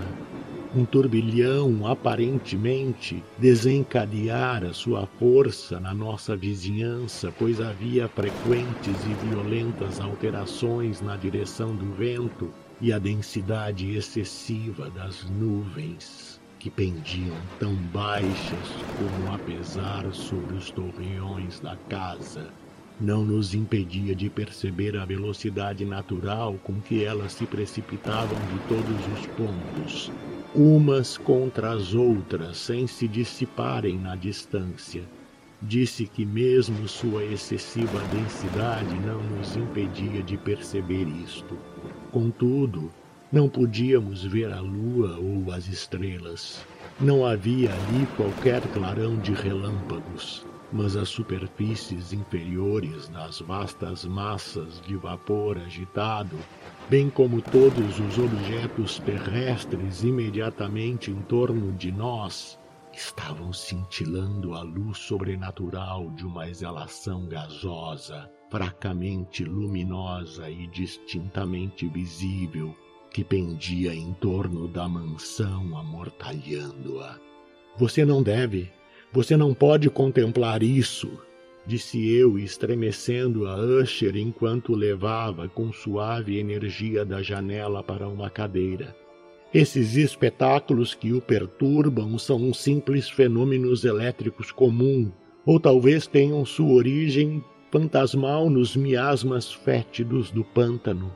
um 0.74 0.84
turbilhão 0.84 1.86
aparentemente 1.86 3.22
desencadeara 3.38 4.72
sua 4.72 5.06
força 5.18 5.80
na 5.80 5.94
nossa 5.94 6.36
vizinhança, 6.36 7.32
pois 7.38 7.60
havia 7.60 8.08
frequentes 8.08 8.96
e 9.04 9.26
violentas 9.26 10.00
alterações 10.00 11.00
na 11.00 11.16
direção 11.16 11.74
do 11.74 11.92
vento 11.94 12.52
e 12.80 12.92
a 12.92 12.98
densidade 12.98 13.96
excessiva 13.96 14.90
das 14.90 15.24
nuvens 15.30 16.40
que 16.58 16.70
pendiam 16.70 17.36
tão 17.58 17.74
baixas 17.74 18.68
como 18.98 19.34
a 19.34 19.38
pesar 19.38 20.12
sobre 20.12 20.56
os 20.56 20.70
torreões 20.70 21.60
da 21.60 21.76
casa 21.88 22.52
não 23.00 23.24
nos 23.24 23.54
impedia 23.54 24.12
de 24.12 24.28
perceber 24.28 24.96
a 24.96 25.04
velocidade 25.04 25.84
natural 25.84 26.54
com 26.64 26.80
que 26.80 27.04
elas 27.04 27.32
se 27.32 27.46
precipitavam 27.46 28.38
de 28.46 28.58
todos 28.68 29.18
os 29.18 29.26
pontos, 29.36 30.10
umas 30.52 31.16
contra 31.16 31.72
as 31.72 31.94
outras, 31.94 32.56
sem 32.56 32.88
se 32.88 33.06
dissiparem 33.06 33.96
na 33.96 34.16
distância. 34.16 35.02
Disse 35.62 36.06
que 36.06 36.26
mesmo 36.26 36.88
sua 36.88 37.24
excessiva 37.24 38.00
densidade 38.12 38.94
não 39.06 39.22
nos 39.22 39.56
impedia 39.56 40.22
de 40.22 40.36
perceber 40.36 41.06
isto. 41.24 41.56
Contudo, 42.10 42.90
não 43.30 43.48
podíamos 43.48 44.24
ver 44.24 44.52
a 44.52 44.60
lua 44.60 45.18
ou 45.18 45.52
as 45.52 45.68
estrelas. 45.68 46.64
Não 47.00 47.24
havia 47.24 47.70
ali 47.70 48.06
qualquer 48.16 48.60
clarão 48.72 49.16
de 49.16 49.32
relâmpagos 49.32 50.47
mas 50.72 50.96
as 50.96 51.08
superfícies 51.08 52.12
inferiores 52.12 53.08
das 53.08 53.40
vastas 53.40 54.04
massas 54.04 54.80
de 54.82 54.96
vapor 54.96 55.56
agitado, 55.58 56.36
bem 56.90 57.08
como 57.08 57.40
todos 57.40 57.98
os 57.98 58.18
objetos 58.18 58.98
terrestres 58.98 60.02
imediatamente 60.02 61.10
em 61.10 61.20
torno 61.22 61.72
de 61.72 61.90
nós, 61.90 62.58
estavam 62.92 63.52
cintilando 63.52 64.54
a 64.54 64.62
luz 64.62 64.98
sobrenatural 64.98 66.10
de 66.10 66.26
uma 66.26 66.48
exalação 66.48 67.26
gasosa, 67.26 68.30
fracamente 68.50 69.44
luminosa 69.44 70.50
e 70.50 70.66
distintamente 70.66 71.88
visível, 71.88 72.74
que 73.10 73.24
pendia 73.24 73.94
em 73.94 74.12
torno 74.14 74.68
da 74.68 74.88
mansão, 74.88 75.76
amortalhando-a. 75.78 77.18
Você 77.76 78.04
não 78.04 78.22
deve, 78.22 78.72
você 79.12 79.36
não 79.36 79.54
pode 79.54 79.88
contemplar 79.88 80.62
isso, 80.62 81.10
disse 81.66 82.14
eu, 82.14 82.38
estremecendo 82.38 83.46
a 83.46 83.56
Usher 83.56 84.16
enquanto 84.16 84.74
levava 84.74 85.48
com 85.48 85.72
suave 85.72 86.38
energia 86.38 87.04
da 87.04 87.22
janela 87.22 87.82
para 87.82 88.08
uma 88.08 88.28
cadeira. 88.30 88.94
Esses 89.52 89.96
espetáculos 89.96 90.92
que 90.92 91.12
o 91.12 91.22
perturbam 91.22 92.18
são 92.18 92.52
simples 92.52 93.08
fenômenos 93.08 93.84
elétricos 93.84 94.52
comuns, 94.52 95.10
ou 95.44 95.58
talvez 95.58 96.06
tenham 96.06 96.44
sua 96.44 96.72
origem 96.72 97.42
fantasmal 97.70 98.50
nos 98.50 98.76
miasmas 98.76 99.50
fétidos 99.50 100.30
do 100.30 100.44
pântano. 100.44 101.10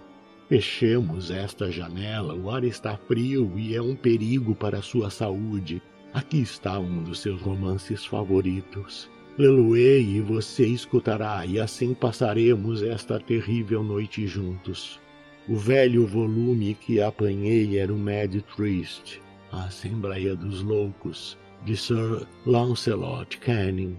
Fechemos 0.49 1.31
esta 1.31 1.71
janela, 1.71 2.35
o 2.35 2.51
ar 2.51 2.65
está 2.65 2.97
frio 2.97 3.53
e 3.57 3.75
é 3.75 3.83
um 3.83 3.95
perigo 3.95 4.55
para 4.55 4.81
sua 4.81 5.11
saúde. 5.11 5.83
Aqui 6.15 6.43
está 6.43 6.79
um 6.79 7.03
dos 7.03 7.21
seus 7.21 7.41
romances 7.41 8.05
favoritos. 8.05 9.09
Lê-lo-ei 9.39 10.17
e 10.17 10.21
você 10.21 10.67
escutará, 10.67 11.47
e 11.47 11.59
assim 11.59 11.95
passaremos 11.95 12.83
esta 12.83 13.19
terrível 13.19 13.83
noite 13.83 14.27
juntos. 14.27 15.01
O 15.49 15.57
velho 15.57 16.07
volume 16.07 16.75
que 16.75 17.01
apanhei 17.01 17.79
era 17.79 17.91
o 17.91 17.99
Mad 17.99 18.35
Trist, 18.55 19.23
a 19.51 19.65
Assembleia 19.65 20.37
dos 20.37 20.63
Loucos, 20.63 21.39
de 21.65 21.79
Sir 21.79 22.27
Lancelot 22.45 23.39
Canning, 23.39 23.97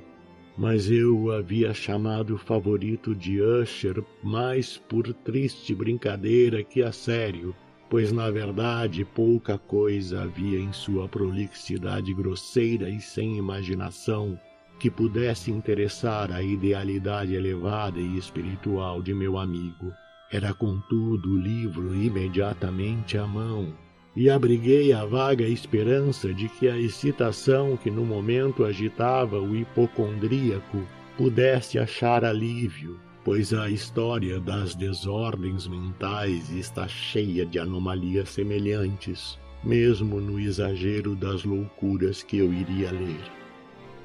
mas 0.55 0.91
eu 0.91 1.17
o 1.17 1.31
havia 1.31 1.73
chamado 1.73 2.37
favorito 2.37 3.15
de 3.15 3.41
Usher 3.41 4.03
mais 4.21 4.77
por 4.77 5.11
triste 5.11 5.73
brincadeira 5.73 6.63
que 6.63 6.83
a 6.83 6.91
sério, 6.91 7.55
pois 7.93 8.11
na 8.11 8.31
verdade 8.31 9.05
pouca 9.05 9.55
coisa 9.55 10.23
havia 10.23 10.59
em 10.59 10.73
sua 10.73 11.07
prolixidade 11.07 12.11
grosseira 12.11 12.89
e 12.89 12.99
sem 12.99 13.37
imaginação 13.37 14.35
que 14.79 14.89
pudesse 14.89 15.51
interessar 15.51 16.31
a 16.31 16.41
idealidade 16.41 17.35
elevada 17.35 17.99
e 17.99 18.17
espiritual 18.17 18.99
de 18.99 19.13
meu 19.13 19.37
amigo. 19.37 19.93
Era, 20.31 20.55
contudo, 20.55 21.33
o 21.33 21.37
livro 21.37 21.93
imediatamente 21.93 23.15
à 23.15 23.27
mão, 23.27 23.71
e 24.15 24.27
abriguei 24.27 24.91
a 24.91 25.05
vaga 25.05 25.47
esperança 25.47 26.33
de 26.33 26.49
que 26.49 26.67
a 26.67 26.75
excitação 26.75 27.77
que 27.77 27.91
no 27.91 28.03
momento 28.03 28.65
agitava 28.65 29.39
o 29.39 29.55
hipocondríaco 29.55 30.81
pudesse 31.15 31.77
achar 31.77 32.25
alívio 32.25 32.99
pois 33.23 33.53
a 33.53 33.69
história 33.69 34.39
das 34.39 34.75
desordens 34.75 35.65
mentais 35.67 36.49
está 36.49 36.87
cheia 36.87 37.45
de 37.45 37.57
anomalias 37.57 38.29
semelhantes, 38.29 39.39
mesmo 39.63 40.19
no 40.19 40.39
exagero 40.39 41.15
das 41.15 41.45
loucuras 41.45 42.21
que 42.21 42.37
eu 42.37 42.53
iria 42.53 42.91
ler. 42.91 43.23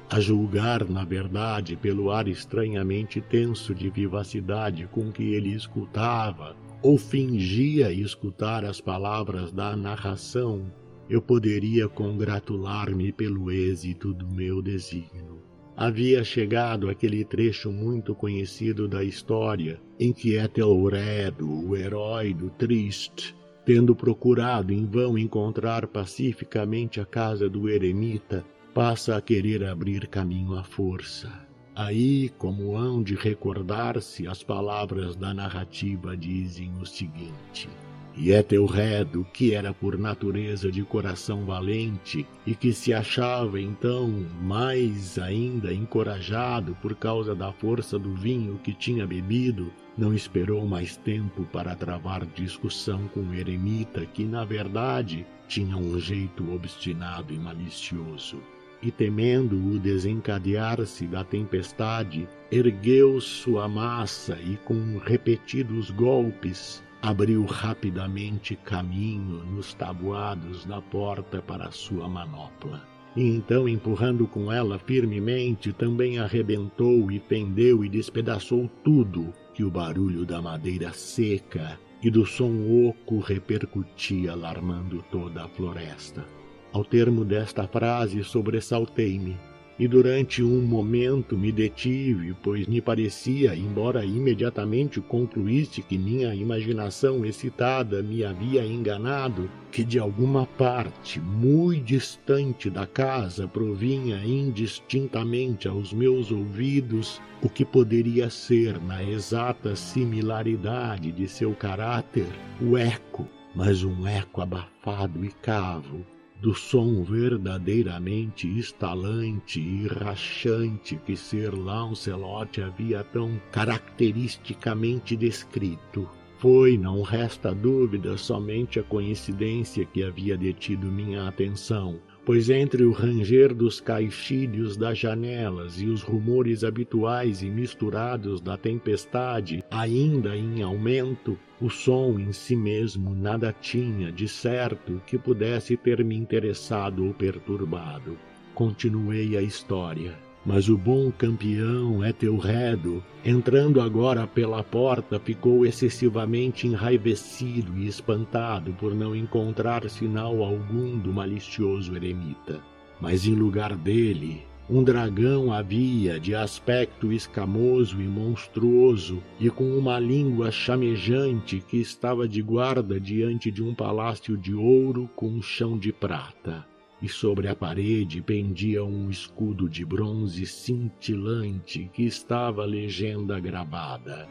A 0.09 0.19
julgar, 0.19 0.89
na 0.89 1.03
verdade, 1.03 1.75
pelo 1.75 2.11
ar 2.11 2.27
estranhamente 2.27 3.19
tenso 3.19 3.75
de 3.75 3.89
vivacidade 3.89 4.87
com 4.87 5.11
que 5.11 5.33
ele 5.33 5.53
escutava 5.53 6.55
ou 6.81 6.97
fingia 6.97 7.91
escutar 7.91 8.63
as 8.63 8.79
palavras 8.79 9.51
da 9.51 9.75
narração, 9.75 10.71
eu 11.09 11.21
poderia 11.21 11.89
congratular-me 11.89 13.11
pelo 13.11 13.51
êxito 13.51 14.13
do 14.13 14.27
meu 14.27 14.61
desígnio 14.61 15.48
havia 15.79 16.25
chegado 16.25 16.89
aquele 16.89 17.23
trecho 17.23 17.71
muito 17.71 18.13
conhecido 18.13 18.85
da 18.85 19.01
história 19.01 19.79
em 19.97 20.11
que 20.11 20.35
Ethelred, 20.35 21.41
o 21.41 21.73
herói 21.73 22.33
do 22.33 22.49
Triste, 22.49 23.33
tendo 23.65 23.95
procurado 23.95 24.73
em 24.73 24.85
vão 24.85 25.17
encontrar 25.17 25.87
pacificamente 25.87 26.99
a 26.99 27.05
casa 27.05 27.49
do 27.49 27.69
eremita, 27.69 28.43
passa 28.73 29.15
a 29.15 29.21
querer 29.21 29.63
abrir 29.63 30.05
caminho 30.07 30.53
à 30.53 30.65
força. 30.65 31.31
Aí, 31.73 32.27
como 32.37 32.75
hão 32.75 33.01
de 33.01 33.15
recordar-se, 33.15 34.27
as 34.27 34.43
palavras 34.43 35.15
da 35.15 35.33
narrativa 35.33 36.17
dizem 36.17 36.73
o 36.81 36.85
seguinte: 36.85 37.69
e 38.15 38.31
Ethelredo, 38.31 39.25
que 39.33 39.53
era 39.53 39.73
por 39.73 39.97
natureza 39.97 40.71
de 40.71 40.83
coração 40.83 41.45
valente 41.45 42.25
e 42.45 42.53
que 42.53 42.73
se 42.73 42.93
achava 42.93 43.59
então 43.59 44.09
mais 44.41 45.17
ainda 45.17 45.73
encorajado 45.73 46.75
por 46.81 46.95
causa 46.95 47.33
da 47.33 47.51
força 47.51 47.97
do 47.97 48.13
vinho 48.13 48.59
que 48.63 48.73
tinha 48.73 49.07
bebido, 49.07 49.71
não 49.97 50.13
esperou 50.13 50.65
mais 50.65 50.97
tempo 50.97 51.45
para 51.45 51.75
travar 51.75 52.25
discussão 52.25 53.07
com 53.13 53.21
o 53.21 53.33
eremita, 53.33 54.05
que 54.05 54.23
na 54.23 54.43
verdade 54.43 55.25
tinha 55.47 55.77
um 55.77 55.99
jeito 55.99 56.53
obstinado 56.53 57.33
e 57.33 57.37
malicioso. 57.37 58.41
E 58.81 58.91
temendo 58.91 59.57
o 59.57 59.77
desencadear-se 59.77 61.05
da 61.05 61.23
tempestade, 61.23 62.27
ergueu 62.49 63.19
sua 63.19 63.67
massa 63.67 64.37
e 64.39 64.55
com 64.63 64.97
repetidos 64.97 65.89
golpes 65.91 66.81
abriu 67.01 67.45
rapidamente 67.45 68.55
caminho 68.55 69.43
nos 69.45 69.73
tabuados 69.73 70.65
da 70.65 70.81
porta 70.81 71.41
para 71.41 71.71
sua 71.71 72.07
manopla. 72.07 72.87
E 73.15 73.23
então, 73.23 73.67
empurrando 73.67 74.27
com 74.27 74.51
ela 74.51 74.77
firmemente, 74.77 75.73
também 75.73 76.19
arrebentou 76.19 77.11
e 77.11 77.19
pendeu 77.19 77.83
e 77.83 77.89
despedaçou 77.89 78.69
tudo 78.83 79.33
que 79.53 79.63
o 79.63 79.71
barulho 79.71 80.25
da 80.25 80.41
madeira 80.41 80.91
seca 80.93 81.79
e 82.01 82.09
do 82.09 82.25
som 82.25 82.87
oco 82.87 83.19
repercutia, 83.19 84.31
alarmando 84.31 85.03
toda 85.11 85.43
a 85.43 85.47
floresta. 85.49 86.25
Ao 86.71 86.83
termo 86.85 87.25
desta 87.25 87.67
frase, 87.67 88.23
sobressaltei-me 88.23 89.35
e 89.79 89.87
durante 89.87 90.43
um 90.43 90.61
momento 90.61 91.37
me 91.37 91.51
detive, 91.51 92.35
pois 92.43 92.67
me 92.67 92.81
parecia, 92.81 93.55
embora 93.55 94.03
imediatamente 94.03 94.99
concluísse 94.99 95.81
que 95.81 95.97
minha 95.97 96.35
imaginação 96.35 97.25
excitada 97.25 98.03
me 98.03 98.23
havia 98.23 98.65
enganado, 98.65 99.49
que 99.71 99.83
de 99.83 99.97
alguma 99.97 100.45
parte 100.45 101.19
muito 101.19 101.85
distante 101.85 102.69
da 102.69 102.85
casa 102.85 103.47
provinha 103.47 104.21
indistintamente 104.25 105.67
aos 105.67 105.93
meus 105.93 106.29
ouvidos 106.29 107.21
o 107.41 107.47
que 107.47 107.63
poderia 107.63 108.29
ser, 108.29 108.81
na 108.81 109.01
exata 109.01 109.75
similaridade 109.75 111.11
de 111.11 111.27
seu 111.27 111.53
caráter, 111.53 112.27
o 112.61 112.77
eco 112.77 113.25
mas 113.55 113.83
um 113.83 114.07
eco 114.07 114.41
abafado 114.41 115.25
e 115.25 115.29
cavo 115.29 116.05
do 116.41 116.55
som 116.55 117.03
verdadeiramente 117.03 118.47
estalante 118.57 119.59
e 119.59 119.87
rachante 119.87 120.95
que 121.05 121.15
Sir 121.15 121.53
Lancelot 121.53 122.61
havia 122.61 123.03
tão 123.03 123.39
caracteristicamente 123.51 125.17
descrito. 125.17 126.09
Foi, 126.37 126.77
não 126.77 127.01
resta 127.01 127.53
dúvida, 127.53 128.17
somente 128.17 128.79
a 128.79 128.83
coincidência 128.83 129.83
que 129.83 130.01
havia 130.01 130.37
detido 130.37 130.87
minha 130.87 131.27
atenção, 131.27 131.99
pois 132.29 132.47
entre 132.47 132.83
o 132.83 132.91
ranger 132.91 133.55
dos 133.55 133.81
caixilhos 133.81 134.77
das 134.77 134.99
janelas 134.99 135.81
e 135.81 135.87
os 135.87 136.03
rumores 136.03 136.63
habituais 136.63 137.41
e 137.41 137.49
misturados 137.49 138.39
da 138.39 138.55
tempestade, 138.55 139.63
ainda 139.71 140.37
em 140.37 140.61
aumento, 140.61 141.35
o 141.59 141.71
som 141.71 142.19
em 142.19 142.31
si 142.31 142.55
mesmo 142.55 143.15
nada 143.15 143.51
tinha 143.51 144.11
de 144.11 144.27
certo 144.27 145.01
que 145.07 145.17
pudesse 145.17 145.75
ter 145.75 146.05
me 146.05 146.15
interessado 146.15 147.03
ou 147.03 147.15
perturbado. 147.15 148.15
Continuei 148.53 149.35
a 149.35 149.41
história. 149.41 150.28
Mas 150.49 150.67
o 150.67 150.75
bom 150.75 151.11
campeão 151.11 152.03
Etelredo, 152.03 153.03
entrando 153.23 153.79
agora 153.79 154.25
pela 154.25 154.63
porta, 154.63 155.19
ficou 155.19 155.63
excessivamente 155.63 156.65
enraivecido 156.65 157.77
e 157.77 157.85
espantado 157.85 158.73
por 158.73 158.95
não 158.95 159.15
encontrar 159.15 159.87
sinal 159.87 160.43
algum 160.43 160.97
do 160.97 161.13
malicioso 161.13 161.95
eremita. 161.95 162.63
Mas 162.99 163.27
em 163.27 163.35
lugar 163.35 163.75
dele, 163.75 164.41
um 164.67 164.83
dragão 164.83 165.53
havia 165.53 166.19
de 166.19 166.33
aspecto 166.33 167.13
escamoso 167.13 168.01
e 168.01 168.07
monstruoso 168.07 169.21
e 169.39 169.51
com 169.51 169.77
uma 169.77 169.99
língua 169.99 170.49
chamejante 170.49 171.59
que 171.59 171.77
estava 171.77 172.27
de 172.27 172.41
guarda 172.41 172.99
diante 172.99 173.51
de 173.51 173.61
um 173.61 173.75
palácio 173.75 174.35
de 174.35 174.55
ouro 174.55 175.07
com 175.15 175.27
um 175.27 175.43
chão 175.43 175.77
de 175.77 175.93
prata 175.93 176.65
e 177.01 177.07
sobre 177.07 177.47
a 177.47 177.55
parede 177.55 178.21
pendia 178.21 178.83
um 178.83 179.09
escudo 179.09 179.69
de 179.69 179.85
bronze 179.85 180.45
cintilante 180.45 181.89
que 181.93 182.03
estava 182.03 182.63
a 182.63 182.65
legenda 182.65 183.39
gravada. 183.39 184.27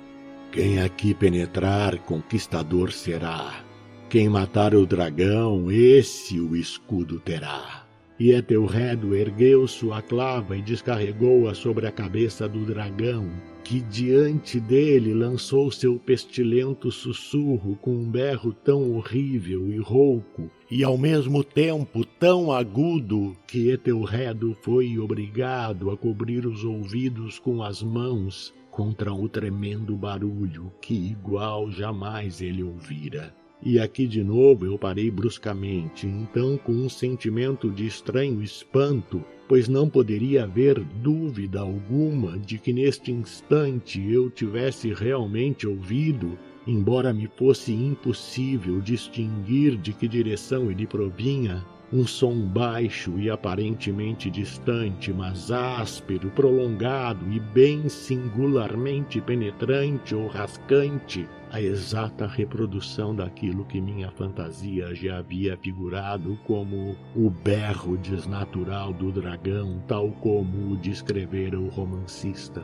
Quem 0.53 0.81
aqui 0.81 1.15
penetrar, 1.15 1.99
conquistador 1.99 2.93
será. 2.93 3.65
Quem 4.09 4.29
matar 4.29 4.75
o 4.75 4.87
dragão, 4.87 5.71
esse 5.71 6.41
o 6.41 6.57
escudo 6.57 7.21
terá. 7.21 7.87
E 8.19 8.33
Etelredo 8.33 9.15
ergueu 9.15 9.69
sua 9.69 10.03
clava 10.03 10.57
e 10.57 10.63
descarregou-a 10.63 11.55
sobre 11.55 11.87
a 11.87 11.93
cabeça 11.93 12.49
do 12.49 12.65
dragão, 12.65 13.29
que 13.63 13.81
diante 13.81 14.59
dele 14.59 15.13
lançou 15.13 15.71
seu 15.71 15.99
pestilento 15.99 16.91
sussurro 16.91 17.77
com 17.77 17.95
um 17.95 18.11
berro 18.11 18.53
tão 18.53 18.97
horrível 18.97 19.71
e 19.71 19.77
rouco, 19.77 20.51
e 20.71 20.85
ao 20.85 20.99
mesmo 20.99 21.43
tempo 21.43 22.05
tão 22.05 22.53
agudo, 22.53 23.37
que 23.47 23.71
Etelredo 23.71 24.57
foi 24.61 24.99
obrigado 24.99 25.91
a 25.91 25.97
cobrir 25.97 26.47
os 26.47 26.63
ouvidos 26.63 27.39
com 27.39 27.63
as 27.63 27.83
mãos 27.83 28.55
contra 28.71 29.13
o 29.13 29.29
tremendo 29.29 29.97
barulho 29.97 30.71
que 30.81 30.95
igual 30.95 31.71
jamais 31.71 32.41
ele 32.41 32.63
ouvira. 32.63 33.35
E 33.61 33.79
aqui 33.81 34.07
de 34.07 34.23
novo 34.23 34.67
eu 34.67 34.79
parei 34.79 35.11
bruscamente, 35.11 36.07
então 36.07 36.57
com 36.57 36.73
um 36.73 36.89
sentimento 36.89 37.71
de 37.71 37.87
estranho 37.87 38.41
espanto, 38.41 39.25
pois 39.49 39.67
não 39.67 39.89
poderia 39.89 40.45
haver 40.45 40.79
dúvida 40.79 41.61
alguma 41.61 42.39
de 42.39 42.57
que 42.59 42.73
neste 42.73 43.11
instante 43.11 44.01
eu 44.01 44.31
tivesse 44.31 44.93
realmente 44.93 45.67
ouvido, 45.67 46.39
embora 46.69 47.15
me 47.15 47.27
fosse 47.27 47.73
impossível 47.73 48.79
distinguir 48.79 49.75
de 49.79 49.95
que 49.95 50.07
direção 50.07 50.71
ele 50.71 50.87
provinha, 50.87 51.65
um 51.91 52.07
som 52.07 52.39
baixo 52.39 53.19
e 53.19 53.31
aparentemente 53.31 54.31
distante, 54.31 55.11
mas 55.11 55.51
áspero, 55.51 56.29
prolongado 56.31 57.25
e 57.33 57.41
bem 57.41 57.89
singularmente 57.89 59.19
penetrante 59.23 60.15
ou 60.15 60.27
rascante, 60.27 61.27
a 61.51 61.63
exata 61.63 62.27
reprodução 62.27 63.17
daquilo 63.17 63.65
que 63.65 63.81
minha 63.81 64.11
fantasia 64.11 64.95
já 64.95 65.21
havia 65.21 65.57
figurado 65.57 66.39
como 66.47 66.95
o 67.17 67.31
berro 67.31 67.97
desnatural 67.97 68.93
do 68.93 69.11
dragão, 69.11 69.83
tal 69.89 70.11
como 70.21 70.73
o 70.73 70.77
descrevera 70.77 71.59
o 71.59 71.69
romancista. 71.69 72.63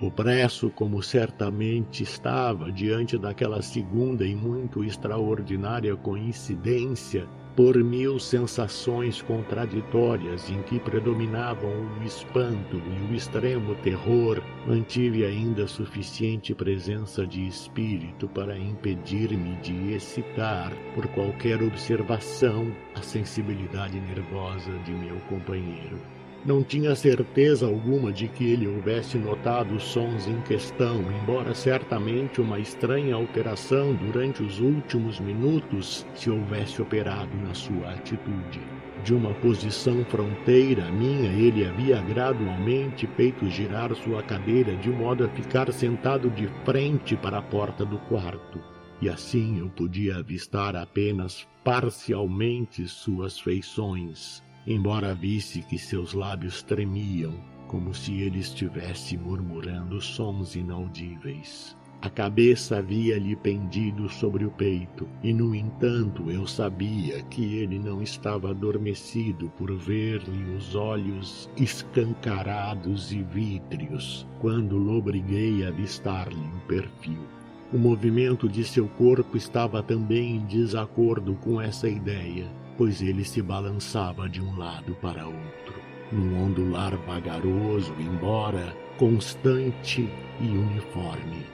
Opresso 0.00 0.68
como 0.70 1.02
certamente 1.02 2.02
estava 2.02 2.70
diante 2.70 3.16
daquela 3.16 3.62
segunda 3.62 4.26
e 4.26 4.34
muito 4.34 4.84
extraordinária 4.84 5.96
coincidência, 5.96 7.26
por 7.56 7.74
mil 7.82 8.18
sensações 8.18 9.22
contraditórias 9.22 10.50
em 10.50 10.60
que 10.64 10.78
predominavam 10.78 11.70
o 11.98 12.02
espanto 12.04 12.76
e 12.76 13.10
o 13.10 13.14
extremo 13.14 13.74
terror, 13.76 14.42
mantive 14.66 15.24
ainda 15.24 15.66
suficiente 15.66 16.54
presença 16.54 17.26
de 17.26 17.46
espírito 17.46 18.28
para 18.28 18.58
impedir-me 18.58 19.56
de 19.62 19.94
excitar, 19.94 20.70
por 20.94 21.06
qualquer 21.08 21.62
observação, 21.62 22.70
a 22.94 23.00
sensibilidade 23.00 23.98
nervosa 23.98 24.72
de 24.84 24.92
meu 24.92 25.16
companheiro. 25.30 26.15
Não 26.46 26.62
tinha 26.62 26.94
certeza 26.94 27.66
alguma 27.66 28.12
de 28.12 28.28
que 28.28 28.44
ele 28.44 28.68
houvesse 28.68 29.18
notado 29.18 29.74
os 29.74 29.82
sons 29.82 30.28
em 30.28 30.40
questão, 30.42 31.02
embora 31.20 31.52
certamente 31.52 32.40
uma 32.40 32.60
estranha 32.60 33.16
alteração 33.16 33.92
durante 33.96 34.44
os 34.44 34.60
últimos 34.60 35.18
minutos 35.18 36.06
se 36.14 36.30
houvesse 36.30 36.80
operado 36.80 37.36
na 37.38 37.52
sua 37.52 37.90
atitude. 37.90 38.60
De 39.02 39.12
uma 39.12 39.34
posição 39.34 40.04
fronteira 40.04 40.88
minha, 40.92 41.32
ele 41.32 41.66
havia 41.66 42.00
gradualmente 42.00 43.08
feito 43.16 43.50
girar 43.50 43.92
sua 43.96 44.22
cadeira 44.22 44.76
de 44.76 44.88
modo 44.88 45.24
a 45.24 45.28
ficar 45.28 45.72
sentado 45.72 46.30
de 46.30 46.46
frente 46.64 47.16
para 47.16 47.38
a 47.38 47.42
porta 47.42 47.84
do 47.84 47.98
quarto. 47.98 48.60
E 49.02 49.08
assim 49.08 49.58
eu 49.58 49.68
podia 49.68 50.18
avistar 50.18 50.76
apenas 50.76 51.44
parcialmente 51.64 52.86
suas 52.86 53.36
feições 53.36 54.45
embora 54.66 55.14
visse 55.14 55.62
que 55.62 55.78
seus 55.78 56.12
lábios 56.12 56.62
tremiam, 56.62 57.34
como 57.68 57.94
se 57.94 58.20
ele 58.20 58.38
estivesse 58.38 59.16
murmurando 59.16 60.00
sons 60.00 60.54
inaudíveis. 60.54 61.76
A 62.02 62.10
cabeça 62.10 62.76
havia-lhe 62.76 63.34
pendido 63.34 64.08
sobre 64.08 64.44
o 64.44 64.50
peito, 64.50 65.08
e 65.22 65.32
no 65.32 65.54
entanto 65.54 66.30
eu 66.30 66.46
sabia 66.46 67.22
que 67.24 67.56
ele 67.56 67.78
não 67.78 68.02
estava 68.02 68.50
adormecido 68.50 69.50
por 69.56 69.74
ver-lhe 69.74 70.54
os 70.56 70.74
olhos 70.74 71.50
escancarados 71.56 73.12
e 73.12 73.22
vítreos, 73.22 74.26
quando 74.40 74.76
lobriguei 74.76 75.64
a 75.64 75.68
avistar-lhe 75.68 76.36
o 76.36 76.60
perfil. 76.68 77.26
O 77.72 77.78
movimento 77.78 78.48
de 78.48 78.62
seu 78.62 78.86
corpo 78.86 79.36
estava 79.36 79.82
também 79.82 80.36
em 80.36 80.46
desacordo 80.46 81.34
com 81.36 81.60
essa 81.60 81.88
ideia, 81.88 82.46
pois 82.76 83.02
ele 83.02 83.24
se 83.24 83.42
balançava 83.42 84.28
de 84.28 84.40
um 84.40 84.56
lado 84.56 84.94
para 85.00 85.26
outro, 85.26 85.74
num 86.12 86.42
ondular 86.42 86.96
vagaroso, 87.06 87.92
embora 87.98 88.76
constante 88.98 90.08
e 90.40 90.46
uniforme. 90.46 91.44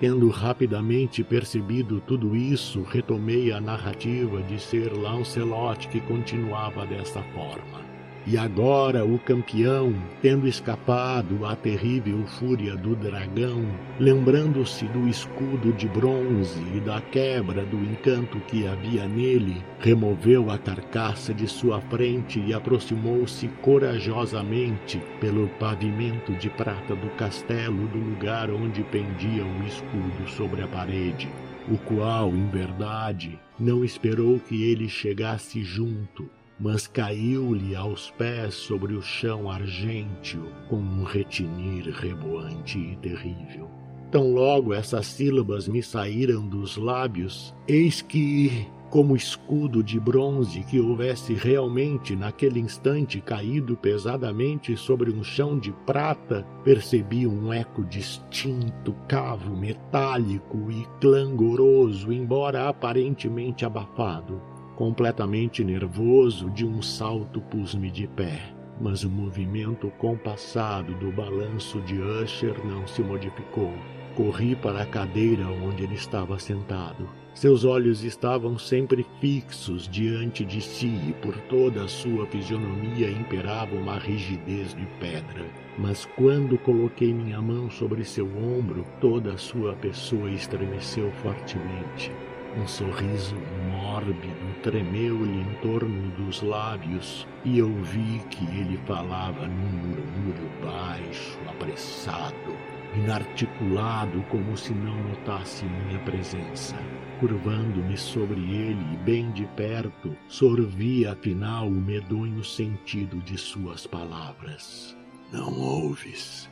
Tendo 0.00 0.28
rapidamente 0.30 1.22
percebido 1.22 2.00
tudo 2.00 2.34
isso, 2.34 2.82
retomei 2.82 3.52
a 3.52 3.60
narrativa 3.60 4.42
de 4.42 4.58
Sir 4.60 4.92
Lancelot, 4.98 5.88
que 5.88 6.00
continuava 6.00 6.84
desta 6.84 7.22
forma. 7.34 7.91
E 8.24 8.38
agora 8.38 9.04
o 9.04 9.18
campeão, 9.18 9.92
tendo 10.20 10.46
escapado 10.46 11.44
à 11.44 11.56
terrível 11.56 12.24
fúria 12.24 12.76
do 12.76 12.94
dragão, 12.94 13.66
lembrando-se 13.98 14.84
do 14.86 15.08
escudo 15.08 15.72
de 15.72 15.88
bronze 15.88 16.62
e 16.72 16.78
da 16.78 17.00
quebra 17.00 17.64
do 17.64 17.76
encanto 17.78 18.38
que 18.46 18.64
havia 18.64 19.08
nele, 19.08 19.60
removeu 19.80 20.52
a 20.52 20.56
carcaça 20.56 21.34
de 21.34 21.48
sua 21.48 21.80
frente 21.80 22.38
e 22.38 22.54
aproximou-se 22.54 23.48
corajosamente 23.60 25.02
pelo 25.20 25.48
pavimento 25.58 26.32
de 26.34 26.48
prata 26.48 26.94
do 26.94 27.08
castelo 27.16 27.88
do 27.88 27.98
lugar 27.98 28.50
onde 28.50 28.84
pendia 28.84 29.44
o 29.44 29.66
escudo 29.66 30.28
sobre 30.28 30.62
a 30.62 30.68
parede, 30.68 31.28
o 31.68 31.76
qual, 31.76 32.28
em 32.28 32.46
verdade, 32.46 33.36
não 33.58 33.84
esperou 33.84 34.38
que 34.38 34.62
ele 34.62 34.88
chegasse 34.88 35.64
junto 35.64 36.30
mas 36.58 36.86
caiu-lhe 36.86 37.74
aos 37.74 38.10
pés 38.12 38.54
sobre 38.54 38.94
o 38.94 39.02
chão 39.02 39.50
argênteo 39.50 40.48
com 40.68 40.76
um 40.76 41.04
retinir 41.04 41.88
reboante 41.90 42.78
e 42.78 42.96
terrível. 42.96 43.70
Tão 44.10 44.32
logo 44.32 44.74
essas 44.74 45.06
sílabas 45.06 45.66
me 45.66 45.82
saíram 45.82 46.46
dos 46.46 46.76
lábios, 46.76 47.54
eis 47.66 48.02
que 48.02 48.66
como 48.92 49.16
escudo 49.16 49.82
de 49.82 49.98
bronze 49.98 50.62
que 50.64 50.78
houvesse 50.78 51.32
realmente 51.32 52.14
naquele 52.14 52.60
instante 52.60 53.22
caído 53.22 53.74
pesadamente 53.74 54.76
sobre 54.76 55.10
um 55.10 55.24
chão 55.24 55.58
de 55.58 55.72
prata, 55.86 56.46
percebi 56.62 57.26
um 57.26 57.50
eco 57.50 57.82
distinto, 57.86 58.94
cavo 59.08 59.56
metálico 59.56 60.70
e 60.70 60.86
clangoroso, 61.00 62.12
embora 62.12 62.68
aparentemente 62.68 63.64
abafado. 63.64 64.51
Completamente 64.76 65.62
nervoso, 65.62 66.50
de 66.50 66.66
um 66.66 66.82
salto 66.82 67.40
pus-me 67.40 67.90
de 67.90 68.06
pé 68.06 68.52
mas 68.82 69.04
o 69.04 69.10
movimento 69.10 69.90
compassado 69.98 70.92
do 70.94 71.12
balanço 71.12 71.80
de 71.82 72.00
Usher 72.00 72.54
não 72.66 72.86
se 72.86 73.00
modificou. 73.00 73.72
Corri 74.16 74.56
para 74.56 74.82
a 74.82 74.86
cadeira 74.86 75.46
onde 75.46 75.84
ele 75.84 75.94
estava 75.94 76.38
sentado. 76.38 77.08
Seus 77.32 77.64
olhos 77.64 78.04
estavam 78.04 78.58
sempre 78.58 79.06
fixos 79.20 79.88
diante 79.88 80.44
de 80.44 80.60
si 80.60 81.00
e 81.08 81.14
por 81.22 81.34
toda 81.42 81.84
a 81.84 81.88
sua 81.88 82.26
fisionomia 82.26 83.08
imperava 83.08 83.74
uma 83.74 83.98
rigidez 83.98 84.74
de 84.74 84.84
pedra. 85.00 85.46
Mas 85.78 86.04
quando 86.16 86.58
coloquei 86.58 87.14
minha 87.14 87.40
mão 87.40 87.70
sobre 87.70 88.04
seu 88.04 88.26
ombro, 88.36 88.84
toda 89.00 89.32
a 89.32 89.38
sua 89.38 89.74
pessoa 89.76 90.30
estremeceu 90.30 91.10
fortemente. 91.22 92.12
Um 92.60 92.66
sorriso 92.66 93.34
mórbido 93.70 94.51
tremeu-lhe 94.62 95.40
em 95.40 95.54
torno 95.60 96.10
dos 96.12 96.40
lábios 96.40 97.26
e 97.44 97.58
eu 97.58 97.72
vi 97.82 98.20
que 98.30 98.44
ele 98.44 98.78
falava 98.86 99.46
num 99.46 99.88
murmúrio 99.88 100.50
baixo, 100.62 101.38
apressado, 101.48 102.56
inarticulado, 102.94 104.22
como 104.28 104.56
se 104.56 104.72
não 104.72 104.96
notasse 105.08 105.64
minha 105.64 105.98
presença. 106.00 106.76
Curvando-me 107.18 107.96
sobre 107.96 108.40
ele, 108.40 108.96
bem 109.04 109.30
de 109.32 109.46
perto, 109.56 110.16
sorvi 110.28 111.06
afinal 111.06 111.66
o 111.66 111.70
medonho 111.70 112.42
sentido 112.44 113.18
de 113.22 113.36
suas 113.38 113.86
palavras. 113.86 114.96
Não 115.32 115.52
ouves? 115.60 116.50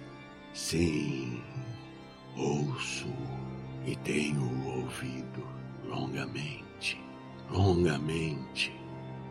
Sim, 0.53 1.41
ouço 2.37 3.09
e 3.87 3.97
tenho 3.97 4.43
ouvido 4.77 5.47
longamente, 5.89 6.60
longamente, 7.53 8.73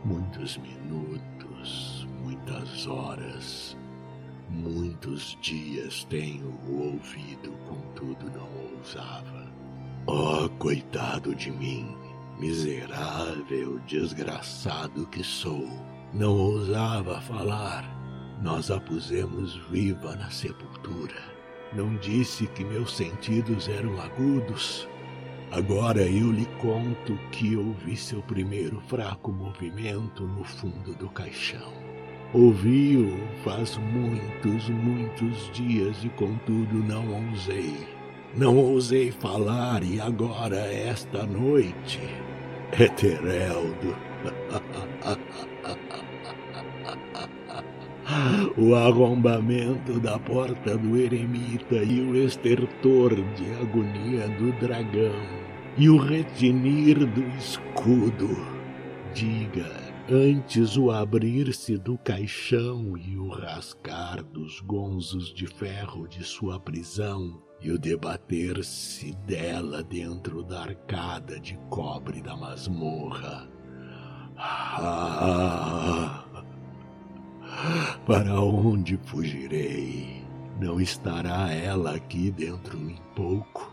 muitos 0.04 0.58
minutos, 0.58 2.08
muitas 2.22 2.86
horas, 2.88 3.78
muitos 4.50 5.38
dias 5.42 6.04
tenho 6.10 6.54
ouvido, 6.68 7.52
contudo 7.68 8.30
não 8.32 8.78
ousava. 8.78 9.48
Oh, 10.06 10.50
coitado 10.58 11.34
de 11.36 11.52
mim, 11.52 11.96
miserável, 12.40 13.80
desgraçado 13.88 15.06
que 15.08 15.24
sou, 15.24 15.68
não 16.14 16.36
ousava 16.36 17.22
falar. 17.22 17.86
Nós 18.42 18.72
a 18.72 18.80
pusemos 18.80 19.56
viva 19.70 20.16
na 20.16 20.30
sepultura. 20.30 21.22
Não 21.74 21.96
disse 21.98 22.48
que 22.48 22.64
meus 22.64 22.96
sentidos 22.96 23.68
eram 23.68 24.02
agudos, 24.02 24.88
Agora 25.52 26.04
eu 26.04 26.32
lhe 26.32 26.46
conto 26.62 27.18
que 27.32 27.56
ouvi 27.56 27.98
seu 27.98 28.22
primeiro 28.22 28.80
fraco 28.82 29.32
movimento 29.32 30.24
no 30.24 30.44
fundo 30.44 30.94
do 30.94 31.10
caixão. 31.10 31.74
Ouvi-o 32.34 33.18
faz 33.44 33.76
muitos, 33.78 34.70
muitos 34.70 35.52
dias 35.52 36.04
e 36.04 36.10
contudo 36.10 36.76
não 36.76 37.32
ousei. 37.32 37.88
Não 38.36 38.56
ousei 38.58 39.12
falar 39.12 39.84
e 39.84 40.00
agora 40.00 40.58
esta 40.72 41.26
noite, 41.26 42.00
Etereldo. 42.80 44.09
O 48.62 48.76
arrombamento 48.76 50.02
da 50.02 50.20
porta 50.20 50.78
do 50.78 50.98
eremita 50.98 51.76
e 51.76 52.02
o 52.02 52.14
estertor 52.16 53.16
de 53.16 53.46
agonia 53.62 54.28
do 54.38 54.52
dragão 54.60 55.16
e 55.78 55.90
o 55.90 55.98
retinir 55.98 57.06
do 57.06 57.26
escudo. 57.38 58.28
Diga, 59.14 59.72
antes 60.12 60.76
o 60.76 60.92
abrir-se 60.92 61.78
do 61.78 61.98
caixão 62.00 62.98
e 62.98 63.18
o 63.18 63.30
rascar 63.30 64.22
dos 64.24 64.60
gonzos 64.60 65.34
de 65.34 65.48
ferro 65.48 66.06
de 66.06 66.22
sua 66.26 66.60
prisão 66.60 67.42
e 67.62 67.72
o 67.72 67.80
debater-se 67.80 69.16
dela 69.26 69.82
dentro 69.82 70.44
da 70.44 70.64
arcada 70.64 71.40
de 71.40 71.58
cobre 71.70 72.22
da 72.22 72.36
masmorra. 72.36 73.50
Ah, 74.42 76.26
para 78.06 78.40
onde 78.42 78.98
fugirei? 79.06 80.24
Não 80.60 80.80
estará 80.80 81.52
ela 81.52 81.96
aqui 81.96 82.32
dentro 82.32 82.78
em 82.78 82.98
pouco? 83.16 83.72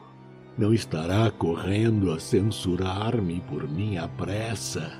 Não 0.57 0.73
estará 0.73 1.31
correndo 1.31 2.13
a 2.13 2.21
censurar-me 2.21 3.41
por 3.43 3.69
minha 3.69 4.09
pressa? 4.09 4.93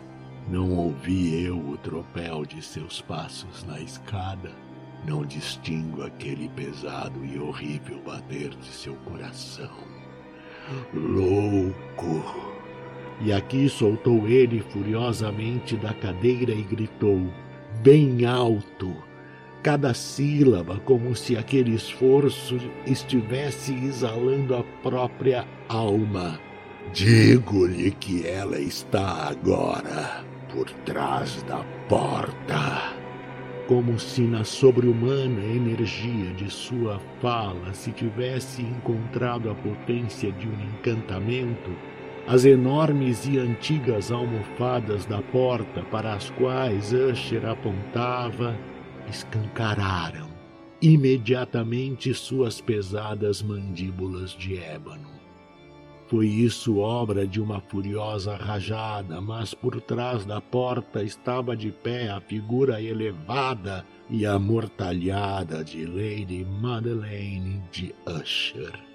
Não 0.49 0.71
ouvi 0.77 1.45
eu 1.45 1.59
o 1.59 1.77
tropel 1.77 2.45
de 2.45 2.63
seus 2.63 3.01
passos 3.01 3.65
na 3.65 3.81
escada? 3.81 4.51
Não 5.07 5.25
distingo 5.25 6.03
aquele 6.03 6.49
pesado 6.51 7.25
e 7.25 7.39
horrível 7.39 8.01
bater 8.05 8.51
de 8.51 8.67
seu 8.67 8.95
coração? 8.97 9.71
Louco! 10.93 12.57
E 13.21 13.33
aqui 13.33 13.69
soltou 13.69 14.29
ele 14.29 14.61
furiosamente 14.61 15.77
da 15.77 15.95
cadeira 15.95 16.53
e 16.53 16.63
gritou, 16.63 17.33
bem 17.83 18.25
alto, 18.25 18.95
cada 19.63 19.93
sílaba 19.95 20.79
como 20.81 21.15
se 21.15 21.37
aquele 21.37 21.75
esforço 21.75 22.59
estivesse 22.87 23.73
exalando 23.75 24.55
a 24.55 24.63
própria 24.83 25.45
alma. 25.69 26.41
Digo-lhe 26.93 27.91
que 27.91 28.27
ela 28.27 28.59
está 28.59 29.29
agora 29.29 30.25
por 30.53 30.71
trás 30.85 31.43
da 31.43 31.65
porta. 31.89 32.95
Como 33.67 33.99
se 33.99 34.21
na 34.21 34.45
sobre-humana 34.45 35.43
energia 35.43 36.33
de 36.35 36.49
sua 36.49 37.01
fala 37.21 37.75
se 37.75 37.91
tivesse 37.91 38.63
encontrado 38.63 39.51
a 39.51 39.55
potência 39.57 40.31
de 40.31 40.47
um 40.47 40.53
encantamento, 40.53 41.73
as 42.27 42.45
enormes 42.45 43.27
e 43.27 43.39
antigas 43.39 44.11
almofadas 44.11 45.07
da 45.07 45.23
porta 45.23 45.83
para 45.91 46.15
as 46.15 46.29
quais 46.31 46.93
Usher 46.93 47.47
apontava 47.47 48.57
escancararam 49.09 50.29
imediatamente 50.83 52.13
suas 52.13 52.61
pesadas 52.61 53.43
mandíbulas 53.43 54.33
de 54.33 54.59
ébano. 54.59 55.17
Foi 56.09 56.27
isso 56.29 56.79
obra 56.79 57.27
de 57.27 57.41
uma 57.41 57.61
furiosa 57.61 58.37
rajada, 58.37 59.21
mas 59.21 59.55
por 59.55 59.81
trás 59.81 60.25
da 60.25 60.41
porta 60.41 61.03
estava 61.03 61.57
de 61.57 61.73
pé 61.73 62.11
a 62.11 62.21
figura 62.21 62.81
elevada 62.81 63.85
e 64.09 64.25
amortalhada 64.25 65.65
de 65.65 65.85
Lady 65.85 66.45
Madeleine 66.45 67.61
de 67.73 67.93
Usher. 68.07 68.86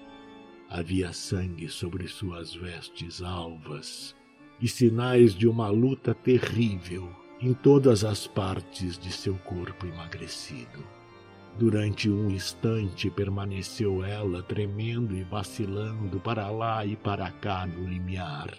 Havia 0.74 1.12
sangue 1.12 1.68
sobre 1.68 2.08
suas 2.08 2.54
vestes 2.54 3.20
alvas 3.20 4.16
e 4.58 4.66
sinais 4.66 5.34
de 5.34 5.46
uma 5.46 5.68
luta 5.68 6.14
terrível 6.14 7.10
em 7.42 7.52
todas 7.52 8.04
as 8.04 8.26
partes 8.26 8.98
de 8.98 9.12
seu 9.12 9.34
corpo 9.34 9.84
emagrecido. 9.84 10.82
Durante 11.58 12.08
um 12.08 12.30
instante 12.30 13.10
permaneceu 13.10 14.02
ela 14.02 14.42
tremendo 14.42 15.14
e 15.14 15.22
vacilando 15.22 16.18
para 16.18 16.48
lá 16.48 16.86
e 16.86 16.96
para 16.96 17.30
cá 17.30 17.66
no 17.66 17.86
limiar. 17.86 18.54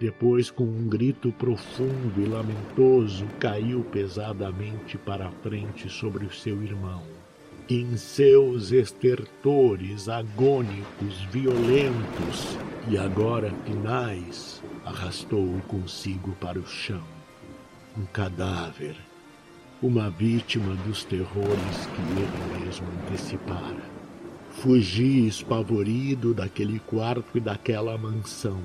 Depois, 0.00 0.50
com 0.50 0.64
um 0.64 0.88
grito 0.88 1.30
profundo 1.30 2.20
e 2.20 2.24
lamentoso, 2.24 3.24
caiu 3.38 3.84
pesadamente 3.84 4.98
para 4.98 5.28
a 5.28 5.30
frente 5.30 5.88
sobre 5.88 6.26
o 6.26 6.32
seu 6.32 6.60
irmão. 6.60 7.21
Em 7.70 7.96
seus 7.96 8.72
estertores 8.72 10.08
agônicos, 10.08 11.18
violentos 11.30 12.58
e 12.88 12.98
agora 12.98 13.52
finais, 13.64 14.62
arrastou-o 14.84 15.60
consigo 15.68 16.32
para 16.40 16.58
o 16.58 16.66
chão 16.66 17.02
um 17.96 18.06
cadáver, 18.06 18.96
uma 19.82 20.08
vítima 20.08 20.74
dos 20.86 21.04
terrores 21.04 21.86
que 21.94 22.00
ele 22.20 22.64
mesmo 22.64 22.86
antecipara. 23.02 23.82
Fugi 24.50 25.26
espavorido 25.26 26.32
daquele 26.32 26.78
quarto 26.78 27.36
e 27.36 27.40
daquela 27.40 27.96
mansão. 27.98 28.60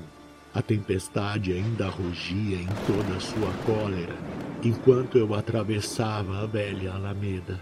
A 0.54 0.62
tempestade 0.62 1.52
ainda 1.52 1.88
rugia 1.88 2.56
em 2.56 2.68
toda 2.86 3.16
a 3.16 3.20
sua 3.20 3.52
cólera 3.64 4.16
enquanto 4.62 5.18
eu 5.18 5.34
atravessava 5.34 6.42
a 6.42 6.46
velha 6.46 6.92
alameda. 6.92 7.60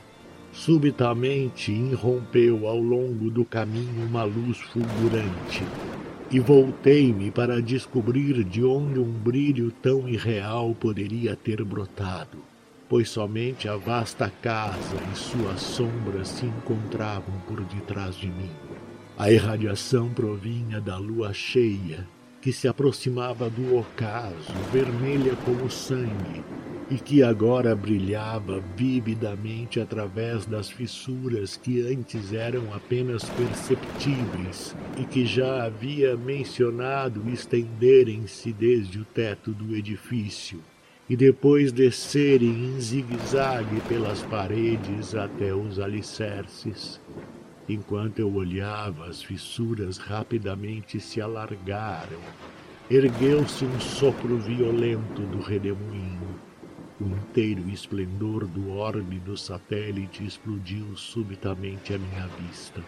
Subitamente 0.56 1.70
irrompeu 1.70 2.66
ao 2.66 2.78
longo 2.78 3.30
do 3.30 3.44
caminho 3.44 4.06
uma 4.06 4.24
luz 4.24 4.56
fulgurante, 4.56 5.62
e 6.30 6.40
voltei-me 6.40 7.30
para 7.30 7.60
descobrir 7.60 8.42
de 8.42 8.64
onde 8.64 8.98
um 8.98 9.12
brilho 9.12 9.70
tão 9.70 10.08
irreal 10.08 10.74
poderia 10.74 11.36
ter 11.36 11.62
brotado, 11.62 12.38
pois 12.88 13.10
somente 13.10 13.68
a 13.68 13.76
vasta 13.76 14.32
casa 14.42 14.96
e 15.12 15.16
suas 15.16 15.60
sombras 15.60 16.28
se 16.28 16.46
encontravam 16.46 17.38
por 17.46 17.60
detrás 17.62 18.16
de 18.16 18.28
mim. 18.28 18.50
A 19.18 19.30
irradiação 19.30 20.08
provinha 20.08 20.80
da 20.80 20.96
lua 20.96 21.34
cheia, 21.34 22.08
que 22.46 22.52
se 22.52 22.68
aproximava 22.68 23.50
do 23.50 23.76
ocaso, 23.76 24.52
vermelha 24.72 25.34
como 25.44 25.68
sangue, 25.68 26.44
e 26.88 26.94
que 26.94 27.20
agora 27.20 27.74
brilhava 27.74 28.62
vividamente 28.76 29.80
através 29.80 30.46
das 30.46 30.70
fissuras 30.70 31.56
que 31.56 31.80
antes 31.80 32.32
eram 32.32 32.72
apenas 32.72 33.24
perceptíveis 33.30 34.76
e 34.96 35.02
que 35.02 35.26
já 35.26 35.64
havia 35.64 36.16
mencionado 36.16 37.28
estenderem-se 37.28 38.52
desde 38.52 39.00
o 39.00 39.04
teto 39.04 39.50
do 39.50 39.74
edifício 39.74 40.62
e 41.10 41.16
depois 41.16 41.72
descerem 41.72 42.76
em 42.76 42.80
zigue-zague 42.80 43.80
pelas 43.88 44.22
paredes 44.22 45.16
até 45.16 45.52
os 45.52 45.80
alicerces. 45.80 47.00
Enquanto 47.68 48.18
eu 48.18 48.32
olhava, 48.34 49.06
as 49.06 49.22
fissuras 49.22 49.98
rapidamente 49.98 51.00
se 51.00 51.20
alargaram. 51.20 52.20
Ergueu-se 52.90 53.64
um 53.64 53.80
sopro 53.80 54.38
violento 54.38 55.22
do 55.22 55.40
redemoinho 55.40 56.36
o 56.98 57.04
inteiro 57.04 57.68
esplendor 57.68 58.46
do 58.46 58.70
orbe 58.70 59.18
do 59.18 59.36
satélite 59.36 60.24
explodiu 60.24 60.96
subitamente 60.96 61.92
à 61.92 61.98
minha 61.98 62.26
vista. 62.40 62.82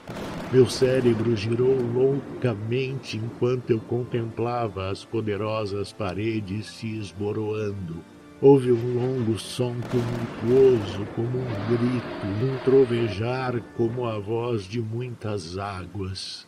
Meu 0.50 0.66
cérebro 0.66 1.36
girou 1.36 1.76
loucamente 1.92 3.18
enquanto 3.18 3.70
eu 3.70 3.78
contemplava 3.80 4.88
as 4.88 5.04
poderosas 5.04 5.92
paredes 5.92 6.68
se 6.68 6.98
esboroando. 6.98 8.02
Houve 8.40 8.70
um 8.70 8.94
longo 8.94 9.36
som 9.36 9.74
tumultuoso, 9.80 11.04
como 11.16 11.38
um 11.38 11.66
grito, 11.66 12.44
um 12.44 12.56
trovejar 12.64 13.60
como 13.76 14.06
a 14.06 14.16
voz 14.20 14.62
de 14.62 14.80
muitas 14.80 15.58
águas 15.58 16.46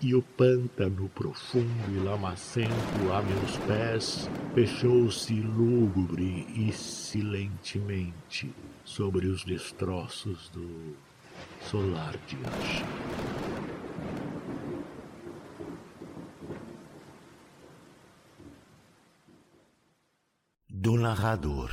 e 0.00 0.14
o 0.14 0.22
pântano 0.22 1.10
profundo 1.12 1.90
e 1.90 1.98
lamacento 1.98 2.72
a 3.12 3.20
meus 3.20 3.56
pés 3.66 4.30
fechou-se 4.54 5.34
lúgubre 5.34 6.46
e 6.54 6.70
silentemente 6.72 8.54
sobre 8.84 9.26
os 9.26 9.42
destroços 9.42 10.48
do 10.50 10.94
solar 11.68 12.14
de 12.28 12.36
Anchi. 12.36 13.83
Do 20.76 20.96
narrador. 20.96 21.70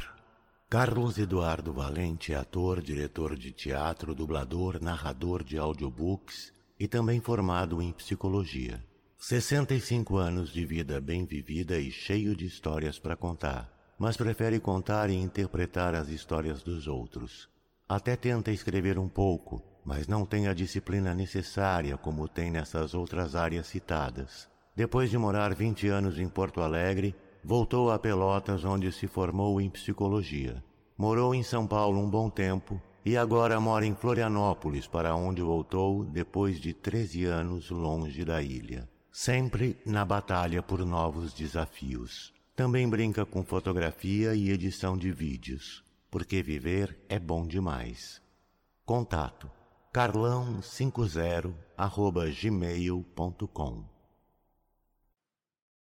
Carlos 0.69 1.17
Eduardo 1.17 1.73
Valente 1.73 2.33
é 2.33 2.35
ator, 2.35 2.83
diretor 2.83 3.35
de 3.35 3.51
teatro, 3.51 4.13
dublador, 4.13 4.79
narrador 4.79 5.43
de 5.43 5.57
audiobooks 5.57 6.53
e 6.79 6.87
também 6.87 7.19
formado 7.19 7.81
em 7.81 7.91
psicologia. 7.91 8.79
65 9.17 10.17
anos 10.17 10.53
de 10.53 10.63
vida 10.67 11.01
bem 11.01 11.25
vivida 11.25 11.79
e 11.79 11.89
cheio 11.89 12.35
de 12.35 12.45
histórias 12.45 12.99
para 12.99 13.15
contar, 13.15 13.73
mas 13.97 14.15
prefere 14.15 14.59
contar 14.59 15.09
e 15.09 15.15
interpretar 15.15 15.95
as 15.95 16.07
histórias 16.09 16.61
dos 16.61 16.87
outros. 16.87 17.49
Até 17.89 18.15
tenta 18.15 18.51
escrever 18.51 18.99
um 18.99 19.09
pouco, 19.09 19.63
mas 19.83 20.07
não 20.07 20.27
tem 20.27 20.47
a 20.47 20.53
disciplina 20.53 21.15
necessária 21.15 21.97
como 21.97 22.27
tem 22.27 22.51
nessas 22.51 22.93
outras 22.93 23.35
áreas 23.35 23.65
citadas. 23.65 24.47
Depois 24.75 25.09
de 25.09 25.17
morar 25.17 25.55
20 25.55 25.87
anos 25.87 26.19
em 26.19 26.29
Porto 26.29 26.61
Alegre, 26.61 27.15
voltou 27.43 27.91
a 27.91 27.99
Pelotas, 27.99 28.63
onde 28.63 28.91
se 28.91 29.07
formou 29.07 29.59
em 29.59 29.69
psicologia. 29.69 30.63
Morou 30.97 31.33
em 31.33 31.43
São 31.43 31.65
Paulo 31.65 31.99
um 31.99 32.09
bom 32.09 32.29
tempo 32.29 32.81
e 33.03 33.17
agora 33.17 33.59
mora 33.59 33.85
em 33.85 33.95
Florianópolis, 33.95 34.87
para 34.87 35.15
onde 35.15 35.41
voltou 35.41 36.03
depois 36.05 36.59
de 36.59 36.73
13 36.73 37.25
anos 37.25 37.69
longe 37.69 38.23
da 38.23 38.41
ilha. 38.41 38.87
Sempre 39.11 39.77
na 39.85 40.05
batalha 40.05 40.61
por 40.61 40.85
novos 40.85 41.33
desafios. 41.33 42.33
Também 42.55 42.87
brinca 42.87 43.25
com 43.25 43.43
fotografia 43.43 44.35
e 44.35 44.49
edição 44.49 44.97
de 44.97 45.11
vídeos, 45.11 45.83
porque 46.09 46.43
viver 46.43 46.97
é 47.09 47.17
bom 47.19 47.47
demais. 47.47 48.21
Contato 48.85 49.49
carlão50 49.93 51.53
gmail.com 52.41 53.90